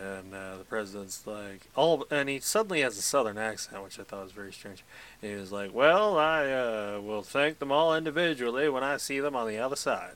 And 0.00 0.34
uh, 0.34 0.56
the 0.58 0.64
president's 0.64 1.26
like, 1.26 1.62
all, 1.76 2.06
and 2.10 2.28
he 2.28 2.40
suddenly 2.40 2.80
has 2.80 2.96
a 2.98 3.02
southern 3.02 3.36
accent, 3.38 3.82
which 3.84 3.98
I 4.00 4.02
thought 4.02 4.24
was 4.24 4.32
very 4.32 4.52
strange. 4.52 4.82
And 5.20 5.30
he 5.30 5.36
was 5.36 5.52
like, 5.52 5.72
"Well, 5.74 6.18
I 6.18 6.50
uh, 6.50 7.00
will 7.02 7.22
thank 7.22 7.58
them 7.58 7.70
all 7.70 7.94
individually 7.94 8.68
when 8.70 8.82
I 8.82 8.96
see 8.96 9.20
them 9.20 9.36
on 9.36 9.46
the 9.46 9.58
other 9.58 9.76
side." 9.76 10.14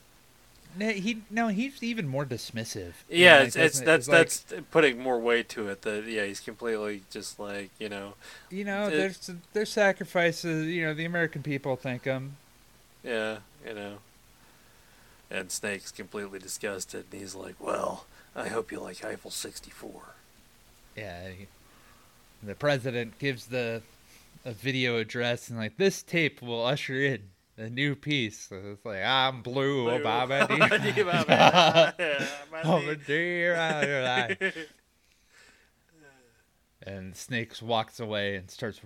No, 0.79 0.91
he 0.91 1.22
no, 1.31 1.49
he's 1.49 1.83
even 1.83 2.07
more 2.09 2.24
dismissive. 2.27 2.93
Yeah, 3.09 3.39
Like, 3.39 3.47
it's, 3.49 3.57
it's 3.57 3.81
that's 3.81 4.09
like, 4.09 4.18
that's 4.31 4.45
putting 4.70 4.99
more 4.99 5.18
weight 5.18 5.49
to 5.51 5.68
it. 5.68 5.83
That 5.83 6.05
yeah, 6.07 6.24
he's 6.24 6.41
completely 6.41 7.03
just 7.11 7.39
like 7.41 7.70
you 7.79 7.89
know, 7.89 8.14
you 8.51 8.64
know, 8.64 8.89
it- 8.89 8.91
there's 8.91 9.31
there's 9.53 9.70
sacrifices. 9.72 10.66
You 10.66 10.85
know, 10.87 10.95
the 10.95 11.05
American 11.05 11.43
people 11.43 11.77
thank 11.77 12.05
him. 12.05 12.37
yeah, 13.03 13.39
you 13.66 13.74
know. 13.74 13.99
And 15.31 15.51
Snake's 15.51 15.91
completely 15.91 16.39
disgusted, 16.39 17.07
and 17.11 17.20
he's 17.20 17.35
like, 17.35 17.57
"Well, 17.59 18.07
I 18.35 18.49
hope 18.49 18.70
you 18.70 18.79
like 18.81 19.05
Eiffel 19.05 19.31
64." 19.31 20.14
Yeah, 20.97 21.31
he- 21.31 21.49
the 22.43 22.55
president 22.55 23.18
gives 23.18 23.47
the 23.47 23.83
a 24.45 24.53
video 24.53 24.99
address 24.99 25.49
and 25.49 25.59
like 25.59 25.77
this 25.77 26.03
tape 26.05 26.41
will 26.41 26.64
usher 26.64 27.01
in 27.03 27.22
a 27.59 27.68
new 27.70 27.94
peace. 27.94 28.48
It's 28.50 28.84
like 28.84 29.02
I'm 29.04 29.42
blue, 29.42 29.84
Blue. 29.84 29.98
Obama. 30.04 31.94
Yeah, 31.98 32.26
Oh, 32.64 32.94
dear, 33.07 33.57
I- 33.57 34.36
I- 34.42 34.52
And 36.82 37.16
Snakes 37.16 37.61
walks 37.61 37.98
away 37.98 38.36
and 38.36 38.48
starts 38.50 38.80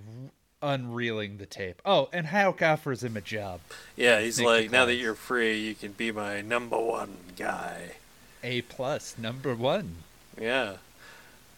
unreeling 0.62 1.36
the 1.36 1.44
tape. 1.46 1.82
Oh, 1.84 2.08
and 2.12 2.26
Hauk 2.28 2.62
offers 2.62 3.04
him 3.04 3.14
a 3.16 3.20
job. 3.20 3.60
Yeah, 3.94 4.20
he's 4.20 4.36
Snake 4.36 4.46
like, 4.46 4.70
now 4.70 4.86
that 4.86 4.94
you're 4.94 5.14
free, 5.14 5.58
you 5.58 5.74
can 5.74 5.92
be 5.92 6.10
my 6.10 6.40
number 6.40 6.78
one 6.78 7.16
guy. 7.36 7.96
A 8.42 8.62
plus, 8.62 9.18
number 9.18 9.54
one. 9.54 9.96
Yeah. 10.40 10.76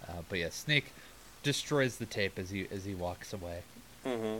Uh, 0.08 0.22
but 0.28 0.40
yeah, 0.40 0.48
Snake 0.50 0.86
destroys 1.44 1.96
the 1.98 2.06
tape 2.06 2.38
as 2.40 2.50
he 2.50 2.66
as 2.72 2.84
he 2.84 2.94
walks 2.94 3.32
away. 3.32 3.60
hmm 4.04 4.38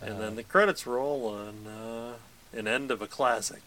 And 0.00 0.14
Uh, 0.14 0.18
then 0.18 0.36
the 0.36 0.42
credits 0.44 0.86
roll 0.86 1.26
on 1.26 1.66
uh, 1.66 2.14
an 2.56 2.68
end 2.68 2.90
of 2.90 3.02
a 3.02 3.06
classic. 3.06 3.62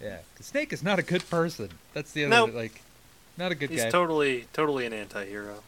yeah, 0.00 0.18
Snake 0.40 0.72
is 0.72 0.82
not 0.82 0.98
a 0.98 1.02
good 1.02 1.28
person. 1.30 1.70
That's 1.92 2.12
the 2.12 2.24
other 2.24 2.30
Nope. 2.46 2.54
like, 2.54 2.82
not 3.36 3.52
a 3.52 3.54
good 3.54 3.70
He's 3.70 3.84
guy. 3.84 3.90
totally, 3.90 4.46
totally 4.52 4.84
an 4.86 4.92
anti-hero. 4.92 5.62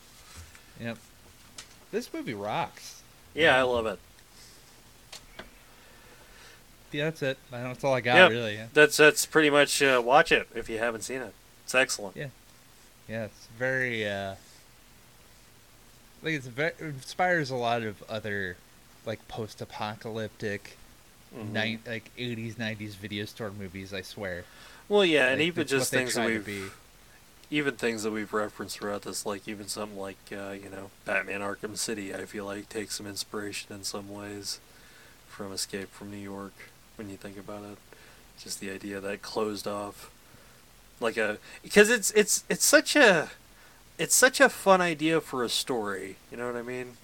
Yep. 0.81 0.99
This 1.93 2.13
movie 2.13 2.35
rocks. 2.35 3.03
Yeah, 3.35 3.57
I 3.57 3.63
love 3.63 3.87
it. 3.87 3.99
Yeah, 6.93 7.05
that's 7.07 7.23
it. 7.23 7.39
That's 7.51 7.85
all 7.85 7.95
I 7.95 8.01
got, 8.01 8.17
Yep. 8.17 8.31
really. 8.31 8.55
Yeah. 8.55 8.67
That's 8.73 8.97
that's 8.97 9.27
pretty 9.27 9.51
much 9.51 9.83
uh, 9.83 10.01
watch 10.05 10.33
it 10.33 10.49
if 10.55 10.69
you 10.69 10.79
haven't 10.79 11.03
seen 11.03 11.21
it. 11.21 11.35
It's 11.65 11.75
excellent. 11.75 12.17
Yeah. 12.17 12.29
Yeah, 13.09 13.25
it's 13.27 13.47
very. 13.59 14.09
uh 14.09 14.37
Like 16.23 16.35
it's 16.35 16.47
very 16.47 16.71
it 16.79 16.81
inspires 16.81 17.51
a 17.51 17.57
lot 17.57 17.83
of 17.83 18.03
other, 18.09 18.57
like 19.07 19.27
post-apocalyptic, 19.29 20.77
Mhm. 21.35 21.53
nine 21.53 21.83
like 21.87 22.11
'80s, 22.17 22.57
'90s 22.59 22.95
video 22.95 23.25
store 23.25 23.51
movies. 23.51 23.93
I 23.95 24.03
swear. 24.03 24.45
Well, 24.89 25.05
yeah, 25.05 25.29
and 25.29 25.41
even 25.43 25.67
just 25.67 25.91
things 25.91 26.15
that 26.15 26.27
we've 26.27 26.45
be. 26.45 26.65
even 27.51 27.77
things 27.77 28.03
that 28.03 28.11
we've 28.11 28.33
referenced 28.33 28.79
throughout 28.79 29.03
this, 29.03 29.25
like 29.27 29.47
even 29.49 29.69
something 29.69 29.99
like 29.99 30.17
uh, 30.33 30.51
you 30.53 30.69
know 30.69 30.91
Batman 31.05 31.41
Arkham 31.41 31.77
City, 31.77 32.15
I 32.15 32.25
feel 32.27 32.45
like 32.45 32.69
takes 32.69 32.97
some 32.97 33.07
inspiration 33.07 33.73
in 33.75 33.85
some 33.85 34.09
ways 34.13 34.59
from 35.29 35.53
Escape 35.53 35.93
from 35.93 36.11
New 36.11 36.17
York. 36.17 36.53
When 36.97 37.11
you 37.11 37.17
think 37.17 37.37
about 37.39 37.63
it, 37.65 37.79
just 38.43 38.61
the 38.61 38.71
idea 38.71 39.01
that 39.01 39.21
closed 39.23 39.67
off, 39.69 40.11
like 41.01 41.17
a 41.17 41.39
because 41.63 41.91
it's 41.91 42.11
it's 42.13 42.45
it's 42.49 42.65
such 42.65 42.97
a 42.97 43.31
it's 43.99 44.15
such 44.15 44.41
a 44.41 44.49
fun 44.49 44.81
idea 44.81 45.21
for 45.21 45.43
a 45.45 45.49
story. 45.49 46.17
You 46.31 46.37
know 46.39 46.47
what 46.47 46.57
I 46.57 46.63
mean? 46.63 46.97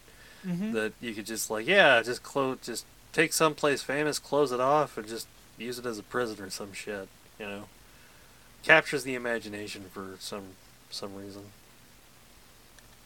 Mhm. 0.46 0.72
That 0.72 0.92
you 1.00 1.14
could 1.14 1.26
just 1.26 1.50
like 1.50 1.66
yeah, 1.66 2.02
just 2.02 2.22
close, 2.22 2.58
just 2.62 2.84
take 3.12 3.32
someplace 3.32 3.82
famous, 3.82 4.18
close 4.18 4.50
it 4.52 4.60
off, 4.60 4.96
and 4.98 5.06
just 5.06 5.26
use 5.58 5.78
it 5.78 5.86
as 5.86 5.98
a 5.98 6.02
prison 6.02 6.44
or 6.44 6.50
some 6.50 6.72
shit. 6.72 7.08
You 7.38 7.46
know, 7.46 7.68
captures 8.62 9.04
the 9.04 9.14
imagination 9.14 9.84
for 9.92 10.16
some 10.18 10.54
some 10.90 11.14
reason. 11.14 11.52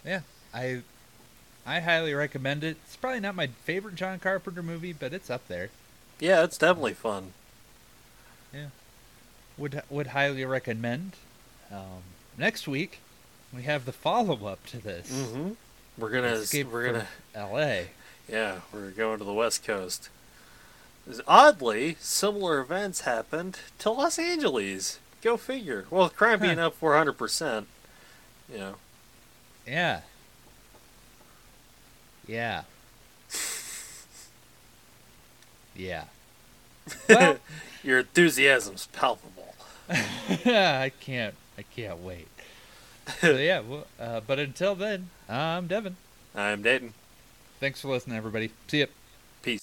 Yeah, 0.04 0.20
I 0.54 0.82
I 1.66 1.80
highly 1.80 2.14
recommend 2.14 2.62
it. 2.64 2.76
It's 2.86 2.96
probably 2.96 3.20
not 3.20 3.34
my 3.34 3.48
favorite 3.64 3.96
John 3.96 4.18
Carpenter 4.18 4.62
movie, 4.62 4.92
but 4.92 5.12
it's 5.12 5.28
up 5.30 5.46
there. 5.48 5.70
Yeah, 6.20 6.44
it's 6.44 6.56
definitely 6.56 6.94
fun. 6.94 7.32
Yeah. 8.54 8.68
Would 9.58 9.82
would 9.90 10.08
highly 10.08 10.44
recommend. 10.44 11.12
Um, 11.70 12.02
next 12.38 12.68
week, 12.68 13.00
we 13.52 13.62
have 13.62 13.84
the 13.84 13.92
follow 13.92 14.46
up 14.46 14.64
to 14.66 14.78
this. 14.78 15.10
Mm-hmm. 15.10 15.52
We're 15.98 16.10
gonna 16.10 16.28
Escape 16.28 16.70
we're 16.70 16.86
gonna 16.86 17.06
L.A. 17.34 17.88
yeah 18.28 18.60
we're 18.72 18.90
going 18.90 19.18
to 19.18 19.24
the 19.24 19.32
West 19.32 19.64
Coast. 19.64 20.08
Oddly, 21.26 21.96
similar 22.00 22.60
events 22.60 23.02
happened 23.02 23.60
to 23.78 23.90
Los 23.90 24.18
Angeles. 24.18 24.98
Go 25.22 25.36
figure. 25.36 25.86
Well, 25.90 26.08
crime 26.08 26.40
being 26.40 26.58
up 26.58 26.74
four 26.74 26.96
hundred 26.96 27.14
percent. 27.14 27.68
You 28.52 28.58
know. 28.58 28.74
Yeah. 29.66 30.00
Yeah. 32.26 32.62
Yeah. 35.74 36.04
Well, 37.08 37.38
Your 37.84 38.00
enthusiasm's 38.00 38.86
palpable. 38.92 39.54
I 39.88 40.90
can't. 41.00 41.34
I 41.56 41.62
can't 41.62 41.98
wait. 41.98 42.28
Yeah. 43.22 43.60
Well, 43.60 43.86
uh, 44.00 44.20
but 44.26 44.38
until 44.38 44.74
then, 44.74 45.10
I'm 45.28 45.66
Devin. 45.66 45.96
I'm 46.34 46.62
Dayton. 46.62 46.92
Thanks 47.60 47.80
for 47.80 47.88
listening, 47.88 48.16
everybody. 48.16 48.50
See 48.68 48.80
ya. 48.80 48.86
Peace. 49.42 49.60